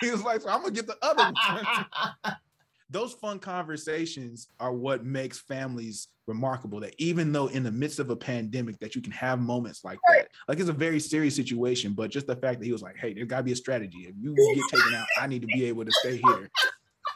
He 0.00 0.10
was 0.10 0.24
like, 0.24 0.40
so 0.40 0.48
I'm 0.48 0.62
gonna 0.62 0.72
get 0.72 0.88
the 0.88 0.96
other 1.00 1.32
one. 1.32 2.36
Those 2.92 3.12
fun 3.12 3.38
conversations 3.38 4.48
are 4.58 4.72
what 4.72 5.04
makes 5.04 5.38
families 5.38 6.08
remarkable. 6.26 6.80
That 6.80 6.94
even 6.98 7.30
though 7.30 7.46
in 7.46 7.62
the 7.62 7.70
midst 7.70 8.00
of 8.00 8.10
a 8.10 8.16
pandemic, 8.16 8.80
that 8.80 8.96
you 8.96 9.00
can 9.00 9.12
have 9.12 9.38
moments 9.38 9.84
like 9.84 10.00
that. 10.08 10.26
Like 10.48 10.58
it's 10.58 10.68
a 10.68 10.72
very 10.72 10.98
serious 10.98 11.36
situation, 11.36 11.92
but 11.92 12.10
just 12.10 12.26
the 12.26 12.34
fact 12.34 12.58
that 12.58 12.66
he 12.66 12.72
was 12.72 12.82
like, 12.82 12.96
"Hey, 12.96 13.14
there's 13.14 13.28
got 13.28 13.36
to 13.36 13.42
be 13.44 13.52
a 13.52 13.56
strategy. 13.56 14.08
If 14.08 14.16
you 14.20 14.34
get 14.34 14.80
taken 14.80 14.94
out, 14.94 15.06
I 15.20 15.28
need 15.28 15.42
to 15.42 15.46
be 15.46 15.66
able 15.66 15.84
to 15.84 15.92
stay 15.92 16.16
here." 16.16 16.50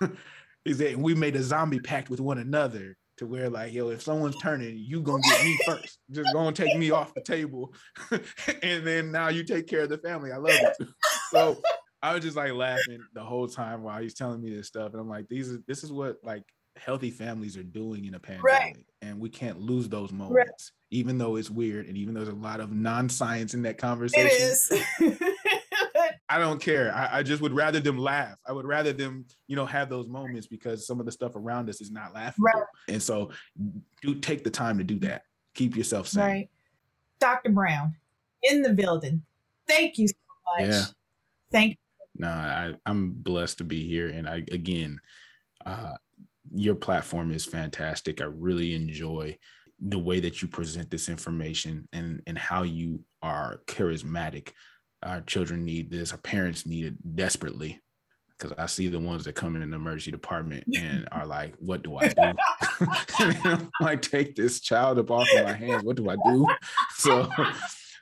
he 0.64 0.74
said, 0.74 0.96
"We 0.96 1.14
made 1.14 1.36
a 1.36 1.42
zombie 1.42 1.80
pact 1.80 2.10
with 2.10 2.20
one 2.20 2.38
another 2.38 2.96
to 3.16 3.26
where 3.26 3.48
like 3.48 3.72
yo 3.72 3.90
if 3.90 4.02
someone's 4.02 4.36
turning 4.42 4.76
you 4.76 5.00
gonna 5.00 5.22
get 5.22 5.44
me 5.44 5.58
first. 5.66 5.98
Just 6.10 6.32
gonna 6.32 6.52
take 6.52 6.76
me 6.76 6.90
off 6.90 7.14
the 7.14 7.22
table. 7.22 7.74
And 8.62 8.86
then 8.86 9.12
now 9.12 9.28
you 9.28 9.44
take 9.44 9.66
care 9.66 9.82
of 9.82 9.88
the 9.88 9.98
family. 9.98 10.32
I 10.32 10.36
love 10.36 10.50
it 10.50 10.88
so 11.30 11.60
i 12.02 12.14
was 12.14 12.22
just 12.22 12.36
like 12.36 12.52
laughing 12.52 13.00
the 13.14 13.22
whole 13.22 13.48
time 13.48 13.82
while 13.82 14.00
he's 14.00 14.14
telling 14.14 14.42
me 14.42 14.54
this 14.54 14.68
stuff. 14.68 14.92
And 14.92 15.00
i'm 15.00 15.08
like 15.08 15.28
these 15.28 15.58
this 15.66 15.84
is 15.84 15.92
what 15.92 16.16
like 16.22 16.42
healthy 16.76 17.10
families 17.10 17.56
are 17.56 17.62
doing 17.62 18.04
in 18.04 18.14
a 18.14 18.18
pandemic. 18.18 18.44
Right. 18.44 18.76
and 19.00 19.20
we 19.20 19.28
can't 19.28 19.60
lose 19.60 19.88
those 19.88 20.12
moments 20.12 20.34
right. 20.34 20.48
even 20.90 21.18
though 21.18 21.36
it's 21.36 21.50
weird 21.50 21.86
and 21.86 21.96
even 21.96 22.14
though 22.14 22.24
there's 22.24 22.34
a 22.34 22.38
lot 22.38 22.60
of 22.60 22.72
non-science 22.72 23.54
in 23.54 23.62
that 23.62 23.78
conversation. 23.78 24.28
is 24.30 24.72
I 26.34 26.38
don't 26.38 26.60
care. 26.60 26.92
I, 26.92 27.18
I, 27.18 27.22
just 27.22 27.40
would 27.42 27.52
rather 27.52 27.78
them 27.78 27.96
laugh. 27.96 28.36
I 28.44 28.50
would 28.50 28.66
rather 28.66 28.92
them, 28.92 29.24
you 29.46 29.54
know, 29.54 29.64
have 29.66 29.88
those 29.88 30.08
moments 30.08 30.48
because 30.48 30.84
some 30.84 30.98
of 30.98 31.06
the 31.06 31.12
stuff 31.12 31.36
around 31.36 31.70
us 31.70 31.80
is 31.80 31.92
not 31.92 32.12
laughable. 32.12 32.46
Right. 32.46 32.64
And 32.88 33.00
so 33.00 33.30
do 34.02 34.16
take 34.16 34.42
the 34.42 34.50
time 34.50 34.76
to 34.78 34.84
do 34.84 34.98
that. 35.00 35.22
Keep 35.54 35.76
yourself 35.76 36.08
sane. 36.08 36.24
Right. 36.24 36.50
Dr. 37.20 37.50
Brown 37.50 37.94
in 38.42 38.62
the 38.62 38.72
building. 38.72 39.22
Thank 39.68 39.96
you 39.96 40.08
so 40.08 40.14
much. 40.58 40.70
Yeah. 40.70 40.84
Thank 41.52 41.70
you. 41.70 41.76
No, 42.16 42.28
I, 42.28 42.74
I'm 42.84 43.12
blessed 43.12 43.58
to 43.58 43.64
be 43.64 43.86
here. 43.86 44.08
And 44.08 44.28
I 44.28 44.38
again, 44.50 44.98
uh, 45.64 45.92
your 46.52 46.74
platform 46.74 47.30
is 47.30 47.44
fantastic. 47.44 48.20
I 48.20 48.24
really 48.24 48.74
enjoy 48.74 49.38
the 49.80 50.00
way 50.00 50.18
that 50.18 50.42
you 50.42 50.48
present 50.48 50.90
this 50.90 51.08
information 51.08 51.88
and 51.92 52.22
and 52.26 52.36
how 52.36 52.64
you 52.64 53.04
are 53.22 53.60
charismatic 53.68 54.50
our 55.04 55.20
children 55.22 55.64
need 55.64 55.90
this, 55.90 56.12
our 56.12 56.18
parents 56.18 56.66
need 56.66 56.86
it 56.86 57.16
desperately. 57.16 57.80
Because 58.36 58.56
I 58.58 58.66
see 58.66 58.88
the 58.88 58.98
ones 58.98 59.24
that 59.24 59.34
come 59.34 59.54
in 59.54 59.70
the 59.70 59.76
emergency 59.76 60.10
department 60.10 60.64
and 60.76 61.08
are 61.12 61.24
like, 61.24 61.54
"What 61.60 61.84
do 61.84 61.96
I 61.96 62.08
do?" 62.08 63.68
like, 63.80 64.02
take 64.02 64.34
this 64.34 64.58
child 64.58 64.98
up 64.98 65.12
off 65.12 65.28
of 65.36 65.44
my 65.44 65.52
hands. 65.52 65.84
What 65.84 65.96
do 65.96 66.10
I 66.10 66.16
do? 66.16 66.46
So, 66.96 67.30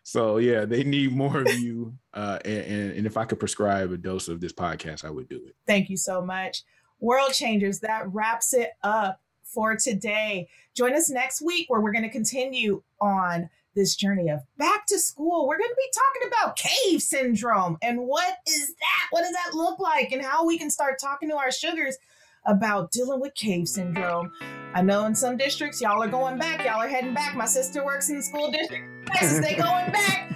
so 0.03 0.38
yeah, 0.38 0.64
they 0.64 0.84
need 0.84 1.14
more 1.14 1.42
of 1.42 1.53
you. 1.59 1.94
Uh, 2.14 2.38
and, 2.46 2.92
and 2.92 3.07
if 3.07 3.18
I 3.18 3.26
could 3.26 3.40
prescribe 3.40 3.92
a 3.92 3.98
dose 3.98 4.28
of 4.28 4.40
this 4.40 4.53
podcast, 4.53 5.05
I 5.05 5.11
would 5.11 5.28
do 5.28 5.42
it. 5.46 5.55
Thank 5.66 5.90
you 5.90 5.98
so 5.98 6.22
much, 6.22 6.62
World 6.98 7.32
Changers. 7.32 7.80
That 7.80 8.11
wraps 8.11 8.55
it 8.55 8.70
up 8.82 9.20
for 9.42 9.76
today. 9.76 10.48
Join 10.74 10.94
us 10.94 11.11
next 11.11 11.42
week 11.42 11.68
where 11.68 11.80
we're 11.80 11.92
going 11.92 12.05
to 12.05 12.11
continue 12.11 12.82
on 13.00 13.50
this 13.74 13.96
journey 13.96 14.28
of 14.28 14.40
back 14.58 14.86
to 14.86 14.98
school, 14.98 15.46
we're 15.46 15.58
going 15.58 15.70
to 15.70 15.76
be 15.76 15.90
talking 15.94 16.28
about 16.28 16.56
cave 16.56 17.02
syndrome 17.02 17.78
and 17.82 18.00
what 18.00 18.36
is 18.46 18.68
that? 18.68 19.06
What 19.10 19.22
does 19.22 19.32
that 19.32 19.54
look 19.54 19.78
like? 19.78 20.12
And 20.12 20.22
how 20.22 20.46
we 20.46 20.58
can 20.58 20.70
start 20.70 20.98
talking 21.00 21.28
to 21.30 21.36
our 21.36 21.50
sugars 21.50 21.96
about 22.44 22.90
dealing 22.90 23.20
with 23.20 23.34
cave 23.34 23.68
syndrome. 23.68 24.32
I 24.74 24.82
know 24.82 25.04
in 25.06 25.14
some 25.14 25.36
districts, 25.36 25.80
y'all 25.80 26.02
are 26.02 26.08
going 26.08 26.38
back. 26.38 26.64
Y'all 26.64 26.80
are 26.80 26.88
heading 26.88 27.14
back. 27.14 27.36
My 27.36 27.46
sister 27.46 27.84
works 27.84 28.10
in 28.10 28.16
the 28.16 28.22
school 28.22 28.50
district. 28.50 28.84
Texas, 29.08 29.40
they 29.40 29.54
going 29.54 29.92
back. 29.92 30.28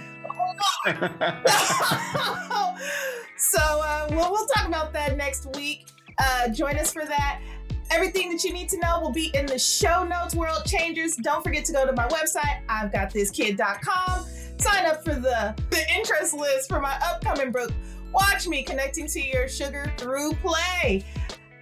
so 3.37 3.59
uh, 3.59 4.07
we'll, 4.11 4.31
we'll 4.31 4.47
talk 4.47 4.67
about 4.67 4.93
that 4.93 5.17
next 5.17 5.55
week. 5.55 5.87
Uh, 6.19 6.49
join 6.49 6.77
us 6.77 6.93
for 6.93 7.05
that. 7.05 7.41
Everything 7.89 8.29
that 8.31 8.43
you 8.43 8.53
need 8.53 8.69
to 8.69 8.79
know 8.79 8.99
will 8.99 9.11
be 9.11 9.31
in 9.33 9.45
the 9.45 9.57
show 9.57 10.03
notes, 10.03 10.35
World 10.35 10.65
Changers. 10.65 11.15
Don't 11.15 11.43
forget 11.43 11.65
to 11.65 11.73
go 11.73 11.85
to 11.85 11.93
my 11.93 12.07
website, 12.07 12.59
I've 12.67 12.91
got 12.91 13.11
this 13.11 13.31
kid.com. 13.31 14.25
Sign 14.57 14.85
up 14.85 15.03
for 15.03 15.13
the, 15.13 15.55
the 15.69 15.83
interest 15.95 16.33
list 16.33 16.67
for 16.67 16.79
my 16.79 16.97
upcoming 17.03 17.51
book. 17.51 17.71
Watch 18.11 18.47
me 18.47 18.63
connecting 18.63 19.07
to 19.07 19.21
your 19.21 19.47
sugar 19.47 19.91
through 19.97 20.33
play. 20.35 21.03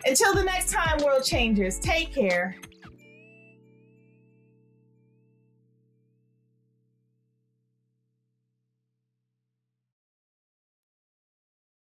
Until 0.05 0.34
the 0.34 0.43
next 0.43 0.71
time, 0.71 1.03
World 1.03 1.23
Changers, 1.23 1.80
take 1.80 2.13
care 2.13 2.55